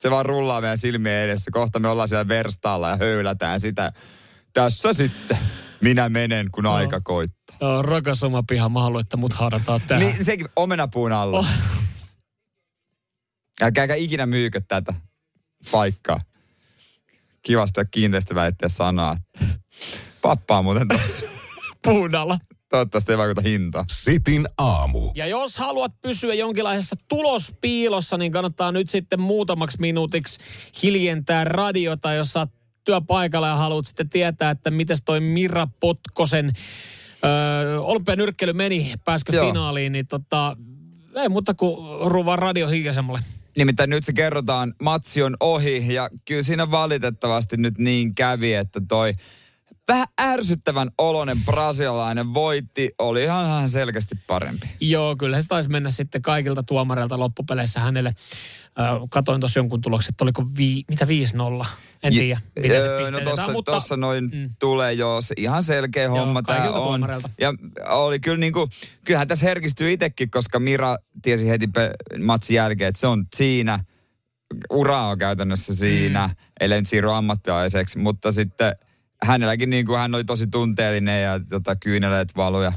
Se 0.00 0.10
vaan 0.10 0.26
rullaa 0.26 0.60
meidän 0.60 0.78
silmien 0.78 1.22
edessä. 1.24 1.50
Kohta 1.50 1.78
me 1.78 1.88
ollaan 1.88 2.08
siellä 2.08 2.28
verstaalla 2.28 2.88
ja 2.88 2.96
höylätään 2.96 3.60
sitä. 3.60 3.92
Tässä 4.52 4.92
sitten. 4.92 5.38
Minä 5.80 6.08
menen, 6.08 6.50
kun 6.50 6.66
aika 6.66 7.00
koittaa. 7.00 7.56
Joo, 7.60 7.82
rakas 7.82 8.22
oma 8.22 8.42
piha, 8.48 8.68
mä 8.68 8.82
haluan, 8.82 9.00
että 9.00 9.16
mut 9.16 9.32
haudataan 9.32 9.80
tähän. 9.86 10.06
Niin 10.06 10.24
sekin 10.24 10.48
omenapuun 10.56 11.12
alla. 11.12 11.38
Oh. 11.38 11.46
Älkääkä 13.60 13.94
ikinä 13.94 14.26
myykö 14.26 14.60
tätä 14.68 14.94
paikkaa. 15.70 16.18
Kivasta 17.42 17.84
kiinteistöväitteessä 17.84 18.76
sanaa. 18.76 19.12
että 19.12 19.54
Pappa 20.22 20.58
on 20.58 20.64
muuten 20.64 20.88
tossa. 20.88 21.26
Puun 21.84 22.14
alla. 22.14 22.38
Toivottavasti 22.68 23.12
ei 23.12 23.18
vaikuta 23.18 23.40
hintaa. 23.40 23.84
Sitin 23.88 24.46
aamu. 24.58 25.12
Ja 25.14 25.26
jos 25.26 25.58
haluat 25.58 25.92
pysyä 26.02 26.34
jonkinlaisessa 26.34 26.96
tulospiilossa, 27.08 28.16
niin 28.18 28.32
kannattaa 28.32 28.72
nyt 28.72 28.90
sitten 28.90 29.20
muutamaksi 29.20 29.80
minuutiksi 29.80 30.38
hiljentää 30.82 31.44
radiota, 31.44 32.12
jos 32.12 32.36
oot 32.36 32.50
työpaikalla 32.84 33.48
ja 33.48 33.56
haluat 33.56 33.86
sitten 33.86 34.08
tietää, 34.08 34.50
että 34.50 34.70
miten 34.70 34.96
toi 35.04 35.20
Mira 35.20 35.68
Potkosen 35.80 36.52
öö, 37.24 37.80
olympianyrkkely 37.80 38.52
meni, 38.52 38.94
pääskö 39.04 39.32
Joo. 39.32 39.46
finaaliin, 39.46 39.92
niin 39.92 40.06
tota, 40.06 40.56
ei 41.16 41.28
muuta 41.28 41.54
kuin 41.54 42.00
ruvaa 42.10 42.36
radio 42.36 42.68
hiljaisemmalle. 42.68 43.20
Nimittäin 43.56 43.90
nyt 43.90 44.04
se 44.04 44.12
kerrotaan, 44.12 44.74
matsi 44.82 45.22
on 45.22 45.36
ohi 45.40 45.94
ja 45.94 46.10
kyllä 46.24 46.42
siinä 46.42 46.70
valitettavasti 46.70 47.56
nyt 47.56 47.78
niin 47.78 48.14
kävi, 48.14 48.54
että 48.54 48.80
toi 48.88 49.12
vähän 49.88 50.06
ärsyttävän 50.20 50.90
oloinen 50.98 51.36
brasilialainen 51.44 52.34
voitti. 52.34 52.90
Oli 52.98 53.22
ihan 53.22 53.68
selkeästi 53.68 54.14
parempi. 54.26 54.70
Joo, 54.80 55.16
kyllä 55.16 55.42
se 55.42 55.48
taisi 55.48 55.70
mennä 55.70 55.90
sitten 55.90 56.22
kaikilta 56.22 56.62
tuomareilta 56.62 57.18
loppupeleissä 57.18 57.80
hänelle. 57.80 58.14
Öö, 58.78 58.86
katoin 59.10 59.40
tuossa 59.40 59.58
jonkun 59.58 59.80
tulokset, 59.80 60.08
että 60.08 60.24
oliko 60.24 60.46
vii, 60.56 60.84
mitä 60.88 61.04
5-0? 61.04 61.66
En 62.02 62.12
tiedä, 62.12 62.40
miten 62.56 62.82
se 62.82 62.88
Öö, 62.88 63.10
no 63.10 63.20
tossa, 63.20 63.52
mutta... 63.52 63.72
tossa 63.72 63.96
noin 63.96 64.24
mm. 64.24 64.50
tulee 64.58 64.92
jo 64.92 65.18
ihan 65.36 65.62
selkeä 65.62 66.10
homma 66.10 66.42
tää 66.42 66.56
kaikilta 66.56 66.78
on. 66.78 66.86
tuomareilta. 66.86 67.30
Ja 67.40 67.54
oli 67.88 68.20
kyllä 68.20 68.38
niinku, 68.38 68.68
kyllähän 69.06 69.28
tässä 69.28 69.46
herkistyy 69.46 69.92
itsekin, 69.92 70.30
koska 70.30 70.58
Mira 70.58 70.96
tiesi 71.22 71.48
heti 71.48 71.66
pe- 71.66 71.94
matsin 72.24 72.54
jälkeen, 72.54 72.88
että 72.88 73.00
se 73.00 73.06
on 73.06 73.24
siinä. 73.36 73.84
Ura 74.70 75.02
on 75.02 75.18
käytännössä 75.18 75.74
siinä, 75.74 76.26
mm. 76.26 76.34
ellei 76.60 76.80
nyt 76.80 76.88
siirry 76.88 77.14
ammattilaiseksi, 77.14 77.98
mutta 77.98 78.32
sitten 78.32 78.76
hänelläkin 79.24 79.70
niin 79.70 79.86
kuin 79.86 79.98
hän 79.98 80.14
oli 80.14 80.24
tosi 80.24 80.46
tunteellinen 80.46 81.22
ja 81.22 81.40
tota, 81.50 81.76
kyyneleet 81.76 82.36
valuja. 82.36 82.72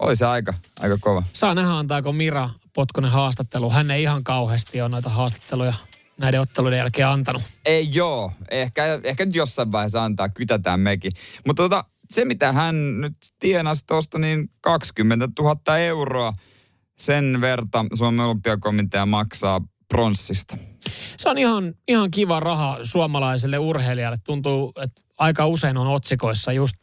Oli 0.00 0.16
se 0.16 0.26
aika, 0.26 0.54
aika 0.80 0.98
kova. 1.00 1.22
Saa 1.32 1.54
nähdä, 1.54 1.70
antaako 1.70 2.12
Mira 2.12 2.50
Potkonen 2.74 3.10
haastattelu. 3.10 3.70
Hän 3.70 3.90
ei 3.90 4.02
ihan 4.02 4.24
kauheasti 4.24 4.80
ole 4.80 4.88
noita 4.88 5.10
haastatteluja 5.10 5.74
näiden 6.16 6.40
otteluiden 6.40 6.78
jälkeen 6.78 7.08
antanut. 7.08 7.42
Ei 7.64 7.88
joo, 7.92 8.32
ehkä, 8.50 9.00
ehkä 9.04 9.26
nyt 9.26 9.34
jossain 9.34 9.72
vaiheessa 9.72 10.04
antaa, 10.04 10.28
kytätään 10.28 10.80
mekin. 10.80 11.12
Mutta 11.46 11.62
tota, 11.62 11.84
se 12.10 12.24
mitä 12.24 12.52
hän 12.52 13.00
nyt 13.00 13.16
tienasi 13.38 13.86
tuosta, 13.86 14.18
niin 14.18 14.50
20 14.60 15.28
000 15.38 15.78
euroa 15.78 16.32
sen 16.98 17.38
verta 17.40 17.84
Suomen 17.94 18.26
olympiakomitea 18.26 19.06
maksaa 19.06 19.60
pronssista. 19.88 20.56
Se 21.16 21.28
on 21.28 21.38
ihan, 21.38 21.74
ihan 21.88 22.10
kiva 22.10 22.40
raha 22.40 22.78
suomalaiselle 22.82 23.58
urheilijalle. 23.58 24.18
Tuntuu, 24.24 24.72
että 24.82 25.02
aika 25.18 25.46
usein 25.46 25.76
on 25.76 25.86
otsikoissa 25.86 26.52
just 26.52 26.76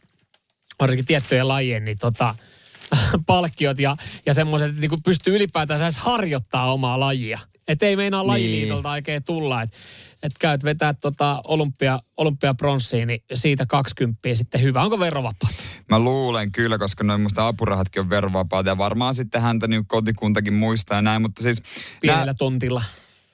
varsinkin 0.80 1.06
tiettyjen 1.06 1.48
lajien 1.48 1.84
niin 1.84 1.98
tota, 1.98 2.34
palkkiot 3.26 3.78
ja, 3.78 3.96
ja 4.26 4.34
semmoiset, 4.34 4.68
että 4.68 4.80
niinku 4.80 4.98
pystyy 5.04 5.36
ylipäätään 5.36 5.82
edes 5.82 5.98
harjoittaa 5.98 6.72
omaa 6.72 7.00
lajia. 7.00 7.38
Että 7.68 7.86
ei 7.86 7.96
meinaa 7.96 8.26
lajiliitolta 8.26 8.90
oikein 8.90 9.24
tulla, 9.24 9.62
että 9.62 9.76
et 10.22 10.32
käyt 10.40 10.64
vetää 10.64 10.94
tota 10.94 11.42
olympia, 11.48 12.00
olympiapronssiin, 12.16 13.08
niin 13.08 13.20
siitä 13.34 13.66
20 13.66 14.18
sitten 14.34 14.62
hyvä. 14.62 14.82
Onko 14.82 14.98
verovapaata? 14.98 15.56
Mä 15.88 15.98
luulen 15.98 16.52
kyllä, 16.52 16.78
koska 16.78 17.04
noin 17.04 17.20
musta 17.20 17.46
apurahatkin 17.46 18.00
on 18.00 18.10
verovapaata 18.10 18.68
ja 18.68 18.78
varmaan 18.78 19.14
sitten 19.14 19.42
häntä 19.42 19.66
niin 19.66 19.86
kotikuntakin 19.86 20.54
muistaa 20.54 20.98
ja 20.98 21.02
näin, 21.02 21.22
mutta 21.22 21.42
siis... 21.42 21.62
Pienellä 22.00 22.24
nää- 22.24 22.34
tontilla. 22.34 22.82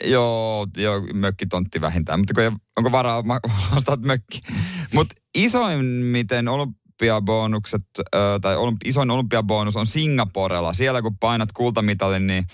Joo, 0.04 0.66
joo, 0.76 1.00
mökkitontti 1.14 1.80
vähintään. 1.80 2.20
Mutta 2.20 2.34
kun 2.34 2.42
ei, 2.42 2.50
onko 2.76 2.92
varaa 2.92 3.22
ostaa 3.76 3.96
mökki? 3.96 4.40
Mutta 4.94 5.14
isoin, 5.34 5.84
miten 5.86 6.48
olympiabonukset, 6.48 7.82
tai 8.42 8.56
isoin 8.84 9.10
olympiabonus 9.10 9.76
on 9.76 9.86
Singaporella. 9.86 10.72
Siellä 10.72 11.02
kun 11.02 11.18
painat 11.18 11.52
kultamitalin, 11.52 12.26
niin 12.26 12.46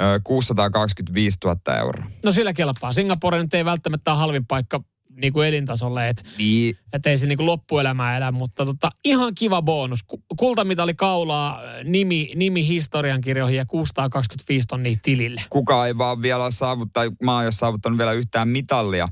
ö, 0.00 0.20
625 0.24 1.38
000 1.44 1.78
euroa. 1.78 2.06
No 2.24 2.32
sillä 2.32 2.52
kelpaa. 2.52 2.92
Singapore 2.92 3.42
nyt 3.42 3.54
ei 3.54 3.64
välttämättä 3.64 4.10
ole 4.12 4.18
halvin 4.18 4.46
paikka 4.46 4.80
niin 5.20 5.32
kuin 5.32 5.48
elintasolle, 5.48 6.08
että 6.08 6.22
Niin. 6.38 6.78
et 6.92 7.06
ei 7.06 7.18
se 7.18 7.26
niin 7.26 7.36
kuin 7.36 7.46
loppuelämää 7.46 8.16
elä, 8.16 8.32
mutta 8.32 8.64
tota, 8.66 8.90
ihan 9.04 9.34
kiva 9.34 9.62
bonus. 9.62 10.02
Ku- 10.02 10.22
Kultamitali 10.36 10.94
kaulaa, 10.94 11.60
nimi, 11.84 12.32
nimi 12.34 12.68
historiankirjoihin 12.68 13.56
ja 13.56 13.64
625 13.66 14.66
tonnia 14.68 14.96
tilille. 15.02 15.42
Kuka 15.50 15.86
ei 15.86 15.98
vaan 15.98 16.22
vielä 16.22 16.50
saavuttaa, 16.50 17.04
maa 17.22 17.42
ei 17.42 17.46
ole 17.46 17.52
saavuttanut 17.52 17.98
vielä 17.98 18.12
yhtään 18.12 18.48
mitallia. 18.48 19.08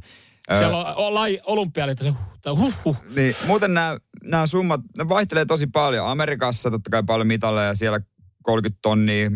Siellä 0.58 0.78
on, 0.78 0.94
on 1.06 1.14
lai, 1.14 1.40
olympialiitto, 1.46 2.04
huh, 2.04 2.58
huh, 2.58 2.74
huh. 2.84 2.96
Niin, 3.16 3.34
muuten 3.46 3.74
nämä, 3.74 3.98
nämä 4.22 4.46
summat, 4.46 4.80
ne 4.98 5.08
vaihtelee 5.08 5.44
tosi 5.44 5.66
paljon. 5.66 6.08
Amerikassa 6.08 6.70
totta 6.70 6.90
kai 6.90 7.02
paljon 7.06 7.26
mitalleja, 7.26 7.74
siellä 7.74 8.00
30 8.42 8.78
tonnia. 8.82 9.30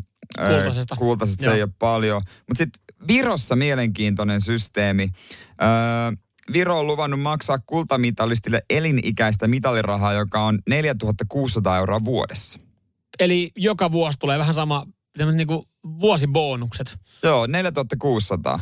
Kultaisesta. 0.48 0.96
Kultaisesta 0.96 1.42
se 1.42 1.46
Joo. 1.48 1.56
ei 1.56 1.62
ole 1.62 1.70
paljon. 1.78 2.22
Mutta 2.48 2.58
sitten 2.58 2.82
Virossa 3.08 3.56
mielenkiintoinen 3.56 4.40
systeemi. 4.40 5.08
Öö, 5.62 5.68
Viro 6.52 6.78
on 6.78 6.86
luvannut 6.86 7.20
maksaa 7.20 7.58
kultamitalistille 7.66 8.62
elinikäistä 8.70 9.48
mitalirahaa, 9.48 10.12
joka 10.12 10.40
on 10.40 10.58
4600 10.68 11.76
euroa 11.78 12.04
vuodessa. 12.04 12.58
Eli 13.18 13.50
joka 13.56 13.92
vuosi 13.92 14.18
tulee 14.18 14.38
vähän 14.38 14.54
sama, 14.54 14.86
niin 15.32 15.46
kuin 15.46 15.62
vuosibonukset. 16.00 16.96
Joo, 17.22 17.46
4600. 17.46 18.60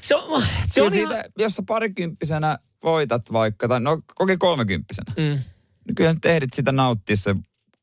Se 0.00 0.14
on, 0.14 0.42
se 0.70 0.82
on 0.82 0.90
siitä, 0.90 1.14
ihan... 1.14 1.24
jos 1.38 1.54
sä 1.56 1.62
parikymppisenä 1.68 2.58
voitat 2.84 3.32
vaikka, 3.32 3.68
tai 3.68 3.80
no 3.80 4.00
kokee 4.14 4.36
kolmekymppisenä, 4.36 5.12
Mm. 5.16 5.42
niin 5.86 5.94
kyllä 5.96 6.12
nyt 6.12 6.24
ehdit 6.24 6.52
sitä 6.52 6.72
nauttia 6.72 7.16
se 7.16 7.34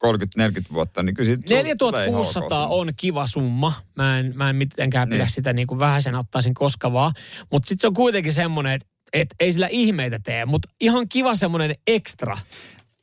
30-40 0.06 0.74
vuotta, 0.74 1.04
niin 1.04 1.16
kyllä 1.16 1.28
siitä 1.28 1.42
sulla 1.50 1.76
tulee 1.78 2.08
ihan 2.08 2.20
ok 2.20 2.26
4600 2.26 2.62
summa. 2.64 2.76
on 2.76 2.92
kiva 2.98 3.28
summa. 3.28 3.74
Mä 3.96 4.20
en, 4.20 4.32
mä 4.36 4.50
en 4.50 4.56
mitenkään 4.56 5.10
pidä 5.10 5.24
Niin. 5.24 5.30
sitä 5.30 5.54
niin 5.54 5.68
kuin 5.68 5.80
vähäisen 5.80 6.16
ottaisin 6.16 6.54
koska 6.54 6.94
vaan. 6.94 7.14
Mutta 7.52 7.70
sitten 7.70 7.82
se 7.82 7.88
on 7.88 7.94
kuitenkin 7.94 8.34
semmoinen, 8.34 8.74
että 8.74 8.88
et 9.14 9.36
ei 9.40 9.54
sillä 9.54 9.68
ihmeitä 9.68 10.20
tee, 10.24 10.46
mutta 10.46 10.70
ihan 10.80 11.10
kiva 11.10 11.36
semmoinen 11.36 11.76
ekstra. 11.88 12.38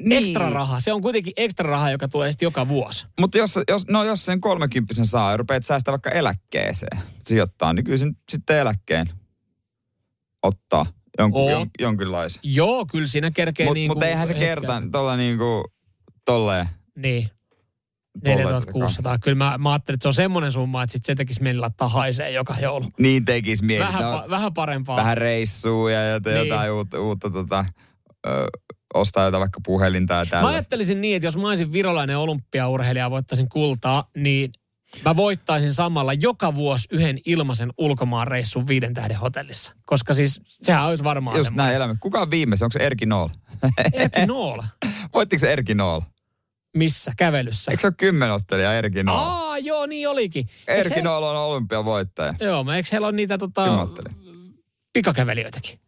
Niin. 0.01 0.25
Ekstra 0.25 0.51
raha. 0.51 0.81
Se 0.81 0.93
on 0.93 1.03
kuitenkin 1.03 1.33
ekstra 1.37 1.71
raha, 1.71 1.91
joka 1.91 2.09
tulee 2.09 2.33
sitten 2.33 2.47
joka 2.47 2.69
vuosi. 2.69 3.07
Mutta 3.21 3.39
jos, 3.39 3.59
jos, 3.69 3.87
no 3.87 4.05
jos 4.05 4.25
sen 4.25 4.41
30 4.41 4.95
saa 5.05 5.31
ja 5.31 5.37
rupeat 5.37 5.65
säästää 5.65 5.93
vaikka 5.93 6.11
eläkkeeseen 6.11 6.99
sijoittaa, 7.21 7.73
niin 7.73 7.85
kyllä 7.85 7.99
sen 7.99 8.17
sitten 8.29 8.59
eläkkeen 8.59 9.07
ottaa 10.43 10.87
jonkun, 11.19 11.51
jon, 11.51 11.67
jonkinlaisen. 11.81 12.41
Joo, 12.45 12.87
kyllä 12.87 13.07
siinä 13.07 13.31
kerkee 13.31 13.67
Mutta 13.67 13.75
niin 13.75 13.91
mut 13.91 14.03
eihän 14.03 14.29
se 14.29 14.35
kerta 14.35 14.83
tuolla 14.93 15.17
niinku 15.17 15.65
tolleen. 16.25 16.69
Niin. 16.97 17.31
Polleet 18.25 18.39
4600. 18.39 19.19
Kyllä 19.19 19.35
mä, 19.35 19.59
mä 19.59 19.73
ajattelin, 19.73 19.95
että 19.97 20.03
se 20.03 20.09
on 20.09 20.15
semmoinen 20.15 20.53
summa, 20.53 20.83
että 20.83 20.93
sit 20.93 21.05
se 21.05 21.15
tekisi 21.15 21.43
mieli 21.43 21.59
laittaa 21.59 21.89
haisee 21.89 22.31
joka 22.31 22.55
joulu. 22.61 22.87
Niin 22.99 23.25
tekis 23.25 23.63
mieli. 23.63 23.85
Vähän, 23.85 24.03
No, 24.03 24.11
pa, 24.11 24.25
vähän 24.31 24.55
parempaa. 24.55 24.97
vähän 24.97 25.19
reissua 25.19 25.91
ja 25.91 26.09
jotain, 26.11 26.35
Niin. 26.35 26.49
jotain 26.49 26.73
uutta, 26.73 27.01
uutta 27.01 27.31
tota, 27.31 27.65
ö, 28.27 28.31
ostaa 28.95 29.25
jotain 29.25 29.41
vaikka 29.41 29.61
puhelinta 29.67 30.15
ja 30.15 30.19
Mä 30.25 30.27
tällaista. 30.31 30.57
ajattelisin 30.57 31.01
niin, 31.01 31.17
että 31.17 31.27
jos 31.27 31.37
mä 31.37 31.49
olisin 31.49 31.73
virolainen 31.73 32.19
olympiaurheilija 32.19 33.05
ja 33.05 33.11
voittaisin 33.11 33.49
kultaa, 33.49 34.11
niin 34.17 34.51
Mä 35.05 35.17
voittaisin 35.17 35.75
samalla 35.75 36.13
joka 36.13 36.55
vuosi 36.55 36.89
yhden 36.93 37.19
ilmaisen 37.27 37.73
ulkomaan 37.79 38.27
reissun 38.29 38.69
viiden 38.69 38.95
tähden 38.95 39.17
hotellissa. 39.17 39.73
Koska 39.87 40.15
siis 40.15 40.41
sehän 40.47 40.85
olisi 40.87 41.05
varmaan 41.05 41.37
Just 41.37 41.47
semmoinen. 41.47 41.65
näin 41.67 41.77
elämä. 41.77 41.95
Kuka 42.01 42.21
on 42.21 42.31
viimeisen? 42.31 42.67
Onko 42.67 42.73
se 42.73 42.79
Erki 42.79 43.07
Nool? 43.07 43.29
Erkki 43.93 44.27
Noola. 44.27 44.67
Voittiko 45.15 45.41
se 45.41 45.53
Erki 45.53 45.75
Nool? 45.75 46.01
Missä? 46.77 47.13
Kävelyssä. 47.17 47.71
Eikö 47.71 47.81
se 47.81 47.87
ole 47.87 47.95
kymmenottelija 47.99 48.75
Erki 48.75 49.03
Nool? 49.03 49.19
Aa, 49.19 49.59
joo, 49.59 49.87
niin 49.87 50.09
olikin. 50.09 50.49
Erki 50.67 50.95
he- 51.03 51.09
on 51.09 51.37
olympiavoittaja. 51.37 52.35
Joo, 52.41 52.65
mä 52.65 52.77
eikö 52.77 52.89
heillä 52.93 53.07
ole 53.07 53.17
niitä 53.17 53.39
tota, 53.39 53.89
pikakävelijöitäkin? 54.93 55.81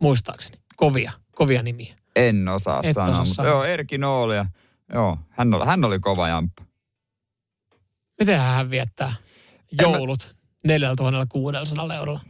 Muistaakseni. 0.00 0.58
Kovia, 0.76 1.12
kovia 1.34 1.62
nimiä. 1.62 1.96
En 2.16 2.48
osaa 2.48 2.80
Et 2.84 2.94
sanoa, 2.94 3.10
osaa 3.10 3.20
mutta 3.24 3.34
sanoa. 3.34 3.50
joo, 3.50 3.64
Erki 3.64 3.98
Nool 3.98 4.30
ja 4.30 4.46
joo, 4.94 5.18
hän 5.30 5.54
oli, 5.54 5.66
hän 5.66 5.84
oli 5.84 5.98
kova 6.00 6.28
jamppa. 6.28 6.64
Miten 8.20 8.38
hän 8.38 8.70
viettää 8.70 9.14
En 9.82 9.90
mä- 9.90 9.96
joulut 9.96 10.36
4600 10.64 11.94
eurolla 11.96 12.20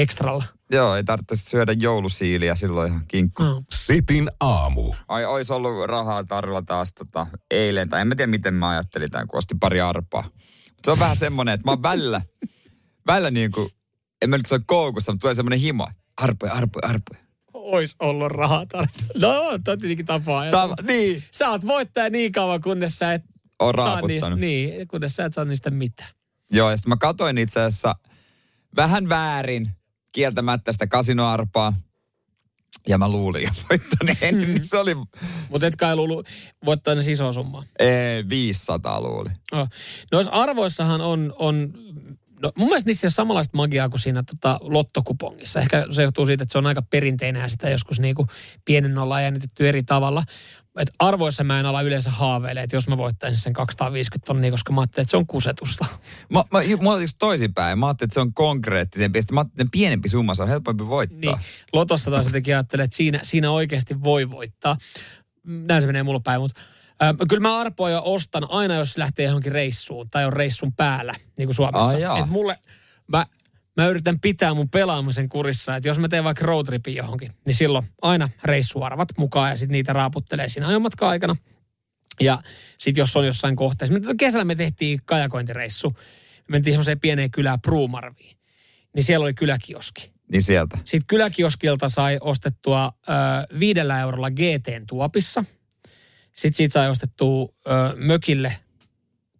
ekstralla? 0.00 0.44
Joo, 0.70 0.96
ei 0.96 1.04
tarvitse 1.04 1.36
syödä 1.36 1.72
joulusiiliä 1.72 2.54
silloin 2.54 2.90
ihan 2.90 3.04
kinkku. 3.08 3.42
No. 3.42 3.62
Sitin 3.74 4.28
aamu. 4.40 4.94
Ai, 5.08 5.24
ois 5.24 5.50
ollut 5.50 5.86
rahaa 5.86 6.24
tarjolla 6.24 6.62
taas 6.62 6.92
tota, 6.92 7.26
eilen, 7.50 7.88
tai 7.88 8.00
en 8.00 8.08
mä 8.08 8.14
tiedä 8.14 8.30
miten 8.30 8.54
mä 8.54 8.68
ajattelin 8.68 9.10
tämän, 9.10 9.28
kun 9.28 9.38
ostin 9.38 9.60
pari 9.60 9.80
arpaa. 9.80 10.22
Mut 10.22 10.84
se 10.84 10.90
on 10.90 10.98
vähän 10.98 11.16
semmonen, 11.16 11.54
että 11.54 11.64
mä 11.64 11.70
oon 11.70 11.82
välillä, 11.82 12.20
välillä 13.06 13.30
niin 13.30 13.52
kuin, 13.52 13.68
en 14.22 14.30
mä 14.30 14.36
nyt 14.36 14.52
ole 14.52 14.60
koukussa, 14.66 15.12
mutta 15.12 15.20
tulee 15.20 15.34
semmonen 15.34 15.58
himo. 15.58 15.88
Arpoja, 16.16 16.52
arpoja, 16.52 16.88
arpoja. 16.88 17.20
Ois 17.52 17.96
ollut 17.98 18.32
rahaa 18.32 18.66
tarjolla. 18.66 18.92
No, 19.14 19.58
toi 19.64 19.72
on 19.72 19.78
tietenkin 19.78 20.06
tapaa. 20.06 20.50
Tava, 20.50 20.74
niin. 20.82 21.24
Sä 21.32 21.48
oot 21.48 21.66
voittaja 21.66 22.10
niin 22.10 22.32
kauan, 22.32 22.60
kunnes 22.60 22.98
sä 22.98 23.14
et 23.14 23.22
On 23.58 23.74
saa 23.76 24.00
niistä, 24.00 24.30
niin, 24.30 24.88
kunnes 24.88 25.16
sä 25.16 25.24
et 25.24 25.34
saa 25.34 25.44
niistä 25.44 25.70
mitään. 25.70 26.10
Joo, 26.50 26.70
ja 26.70 26.76
sitten 26.76 26.88
mä 26.90 26.96
katoin 26.96 27.38
itse 27.38 27.60
asiassa 27.60 27.94
vähän 28.76 29.08
väärin 29.08 29.70
kieltämättä 30.12 30.72
sitä 30.72 30.86
kasinoarpaa. 30.86 31.72
Ja 32.88 32.98
mä 32.98 33.08
luulin 33.08 33.42
jo 33.42 33.50
voittaneen. 33.70 34.34
Mm. 34.34 34.40
niin 34.54 34.64
se 34.64 34.76
oli 34.76 34.94
Mutta 35.48 35.66
et 35.66 35.76
kai 35.76 35.96
luulu 35.96 36.24
voittaa 36.64 36.94
ne 36.94 37.00
iso 37.12 37.32
summaa. 37.32 37.64
ee, 37.78 38.24
500 38.28 39.00
luuli. 39.00 39.30
Oh. 39.52 39.68
Noissa 40.12 40.32
arvoissahan 40.32 41.00
on, 41.00 41.34
on 41.38 41.72
no 42.42 42.52
mun 42.56 42.68
mielestä 42.68 42.88
niissä 42.88 43.06
ei 43.06 43.08
ole 43.08 43.12
samanlaista 43.12 43.56
magiaa 43.56 43.88
kuin 43.88 44.00
siinä 44.00 44.22
tota, 44.22 44.58
lottokupongissa. 44.62 45.60
Ehkä 45.60 45.86
se 45.90 46.02
johtuu 46.02 46.26
siitä, 46.26 46.42
että 46.42 46.52
se 46.52 46.58
on 46.58 46.66
aika 46.66 46.82
perinteinen 46.82 47.42
ja 47.42 47.48
sitä 47.48 47.70
joskus 47.70 48.00
niinku 48.00 48.26
pienen 48.64 48.98
ollaan 48.98 49.22
jännitetty 49.22 49.68
eri 49.68 49.82
tavalla. 49.82 50.24
Et 50.78 50.90
arvoissa 50.98 51.44
mä 51.44 51.60
en 51.60 51.66
ala 51.66 51.82
yleensä 51.82 52.10
haaveile, 52.10 52.62
että 52.62 52.76
jos 52.76 52.88
mä 52.88 52.96
voittaisin 52.96 53.42
sen 53.42 53.52
250 53.52 54.26
tonnia, 54.26 54.50
koska 54.50 54.72
mä 54.72 54.80
ajattelin, 54.80 55.02
että 55.02 55.10
se 55.10 55.16
on 55.16 55.26
kusetusta. 55.26 55.86
Mä, 56.28 56.44
mä, 56.52 56.60
mulla 56.80 56.94
oli 56.94 57.02
just 57.02 57.16
toisinpäin. 57.18 57.78
Mä 57.78 57.86
ajattelin, 57.86 58.08
että 58.08 58.14
se 58.14 58.20
on 58.20 58.34
konkreettisempi. 58.34 59.18
Ja 59.18 59.22
sitten 59.22 59.34
mä 59.34 59.40
ajattelin, 59.40 59.66
että 59.66 59.78
pienempi 59.78 60.08
summa, 60.08 60.34
se 60.34 60.42
on 60.42 60.48
helpompi 60.48 60.86
voittaa. 60.86 61.18
Niin, 61.18 61.36
Lotossa 61.72 62.10
taas 62.10 62.26
jotenkin 62.26 62.54
ajattelen, 62.54 62.84
että 62.84 62.96
siinä, 62.96 63.20
siinä 63.22 63.50
oikeasti 63.50 64.02
voi 64.02 64.30
voittaa. 64.30 64.76
Näin 65.46 65.82
se 65.82 65.86
menee 65.86 66.02
mulla 66.02 66.20
päin, 66.20 66.40
mutta 66.40 66.60
äh, 67.02 67.14
kyllä 67.28 67.40
mä 67.40 67.58
arpoja 67.58 68.00
ostan 68.00 68.50
aina, 68.50 68.74
jos 68.74 68.96
lähtee 68.96 69.26
johonkin 69.26 69.52
reissuun 69.52 70.10
tai 70.10 70.24
on 70.24 70.32
reissun 70.32 70.72
päällä, 70.72 71.14
niin 71.38 71.48
kuin 71.48 71.54
Suomessa. 71.54 71.98
Jaa. 71.98 72.18
Et 72.18 72.26
mulle, 72.26 72.58
mä, 73.06 73.26
mä 73.78 73.88
yritän 73.88 74.20
pitää 74.20 74.54
mun 74.54 74.70
pelaamisen 74.70 75.28
kurissa, 75.28 75.76
että 75.76 75.88
jos 75.88 75.98
mä 75.98 76.08
teen 76.08 76.24
vaikka 76.24 76.44
roadtripin 76.44 76.94
johonkin, 76.94 77.32
niin 77.46 77.54
silloin 77.54 77.86
aina 78.02 78.28
reissuarvat 78.44 79.08
mukaan 79.18 79.50
ja 79.50 79.56
sitten 79.56 79.72
niitä 79.72 79.92
raaputtelee 79.92 80.48
siinä 80.48 80.68
ajomatkan 80.68 81.08
aikana. 81.08 81.36
Ja 82.20 82.42
sitten 82.78 83.02
jos 83.02 83.16
on 83.16 83.26
jossain 83.26 83.56
kohteessa, 83.56 83.94
kesällä 84.18 84.44
me 84.44 84.54
tehtiin 84.54 85.00
kajakointireissu, 85.04 85.90
me 85.90 85.98
mentiin 86.48 86.72
semmoiseen 86.72 87.00
pieneen 87.00 87.30
kylään 87.30 87.60
Pruumarviin, 87.60 88.36
niin 88.94 89.04
siellä 89.04 89.24
oli 89.24 89.34
kyläkioski. 89.34 90.10
Niin 90.32 90.42
sieltä. 90.42 90.78
Sitten 90.84 91.06
kyläkioskilta 91.06 91.88
sai 91.88 92.18
ostettua 92.20 92.92
ö, 93.08 93.12
viidellä 93.58 94.00
eurolla 94.00 94.30
GTn 94.30 94.86
tuopissa. 94.86 95.44
Sitten 96.32 96.56
siitä 96.56 96.72
sai 96.72 96.90
ostettua 96.90 97.48
ö, 97.66 97.70
mökille 97.96 98.56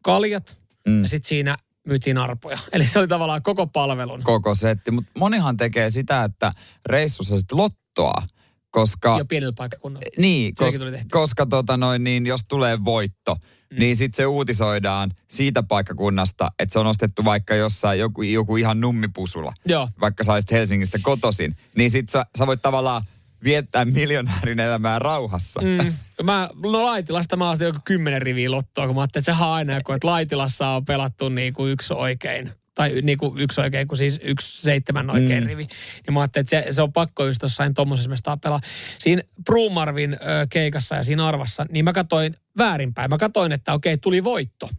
kaljat 0.03 0.59
Mm. 0.89 1.03
ja 1.03 1.09
sitten 1.09 1.29
siinä 1.29 1.57
myytiin 1.89 2.19
arpoja. 2.19 2.59
Eli 2.73 2.87
se 2.87 2.99
oli 2.99 3.09
tavallaan 3.09 3.43
koko 3.43 3.67
palvelun. 3.67 4.23
Koko 4.23 4.55
setti. 4.55 4.91
Mutta 4.91 5.11
monihan 5.19 5.57
tekee 5.57 5.91
sitä, 5.91 6.25
että 6.25 6.53
reissussa 6.87 7.39
sitten 7.39 7.59
lottoa. 7.59 8.23
Koska 8.71 9.19
jo 9.19 9.25
pienellä 9.25 9.53
paikkakunnalla. 9.57 10.11
Niin, 10.19 10.55
Sekin 10.59 10.73
kos, 10.73 10.79
tuli 10.79 10.91
tehtyä. 10.91 11.09
koska 11.13 11.47
tota 11.47 11.77
noin, 11.77 12.05
niin 12.05 12.27
jos 12.27 12.41
tulee 12.49 12.85
voitto, 12.85 13.35
mm. 13.35 13.79
niin 13.79 13.97
sitten 13.97 14.17
se 14.17 14.27
uutisoidaan 14.27 15.11
siitä 15.31 15.63
paikkakunnasta, 15.63 16.51
että 16.59 16.73
se 16.73 16.79
on 16.79 16.87
ostettu 16.87 17.25
vaikka 17.25 17.55
jossain 17.55 17.99
joku, 17.99 18.23
joku 18.23 18.57
ihan 18.57 18.81
nummipusula, 18.81 19.53
Joo. 19.65 19.89
vaikka 20.01 20.25
saisit 20.25 20.51
Helsingistä 20.51 20.99
kotosin, 21.03 21.57
niin 21.77 21.91
sitten 21.91 22.13
sä, 22.13 22.27
sä 22.39 22.47
voit 22.47 22.63
tavallaan 22.63 23.03
viettää 23.45 23.85
miljonäärin 23.85 24.61
elämää 24.61 24.99
rauhassa. 24.99 25.61
Mm. 25.61 25.69
Mm. 25.85 25.95
Mä, 26.23 26.51
no 26.63 26.85
Laitilasta 26.85 27.37
mä 27.37 27.51
ostin 27.51 27.67
joku 27.67 27.79
kymmenen 27.85 28.23
riviä 28.23 28.51
lottoa, 28.51 28.87
kun 28.87 28.95
mä 28.95 29.01
ajattelin, 29.01 29.23
että 29.23 29.33
sehän 29.33 29.49
aina 29.49 29.75
joku, 29.75 29.93
että 29.93 30.07
Laitilassa 30.07 30.69
on 30.69 30.85
pelattu 30.85 31.29
niin 31.29 31.53
kuin 31.55 31.73
yksi 31.73 31.95
oikein. 31.95 32.53
Tai 32.75 33.03
niin 33.03 33.19
kuin 33.19 33.39
yksi 33.39 33.61
oikein, 33.61 33.89
kun 33.89 33.99
siis 33.99 34.21
yksi 34.23 34.63
seitsemän 34.63 35.11
oikein 35.11 35.43
Mm. 35.45 35.47
rivi. 35.49 35.67
Niin 36.07 36.15
mä 36.15 36.21
ajattelin, 36.21 36.43
että 36.43 36.51
se, 36.51 36.73
se 36.73 36.83
on 36.83 36.93
pakko 36.93 37.27
just 37.27 37.43
jossain 37.43 37.75
tommosessa 37.75 38.11
mestaa 38.11 38.37
pelaa. 38.37 38.61
Siinä 38.99 39.23
Brumarvin 39.45 40.13
ö, 40.15 40.47
keikassa 40.51 40.95
ja 40.95 41.05
siinä 41.05 41.27
arvassa, 41.27 41.67
niin 41.71 41.85
mä 41.85 41.93
katsoin 41.93 42.37
väärinpäin. 42.59 43.11
Mä 43.11 43.19
katsoin, 43.19 43.53
että 43.53 43.73
okei, 43.73 43.99
tuli 43.99 44.25
voitto. 44.25 44.71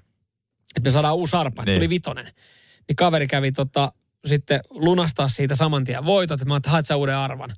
Että 0.76 0.88
me 0.90 0.92
saadaan 0.92 1.16
uusi 1.16 1.36
arpa, 1.36 1.64
Niin. 1.64 1.76
tuli 1.76 1.90
vitonen. 1.90 2.26
Niin 2.88 2.96
kaveri 2.96 3.28
kävi 3.28 3.52
tota, 3.52 3.92
sitten 4.26 4.60
lunastaa 4.70 5.28
siitä 5.30 5.56
saman 5.56 5.84
tien 5.84 6.06
voitot, 6.06 6.42
että 6.42 6.46
mä 6.48 6.54
ajattelin, 6.54 6.72
haet 6.72 6.88
sä 6.88 6.96
uuden 6.96 7.16
arvan. 7.18 7.50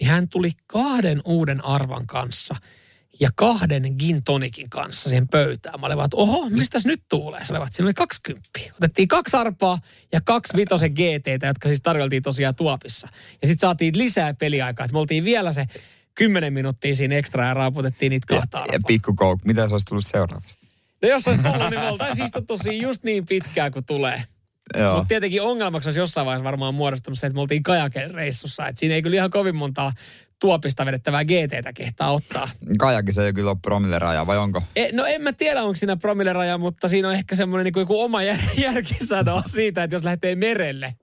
Niin 0.00 0.08
hän 0.10 0.28
tuli 0.28 0.50
kahden 0.66 1.20
uuden 1.24 1.64
arvan 1.64 2.06
kanssa 2.06 2.54
ja 3.20 3.30
kahden 3.34 3.94
gin 3.98 4.24
tonikin 4.24 4.70
kanssa 4.70 5.08
siihen 5.08 5.28
pöytään. 5.28 5.80
Mä 5.80 5.86
olin 5.86 5.96
vaan, 5.96 6.04
että 6.06 6.16
oho, 6.16 6.50
mistäs 6.50 6.86
nyt 6.86 7.02
tuulee? 7.08 7.44
Se 7.44 7.52
oli 7.52 7.58
vaan, 7.58 7.66
että 7.66 7.76
siinä 7.76 7.86
oli 7.86 7.94
20. 7.94 8.48
Otettiin 8.76 9.08
kaksi 9.08 9.36
arpaa 9.36 9.78
ja 10.12 10.20
kaksi 10.20 10.56
vitosen 10.56 10.92
GTtä, 10.92 11.46
jotka 11.46 11.68
siis 11.68 11.82
tarjoltiin 11.82 12.22
tosiaan 12.22 12.54
tuopissa. 12.54 13.08
Ja 13.42 13.48
sitten 13.48 13.60
saatiin 13.68 13.98
lisää 13.98 14.34
peliaikaa, 14.34 14.84
että 14.84 14.92
me 14.92 14.98
oltiin 14.98 15.24
vielä 15.24 15.52
se 15.52 15.66
10 16.14 16.52
minuuttia 16.52 16.96
siinä 16.96 17.16
ekstra 17.16 17.46
ja 17.46 17.54
raaputettiin 17.54 18.10
niitä 18.10 18.34
Ja, 18.34 18.40
kahta 18.40 18.58
ja 18.58 18.62
arpaa. 18.62 18.78
pikkukouk, 18.86 19.44
mitä 19.44 19.68
se 19.68 19.74
olisi 19.74 19.86
tullut 19.86 20.06
seuraavasti? 20.06 20.68
No 21.02 21.08
jos 21.08 21.28
olisi 21.28 21.42
tullut, 21.42 21.70
niin 21.70 21.80
me 21.80 21.88
oltaisiin 21.88 22.24
istuttu 22.24 22.58
siinä 22.58 22.86
just 22.86 23.04
niin 23.04 23.26
pitkään 23.26 23.72
kuin 23.72 23.84
tulee. 23.84 24.22
Mutta 24.94 25.08
tietenkin 25.08 25.42
ongelmaksi 25.42 25.86
olisi 25.86 25.98
jossain 25.98 26.26
vaiheessa 26.26 26.44
varmaan 26.44 26.74
muodostunut 26.74 27.18
se, 27.18 27.26
että 27.26 27.34
me 27.34 27.40
oltiin 27.40 27.62
kajaken 27.62 28.10
reissussa. 28.10 28.66
Että 28.66 28.80
siinä 28.80 28.94
ei 28.94 29.02
kyllä 29.02 29.16
ihan 29.16 29.30
kovin 29.30 29.56
montaa 29.56 29.92
tuopista 30.40 30.86
vedettävää 30.86 31.24
GTtä 31.24 31.72
kehtaa 31.72 32.12
ottaa. 32.12 32.48
Kajakissa 32.78 33.24
ei 33.24 33.32
kyllä 33.32 33.50
ole 33.50 33.58
promilleraja, 33.62 34.26
vai 34.26 34.38
onko? 34.38 34.62
E, 34.76 34.92
no 34.92 35.06
en 35.06 35.22
mä 35.22 35.32
tiedä, 35.32 35.62
onko 35.62 35.76
siinä 35.76 35.96
promilleraja, 35.96 36.58
mutta 36.58 36.88
siinä 36.88 37.08
on 37.08 37.14
ehkä 37.14 37.34
semmoinen 37.34 37.64
niin 37.64 37.72
kuin 37.72 37.82
joku 37.82 38.00
oma 38.00 38.22
jär, 38.22 38.38
järki 38.62 38.96
sanoa 39.04 39.42
siitä, 39.46 39.82
että 39.82 39.96
jos 39.96 40.04
lähtee 40.04 40.36
merelle, 40.36 40.94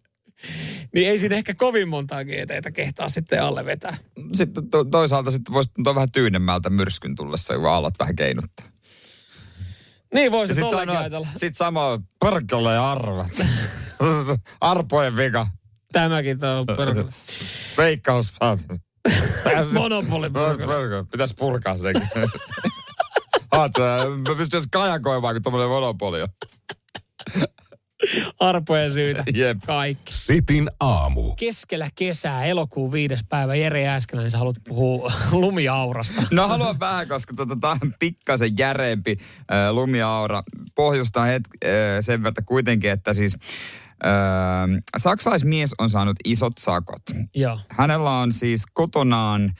niin 0.93 1.09
ei 1.09 1.19
siinä 1.19 1.35
ehkä 1.35 1.53
kovin 1.53 1.89
montaa 1.89 2.23
GTtä 2.23 2.71
kehtaa 2.71 3.09
sitten 3.09 3.43
alle 3.43 3.65
vetää. 3.65 3.97
Sitten 4.33 4.69
to, 4.69 4.83
toisaalta 4.83 5.31
sitten 5.31 5.53
voisi 5.53 5.71
tuntua 5.73 5.95
vähän 5.95 6.11
tyynemmältä 6.11 6.69
myrskyn 6.69 7.15
tullessa, 7.15 7.55
kun 7.55 7.69
alat 7.69 7.99
vähän 7.99 8.15
keinuttaa. 8.15 8.74
Niin 10.13 10.31
voisi 10.31 10.53
sit 10.53 10.69
sanoo, 10.69 10.97
ajatella. 10.97 11.27
sit 11.35 11.55
sama 11.57 11.99
perkele 12.19 12.73
ja 12.73 12.91
arvat. 12.91 13.31
Arpojen 14.61 15.17
vika. 15.17 15.47
Tämäkin 15.91 16.45
on 16.45 16.65
perkele. 16.77 17.09
Veikkaus. 17.77 18.33
Monopoli. 19.73 20.29
Perkele. 20.29 21.05
Pitäis 21.11 21.33
purkaa 21.35 21.77
sekin. 21.77 22.01
Ajattelin, 23.51 24.19
mä 24.19 24.35
pystyisin 24.37 24.69
kajakoimaan, 24.69 25.35
kun 25.35 25.43
tommonen 25.43 25.69
monopoli 25.69 26.21
on. 26.21 26.27
Arpojen 28.39 28.91
syytä. 28.91 29.23
Jep. 29.33 29.57
Kaikki. 29.65 30.13
Sitin 30.13 30.69
aamu. 30.79 31.35
Keskellä 31.35 31.89
kesää, 31.95 32.45
elokuun 32.45 32.91
viides 32.91 33.23
päivä, 33.29 33.55
Jere 33.55 33.81
Jääskeläinen, 33.81 34.31
sä 34.31 34.37
haluat 34.37 34.55
puhua 34.67 35.11
lumiaurasta. 35.31 36.23
No 36.31 36.47
haluan 36.47 36.79
vähän, 36.79 37.07
koska 37.07 37.33
tota, 37.33 37.55
tää 37.61 37.71
on 37.71 37.93
pikkasen 37.99 38.57
järeempi 38.57 39.17
äh, 39.19 39.71
lumiaura. 39.71 40.43
Pohjustaa 40.75 41.25
het, 41.25 41.43
äh, 41.65 41.69
sen 41.99 42.23
verran 42.23 42.45
kuitenkin, 42.45 42.91
että 42.91 43.13
siis 43.13 43.37
äh, 44.05 44.83
saksalaismies 44.97 45.75
on 45.77 45.89
saanut 45.89 46.17
isot 46.25 46.57
sakot. 46.57 47.03
Joo. 47.35 47.59
Hänellä 47.69 48.11
on 48.11 48.31
siis 48.31 48.63
kotonaan 48.73 49.53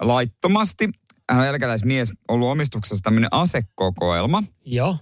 laittomasti, 0.00 0.90
hän 1.30 1.40
on 1.40 1.46
eläkeläismies, 1.46 2.12
ollut 2.28 2.48
omistuksessa 2.48 3.02
tämmöinen 3.02 3.28
asekokoelma. 3.32 4.42
Joo. 4.64 4.96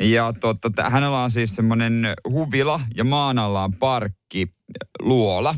Ja 0.00 0.32
totta, 0.40 0.90
hänellä 0.90 1.22
on 1.22 1.30
siis 1.30 1.56
semmoinen 1.56 2.14
huvila 2.28 2.80
ja 2.94 3.04
maan 3.04 3.38
alla 3.38 3.64
on 3.64 3.72
parkki, 3.74 4.46
luola. 5.02 5.54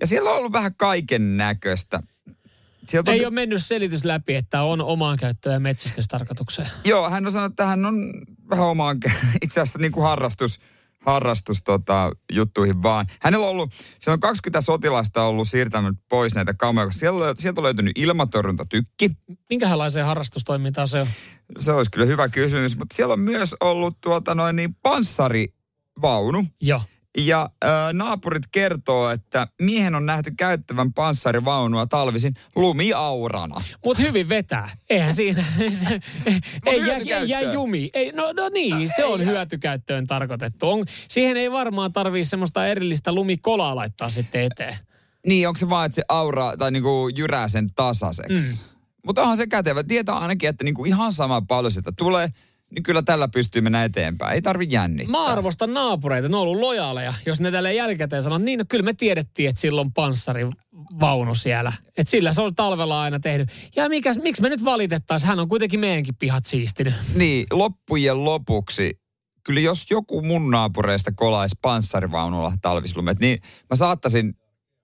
Ja 0.00 0.06
siellä 0.06 0.30
on 0.30 0.36
ollut 0.36 0.52
vähän 0.52 0.74
kaiken 0.74 1.36
näköistä. 1.36 2.02
sieltä 2.88 3.10
on, 3.10 3.16
Ei 3.16 3.24
ole 3.24 3.34
mennyt 3.34 3.64
selitys 3.64 4.04
läpi, 4.04 4.34
että 4.34 4.62
on 4.62 4.80
omaan 4.80 5.18
käyttöön 5.18 5.52
ja 5.52 5.60
metsästystarkoitukseen. 5.60 6.68
Joo, 6.84 7.10
hän 7.10 7.26
on 7.26 7.32
sanonut, 7.32 7.52
että 7.52 7.66
hän 7.66 7.86
on 7.86 8.12
vähän 8.50 8.66
omaan 8.66 8.98
itse 9.44 9.60
asiassa 9.60 9.78
niin 9.78 9.92
kuin 9.92 10.04
harrastus, 10.04 10.60
harrastus 11.06 11.62
tota, 11.62 12.10
juttuihin 12.32 12.82
vaan. 12.82 13.06
Hänellä 13.20 13.46
on 13.46 13.50
ollut, 13.50 13.72
siellä 13.98 14.14
on 14.14 14.20
20 14.20 14.60
sotilasta 14.60 15.22
ollut 15.22 15.48
siirtänyt 15.48 15.94
pois 16.08 16.34
näitä 16.34 16.54
kameroita. 16.54 16.88
koska 16.88 17.00
Siellä, 17.00 17.34
sieltä 17.38 17.60
on 17.60 17.64
löytynyt 17.64 17.98
ilmatorjuntatykki. 17.98 19.10
Minkälaiseen 19.50 20.06
harrastustoimintaan 20.06 20.88
se 20.88 21.00
on? 21.00 21.06
Se 21.58 21.72
olisi 21.72 21.90
kyllä 21.90 22.06
hyvä 22.06 22.28
kysymys, 22.28 22.76
mutta 22.76 22.96
siellä 22.96 23.12
on 23.12 23.20
myös 23.20 23.56
ollut 23.60 24.00
tuota 24.00 24.34
noin 24.34 24.56
niin 24.56 24.74
panssarivaunu. 24.74 26.46
Joo. 26.60 26.82
Ja 27.18 27.50
ää, 27.62 27.92
naapurit 27.92 28.42
kertoo, 28.50 29.10
että 29.10 29.46
miehen 29.62 29.94
on 29.94 30.06
nähty 30.06 30.30
käyttävän 30.36 30.92
panssarivaunua 30.92 31.86
talvisin 31.86 32.34
lumiaurana. 32.56 33.56
Mutta 33.84 34.02
hyvin 34.02 34.28
vetää. 34.28 34.70
Eihän 34.90 35.14
siinä. 35.14 35.44
se, 35.84 36.00
ei, 36.66 36.86
jää, 36.86 36.98
ei 36.98 37.28
jää 37.28 37.40
jumi. 37.40 37.90
Ei, 37.94 38.12
no, 38.12 38.32
no 38.32 38.48
niin, 38.48 38.90
se 38.96 39.04
on 39.04 39.24
hyötykäyttöön 39.24 40.06
tarkoitettu. 40.06 40.70
On, 40.70 40.84
siihen 40.88 41.36
ei 41.36 41.50
varmaan 41.50 41.92
tarvii 41.92 42.24
semmoista 42.24 42.66
erillistä 42.66 43.12
lumikolaa 43.12 43.76
laittaa 43.76 44.10
sitten 44.10 44.42
eteen. 44.42 44.76
Niin, 45.26 45.48
onko 45.48 45.58
se 45.58 45.68
vaan, 45.68 45.86
että 45.86 45.96
se 45.96 46.02
aura 46.08 46.56
tai 46.56 46.70
niinku 46.70 47.10
jyrää 47.16 47.48
sen 47.48 47.74
tasaiseksi? 47.74 48.58
Mm. 48.58 48.64
Mutta 49.06 49.22
onhan 49.22 49.36
se 49.36 49.46
kätevä. 49.46 49.82
Tietää 49.82 50.18
ainakin, 50.18 50.48
että 50.48 50.64
niinku 50.64 50.84
ihan 50.84 51.12
sama 51.12 51.42
paljon 51.42 51.72
sitä 51.72 51.92
tulee, 51.98 52.28
niin 52.74 52.82
kyllä 52.82 53.02
tällä 53.02 53.28
pystyy 53.28 53.62
mennä 53.62 53.84
eteenpäin. 53.84 54.34
Ei 54.34 54.42
tarvi 54.42 54.66
jännittää. 54.70 55.12
Mä 55.12 55.26
arvostan 55.26 55.74
naapureita, 55.74 56.28
ne 56.28 56.36
on 56.36 56.42
ollut 56.42 56.60
lojaaleja. 56.60 57.14
Jos 57.26 57.40
ne 57.40 57.50
tälle 57.50 57.74
jälkikäteen 57.74 58.22
sanoo, 58.22 58.38
niin 58.38 58.58
no, 58.58 58.64
kyllä 58.68 58.84
me 58.84 58.94
tiedettiin, 58.94 59.48
että 59.48 59.60
sillä 59.60 59.80
on 59.80 59.92
panssarivaunu 59.92 61.34
siellä. 61.34 61.72
Että 61.96 62.10
sillä 62.10 62.32
se 62.32 62.42
on 62.42 62.54
talvella 62.54 63.02
aina 63.02 63.20
tehnyt. 63.20 63.48
Ja 63.76 63.88
mikäs, 63.88 64.18
miksi 64.18 64.42
me 64.42 64.48
nyt 64.48 64.64
valitettaisiin? 64.64 65.28
Hän 65.28 65.38
on 65.38 65.48
kuitenkin 65.48 65.80
meidänkin 65.80 66.16
pihat 66.18 66.44
siistinyt. 66.44 66.94
Niin, 67.14 67.46
loppujen 67.50 68.24
lopuksi, 68.24 69.00
kyllä 69.44 69.60
jos 69.60 69.86
joku 69.90 70.22
mun 70.22 70.50
naapureista 70.50 71.12
kolaisi 71.12 71.56
panssarivaunulla 71.62 72.52
talvislumet, 72.62 73.18
niin 73.18 73.38
mä 73.70 73.76
saattaisin 73.76 74.34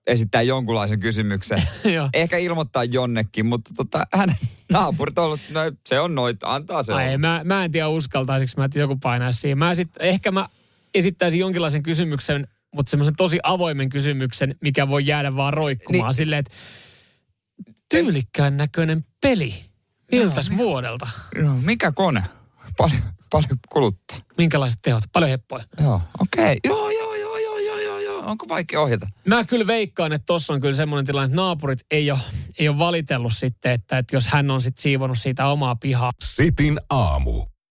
esittää 0.09 0.41
jonkunlaisen 0.41 0.99
kysymyksen. 0.99 1.61
Ehkä 2.13 2.37
ilmoittaa 2.37 2.83
jonnekin, 2.83 3.45
mutta 3.45 3.71
tota, 3.75 4.07
hänen 4.13 4.35
naapurit 4.71 5.17
on 5.17 5.25
ollut, 5.25 5.39
no, 5.49 5.59
se 5.85 5.99
on 5.99 6.15
noita, 6.15 6.53
antaa 6.53 6.83
se 6.83 6.93
Ai, 6.93 7.17
mä, 7.17 7.41
mä 7.43 7.65
en 7.65 7.71
tiedä 7.71 7.87
uskaltaisinko 7.87 8.53
mä, 8.57 8.65
että 8.65 8.79
joku 8.79 8.95
painaisi 8.95 9.39
siihen. 9.39 9.57
Mä 9.57 9.75
sit, 9.75 9.89
ehkä 9.99 10.31
mä 10.31 10.49
esittäisin 10.93 11.39
jonkinlaisen 11.39 11.83
kysymyksen, 11.83 12.47
mutta 12.75 12.89
semmoisen 12.89 13.15
tosi 13.15 13.39
avoimen 13.43 13.89
kysymyksen, 13.89 14.55
mikä 14.61 14.87
voi 14.87 15.05
jäädä 15.05 15.35
vaan 15.35 15.53
roikkumaan. 15.53 16.07
Niin. 16.07 16.13
Silleen, 16.13 16.39
että 16.39 16.53
tyylikkään 17.89 18.57
näköinen 18.57 19.05
peli. 19.21 19.65
Miltäs 20.11 20.57
vuodelta? 20.57 21.07
Joo, 21.41 21.53
mikä 21.53 21.91
kone? 21.91 22.23
Paljon, 22.77 23.01
paljon 23.31 23.59
kuluttaa. 23.69 24.17
Minkälaiset 24.37 24.79
tehot? 24.81 25.03
Paljon 25.13 25.31
heppoja. 25.31 25.63
Joo, 25.81 26.01
okei. 26.19 26.43
Okay. 26.43 26.57
Joo. 26.63 26.88
Onko 28.29 28.45
vaikea 28.49 28.81
ohjata? 28.81 29.07
Mä 29.27 29.43
kyllä 29.43 29.67
veikkaan, 29.67 30.13
että 30.13 30.25
tossa 30.25 30.53
on 30.53 30.61
kyllä 30.61 30.73
semmoinen 30.73 31.05
tilanne, 31.05 31.25
että 31.25 31.35
naapurit 31.35 31.79
ei 31.91 32.11
ole, 32.11 32.19
ei 32.59 32.69
ole 32.69 32.77
valitellut 32.77 33.33
sitten, 33.35 33.71
että, 33.71 33.97
että 33.97 34.15
jos 34.15 34.27
hän 34.27 34.51
on 34.51 34.61
sitten 34.61 34.81
siivonut 34.81 35.17
siitä 35.19 35.47
omaa 35.47 35.75
pihaa. 35.75 36.11
Sitin 36.19 36.79
aamu. 36.89 37.45